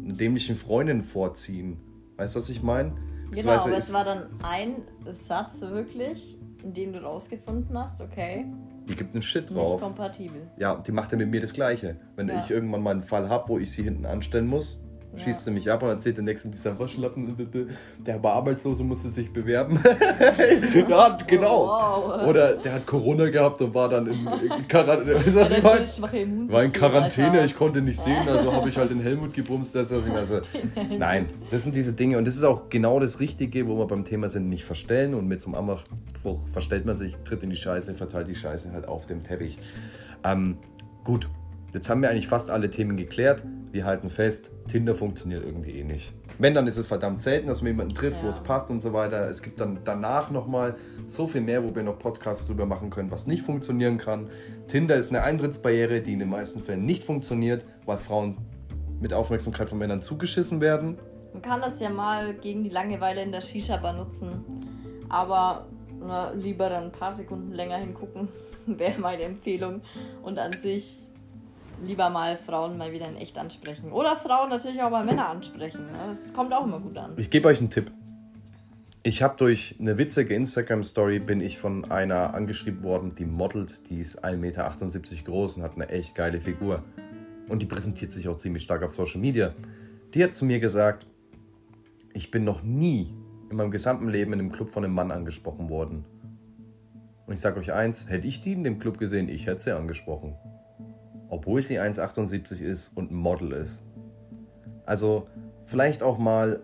eine 0.04 0.12
dämlichen 0.14 0.58
Freundin 0.58 1.02
vorziehen. 1.02 1.78
Weißt 2.18 2.36
du, 2.36 2.40
was 2.42 2.50
ich 2.50 2.62
meine? 2.62 2.92
Genau, 3.32 3.52
aber 3.54 3.78
es 3.78 3.94
war 3.94 4.04
dann 4.04 4.28
ein 4.44 4.76
Satz 5.10 5.62
wirklich, 5.62 6.38
in 6.66 6.74
dem 6.74 6.92
du 6.92 7.00
rausgefunden 7.02 7.78
hast, 7.78 8.02
okay. 8.02 8.46
Die 8.90 8.96
gibt 8.98 9.14
einen 9.14 9.22
Shit 9.22 9.44
Nicht 9.50 9.56
drauf. 9.56 9.80
kompatibel. 9.80 10.42
Ja, 10.58 10.76
die 10.76 10.92
macht 10.92 11.14
ja 11.14 11.18
mit 11.18 11.30
mir 11.30 11.40
das 11.40 11.54
Gleiche. 11.54 11.96
Wenn 12.18 12.28
Ja. 12.28 12.40
ich 12.40 12.52
irgendwann 12.52 12.84
mal 12.84 12.92
einen 12.92 13.04
Fall 13.04 13.30
habe, 13.30 13.48
wo 13.48 13.58
ich 13.58 13.72
sie 13.72 13.84
hinten 13.84 14.06
anstellen 14.06 14.48
muss, 14.48 14.82
Ja. 15.14 15.24
schießt 15.24 15.46
sie 15.46 15.52
mich 15.52 15.72
ab 15.72 15.84
und 15.84 15.90
erzählt 15.90 16.18
den 16.18 16.26
nächsten 16.26 16.52
dieser 16.52 16.78
Waschlappen, 16.78 17.36
der 18.06 18.22
war 18.22 18.34
Arbeitslose, 18.34 18.84
musste 18.84 19.10
sich 19.10 19.32
bewerben. 19.32 19.80
ja, 20.90 21.18
genau. 21.26 21.64
Oh, 21.64 22.10
wow. 22.10 22.28
Oder 22.28 22.56
der 22.58 22.74
hat 22.74 22.86
Corona 22.86 23.30
gehabt 23.30 23.62
und 23.62 23.74
war 23.74 23.90
dann 23.90 24.08
in 24.08 24.68
Quarantäne. 24.68 25.16
Was 25.26 25.52
ich 25.52 25.58
Immunsystem, 25.58 26.52
War 26.52 26.64
in 26.64 26.72
Quarantäne, 26.72 27.32
Alter. 27.32 27.46
ich 27.46 27.56
konnte 27.56 27.82
nicht 27.82 28.00
sehen, 28.00 28.28
also 28.28 28.52
habe 28.52 28.70
ich 28.70 28.78
halt 28.78 28.92
den 28.92 29.00
Helmut 29.00 29.34
gebumst. 29.34 29.74
Das, 29.76 29.92
was 29.92 30.06
ich 30.06 30.12
meine. 30.12 30.20
Also, 30.20 30.40
nein, 30.98 31.28
das 31.50 31.64
sind 31.64 31.76
diese 31.76 31.94
Dinge 31.94 32.18
und 32.18 32.26
das 32.26 32.36
ist 32.36 32.44
auch 32.44 32.70
genau 32.70 33.00
das 33.00 33.20
Richtige, 33.20 33.68
wo 33.68 33.78
wir 33.78 33.88
beim 33.88 34.04
Thema 34.06 34.30
sind, 34.30 34.50
nicht 34.50 34.66
verstellen 34.66 35.14
und 35.14 35.28
mit 35.28 35.42
so 35.42 35.48
einem 35.48 35.56
Anmachspruch 35.56 36.40
verstellt 36.52 36.86
man 36.86 36.96
sich, 36.96 37.16
tritt 37.24 37.44
in 37.44 37.50
die 37.50 37.56
Scheiße, 37.56 37.94
verteilt 37.94 38.28
die 38.28 38.36
Scheiße 38.36 38.72
halt 38.74 38.88
auf 38.88 39.06
dem 39.06 39.24
Teppich. 39.24 39.58
Ähm, 40.24 40.58
gut, 41.04 41.30
jetzt 41.74 41.90
haben 41.90 42.02
wir 42.02 42.10
eigentlich 42.10 42.28
fast 42.28 42.50
alle 42.52 42.70
Themen 42.70 42.98
geklärt. 42.98 43.44
Wir 43.72 43.86
halten 43.86 44.10
fest, 44.10 44.52
Tinder 44.68 44.96
funktioniert 44.96 45.44
irgendwie 45.44 45.72
eh 45.72 45.84
nicht. 45.84 46.14
Wenn, 46.40 46.54
dann 46.54 46.68
ist 46.68 46.78
es 46.78 46.86
verdammt 46.86 47.20
selten, 47.20 47.48
dass 47.48 47.62
man 47.62 47.72
jemanden 47.72 47.96
trifft, 47.96 48.20
wo 48.22 48.24
Ja. 48.26 48.30
es 48.30 48.40
passt 48.40 48.70
und 48.70 48.80
so 48.82 48.94
weiter. 48.94 49.28
Es 49.30 49.42
gibt 49.42 49.60
dann 49.60 49.80
danach 49.84 50.30
nochmal 50.32 50.76
so 51.08 51.26
viel 51.28 51.42
mehr, 51.42 51.64
wo 51.64 51.76
wir 51.76 51.84
noch 51.84 51.98
Podcasts 52.00 52.46
drüber 52.48 52.66
machen 52.66 52.90
können, 52.90 53.12
was 53.12 53.26
nicht 53.28 53.42
funktionieren 53.42 53.98
kann. 53.98 54.30
Tinder 54.68 54.96
ist 54.96 55.10
eine 55.10 55.24
Eintrittsbarriere, 55.24 56.02
die 56.02 56.14
in 56.14 56.20
den 56.20 56.30
meisten 56.30 56.62
Fällen 56.62 56.86
nicht 56.86 57.04
funktioniert, 57.04 57.66
weil 57.86 57.98
Frauen 57.98 58.38
mit 59.02 59.14
Aufmerksamkeit 59.14 59.70
von 59.70 59.78
Männern 59.80 60.02
zugeschissen 60.02 60.62
werden. 60.62 60.98
Man 61.34 61.42
kann 61.42 61.60
das 61.62 61.80
ja 61.80 61.90
mal 61.90 62.34
gegen 62.36 62.64
die 62.64 62.70
Langeweile 62.70 63.22
in 63.24 63.32
der 63.32 63.42
Shisha-Bar 63.42 63.94
nutzen. 63.94 64.44
Aber 65.10 65.68
na, 66.00 66.32
lieber 66.32 66.70
dann 66.70 66.86
ein 66.86 66.92
paar 66.92 67.14
Sekunden 67.14 67.52
länger 67.52 67.78
hingucken, 67.78 68.28
wäre 68.68 69.00
meine 69.00 69.24
Empfehlung. 69.24 69.82
Und 70.24 70.38
an 70.40 70.52
sich 70.52 71.04
lieber 71.86 72.10
mal 72.10 72.38
Frauen 72.38 72.78
mal 72.78 72.92
wieder 72.92 73.08
in 73.08 73.18
echt 73.18 73.38
ansprechen. 73.38 73.92
Oder 73.92 74.16
Frauen 74.16 74.50
natürlich 74.50 74.82
auch 74.82 74.90
mal 74.90 75.06
Männer 75.06 75.30
ansprechen. 75.30 75.86
ne? 75.88 75.98
Das 76.10 76.34
kommt 76.34 76.54
auch 76.54 76.66
immer 76.66 76.80
gut 76.80 76.98
an. 76.98 77.14
Ich 77.18 77.30
gebe 77.30 77.48
euch 77.48 77.60
einen 77.60 77.70
Tipp. 77.70 77.92
Ich 79.04 79.24
habe 79.24 79.36
durch 79.38 79.76
eine 79.80 79.98
witzige 79.98 80.34
Instagram-Story 80.34 81.20
bin 81.20 81.40
ich 81.40 81.58
von 81.58 81.90
einer 81.90 82.34
angeschrieben 82.34 82.84
worden, 82.84 83.16
die 83.16 83.26
modelt, 83.26 83.90
die 83.90 84.02
ist 84.02 84.26
1,78 84.26 84.36
Meter 84.38 85.24
groß 85.24 85.58
und 85.58 85.64
hat 85.64 85.76
eine 85.76 85.88
echt 85.88 86.16
geile 86.16 86.42
Figur. 86.42 86.84
Und 87.48 87.62
die 87.62 87.66
präsentiert 87.66 88.12
sich 88.12 88.28
auch 88.28 88.36
ziemlich 88.36 88.64
stark 88.64 88.84
auf 88.84 88.92
Social 88.92 89.22
Media. 89.22 89.54
Die 90.14 90.24
hat 90.24 90.36
zu 90.36 90.44
mir 90.44 90.60
gesagt, 90.60 91.06
ich 92.14 92.32
bin 92.32 92.44
noch 92.44 92.64
nie 92.64 93.14
in 93.50 93.56
meinem 93.56 93.72
gesamten 93.72 94.10
Leben 94.10 94.34
in 94.34 94.40
einem 94.40 94.52
Club 94.52 94.72
von 94.72 94.84
einem 94.84 94.94
Mann 94.94 95.12
angesprochen 95.12 95.70
worden. 95.70 96.04
Und 97.28 97.34
ich 97.34 97.40
sage 97.40 97.60
euch 97.60 97.72
eins, 97.72 98.10
hätte 98.10 98.28
ich 98.28 98.42
die 98.42 98.54
in 98.54 98.64
dem 98.64 98.80
Club 98.80 98.98
gesehen, 98.98 99.30
ich 99.30 99.48
hätte 99.48 99.62
sie 99.62 99.76
angesprochen. 99.76 100.36
Obwohl 101.30 101.62
sie 101.62 101.80
1,78 101.80 102.62
ist 102.62 102.96
und 102.96 103.12
ein 103.12 103.16
Model 103.16 103.52
ist. 103.52 103.84
Also 104.86 105.28
vielleicht 105.66 106.02
auch 106.04 106.18
mal 106.18 106.62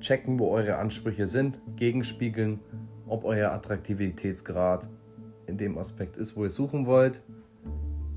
checken, 0.00 0.38
wo 0.38 0.50
eure 0.50 0.76
Ansprüche 0.76 1.26
sind, 1.26 1.58
gegenspiegeln, 1.76 2.60
ob 3.06 3.24
euer 3.24 3.52
Attraktivitätsgrad 3.52 4.88
in 5.46 5.56
dem 5.56 5.78
Aspekt 5.78 6.16
ist, 6.16 6.36
wo 6.36 6.44
ihr 6.44 6.50
suchen 6.50 6.86
wollt. 6.86 7.22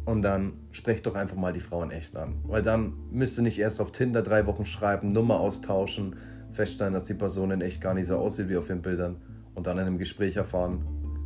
Und 0.06 0.24
dann 0.24 0.54
sprecht 0.72 1.06
doch 1.06 1.16
einfach 1.16 1.36
mal 1.36 1.54
die 1.54 1.60
Frauen 1.60 1.92
echt 1.92 2.16
an. 2.16 2.40
Weil 2.44 2.62
dann 2.62 2.94
müsst 3.12 3.38
ihr 3.38 3.44
nicht 3.44 3.60
erst 3.60 3.80
auf 3.80 3.92
Tinder 3.92 4.22
drei 4.22 4.48
Wochen 4.48 4.66
schreiben, 4.66 5.10
Nummer 5.10 5.40
austauschen, 5.40 6.16
feststellen, 6.50 6.94
dass 6.94 7.06
die 7.06 7.14
Person 7.14 7.52
in 7.52 7.62
echt 7.62 7.82
gar 7.82 7.94
nicht 7.94 8.08
so 8.08 8.18
aussieht 8.18 8.50
wie 8.50 8.58
auf 8.58 8.68
den 8.68 8.82
Bildern 8.82 9.18
und 9.54 9.68
dann 9.68 9.78
in 9.78 9.86
einem 9.86 9.98
Gespräch 9.98 10.36
erfahren, 10.36 10.84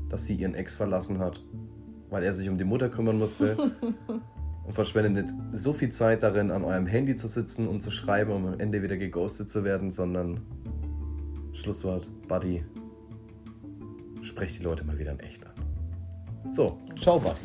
dass 0.09 0.25
sie 0.25 0.35
ihren 0.35 0.53
Ex 0.53 0.75
verlassen 0.75 1.19
hat, 1.19 1.41
weil 2.09 2.23
er 2.23 2.33
sich 2.33 2.49
um 2.49 2.57
die 2.57 2.65
Mutter 2.65 2.89
kümmern 2.89 3.17
musste. 3.17 3.71
und 4.65 4.73
verschwendet 4.73 5.13
nicht 5.13 5.33
so 5.51 5.73
viel 5.73 5.89
Zeit 5.89 6.23
darin, 6.23 6.51
an 6.51 6.63
eurem 6.63 6.85
Handy 6.85 7.15
zu 7.15 7.27
sitzen 7.27 7.67
und 7.67 7.81
zu 7.81 7.91
schreiben, 7.91 8.31
um 8.31 8.45
am 8.45 8.59
Ende 8.59 8.81
wieder 8.81 8.97
geghostet 8.97 9.49
zu 9.49 9.63
werden, 9.63 9.89
sondern 9.91 10.39
Schlusswort, 11.53 12.09
Buddy, 12.27 12.63
sprecht 14.21 14.59
die 14.59 14.63
Leute 14.63 14.83
mal 14.83 14.97
wieder 14.97 15.11
in 15.11 15.19
echt 15.19 15.45
an. 15.45 15.53
So, 16.51 16.77
ciao, 16.99 17.19
Buddy. 17.19 17.39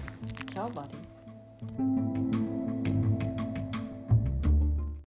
Ciao, 0.47 0.69
Buddy. 0.71 2.38